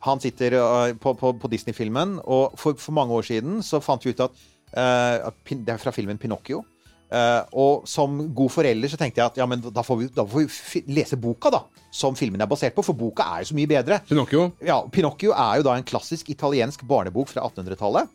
Han 0.07 0.20
sitter 0.22 0.55
øh, 0.61 0.95
på, 1.01 1.12
på, 1.18 1.32
på 1.43 1.51
Disney-filmen, 1.51 2.18
og 2.24 2.55
for, 2.59 2.78
for 2.78 2.95
mange 2.97 3.14
år 3.14 3.26
siden 3.26 3.62
så 3.66 3.82
fant 3.82 4.05
vi 4.07 4.14
ut 4.14 4.26
at 4.28 4.43
uh, 4.76 5.28
at 5.28 5.34
Det 5.49 5.74
er 5.74 5.80
fra 5.80 5.95
filmen 5.95 6.18
Pinocchio. 6.18 6.64
Uh, 7.09 7.41
og 7.57 7.86
som 7.89 8.18
god 8.36 8.51
forelder 8.53 8.91
så 8.93 8.99
tenkte 9.01 9.22
jeg 9.22 9.30
at 9.30 9.39
ja, 9.41 9.47
men 9.49 9.62
da 9.64 9.80
får 9.80 9.97
vi, 9.97 10.09
da 10.12 10.26
får 10.28 10.45
vi 10.45 10.82
lese 10.93 11.16
boka, 11.16 11.51
da. 11.51 11.62
Som 11.95 12.16
filmen 12.16 12.41
er 12.41 12.51
basert 12.51 12.76
på, 12.76 12.84
for 12.84 12.93
boka 12.93 13.24
er 13.24 13.43
jo 13.43 13.51
så 13.51 13.57
mye 13.57 13.70
bedre. 13.70 14.03
Pinocchio. 14.09 14.51
Ja, 14.64 14.82
Pinocchio 14.93 15.32
er 15.32 15.61
jo 15.61 15.68
da 15.70 15.78
en 15.78 15.89
klassisk 15.89 16.28
italiensk 16.28 16.84
barnebok 16.89 17.30
fra 17.32 17.47
1800-tallet. 17.49 18.12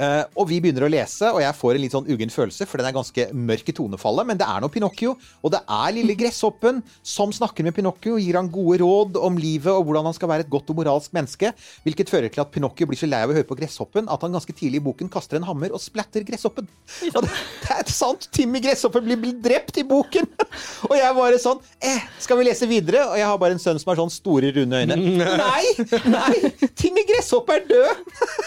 Eh, 0.00 0.22
og 0.40 0.48
vi 0.48 0.60
begynner 0.64 0.86
å 0.86 0.90
lese, 0.90 1.28
og 1.28 1.42
jeg 1.42 1.56
får 1.58 1.76
en 1.76 1.82
litt 1.84 1.94
sånn 1.94 2.08
uggen 2.08 2.32
følelse, 2.32 2.64
for 2.68 2.80
den 2.80 2.88
er 2.88 2.96
ganske 2.96 3.26
mørk 3.36 3.68
i 3.68 3.74
tonefallet, 3.76 4.28
men 4.30 4.40
det 4.40 4.46
er 4.48 4.62
nå 4.62 4.70
Pinocchio. 4.72 5.16
Og 5.44 5.52
det 5.52 5.60
er 5.60 5.96
lille 5.96 6.16
gresshoppen 6.16 6.80
som 7.04 7.34
snakker 7.36 7.66
med 7.66 7.76
Pinocchio, 7.76 8.16
gir 8.20 8.38
han 8.38 8.48
gode 8.52 8.80
råd 8.80 9.18
om 9.20 9.36
livet 9.40 9.72
og 9.74 9.84
hvordan 9.88 10.08
han 10.08 10.16
skal 10.16 10.32
være 10.32 10.46
et 10.46 10.52
godt 10.52 10.72
og 10.72 10.80
moralsk 10.80 11.12
menneske, 11.16 11.52
hvilket 11.84 12.12
fører 12.12 12.32
til 12.32 12.44
at 12.44 12.52
Pinocchio 12.54 12.88
blir 12.88 13.00
så 13.00 13.10
lei 13.10 13.20
av 13.26 13.32
å 13.32 13.36
høre 13.36 13.48
på 13.48 13.58
gresshoppen 13.60 14.08
at 14.10 14.24
han 14.24 14.36
ganske 14.36 14.56
tidlig 14.56 14.80
i 14.80 14.84
boken 14.88 15.12
kaster 15.12 15.36
en 15.36 15.46
hammer 15.48 15.74
og 15.76 15.82
splatter 15.82 16.24
gresshoppen. 16.26 16.68
Og 17.12 17.20
det, 17.26 17.34
det 17.66 17.76
er 17.76 17.92
sant! 17.92 18.28
Timmy 18.32 18.60
Gresshoppen 18.64 19.04
blir, 19.04 19.18
blir 19.20 19.36
drept 19.42 19.80
i 19.80 19.84
boken! 19.86 20.28
Og 20.88 20.94
jeg 20.96 21.14
bare 21.16 21.38
sånn 21.40 21.58
eh, 21.84 22.04
Skal 22.22 22.38
vi 22.40 22.46
lese 22.46 22.66
videre? 22.70 23.02
Og 23.10 23.18
jeg 23.18 23.26
har 23.28 23.38
bare 23.40 23.56
en 23.56 23.62
sønn 23.62 23.78
som 23.80 23.90
har 23.92 24.00
sånn 24.00 24.12
store, 24.12 24.50
runde 24.56 24.80
øyne. 24.80 24.96
Nei! 25.44 25.64
Nei! 26.10 26.52
Timmy 26.78 27.04
Gresshoppe 27.08 27.58
er 27.58 27.66
død! 27.68 28.04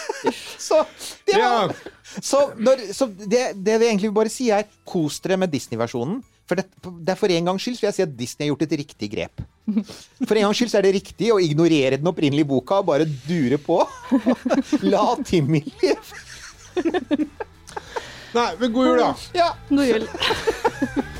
Så 0.66 0.80
Ja. 1.32 1.48
var 1.66 1.74
så, 2.20 2.52
når, 2.60 2.82
så 2.94 3.08
det, 3.08 3.54
det 3.64 3.78
vi 3.80 3.88
egentlig 3.88 4.12
bare 4.14 4.32
sier, 4.32 4.60
er 4.60 4.68
kos 4.86 5.20
dere 5.24 5.38
med 5.40 5.52
Disney-versjonen. 5.54 6.20
For 6.44 6.60
det, 6.60 6.66
det 6.84 7.14
er 7.14 7.16
for 7.16 7.32
en 7.32 7.46
gangs 7.48 7.64
skyld 7.64 7.78
vil 7.80 7.88
jeg 7.88 7.96
si 7.96 8.04
at 8.04 8.16
Disney 8.18 8.44
har 8.44 8.52
gjort 8.52 8.66
et 8.66 8.76
riktig 8.82 9.08
grep. 9.14 9.44
For 10.28 10.36
en 10.36 10.44
gangs 10.44 10.60
skyld 10.60 10.72
så 10.74 10.78
er 10.80 10.86
det 10.86 10.96
riktig 10.98 11.30
å 11.32 11.40
ignorere 11.40 11.96
den 11.96 12.10
opprinnelige 12.10 12.50
boka 12.50 12.82
og 12.82 12.90
bare 12.90 13.08
dure 13.24 13.56
på. 13.64 13.80
La 14.92 15.06
Timmy 15.24 15.64
leve. 15.80 16.20
Nei, 18.34 18.48
men 18.60 18.72
god 18.74 18.88
jul, 18.90 19.00
da! 19.00 19.10
Ja, 19.38 19.50
God 19.70 19.86
jul. 19.88 20.08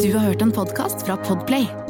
Du 0.00 0.12
har 0.14 0.18
hørt 0.20 0.42
en 0.42 0.52
podkast 0.52 1.02
fra 1.06 1.16
Podplay. 1.16 1.89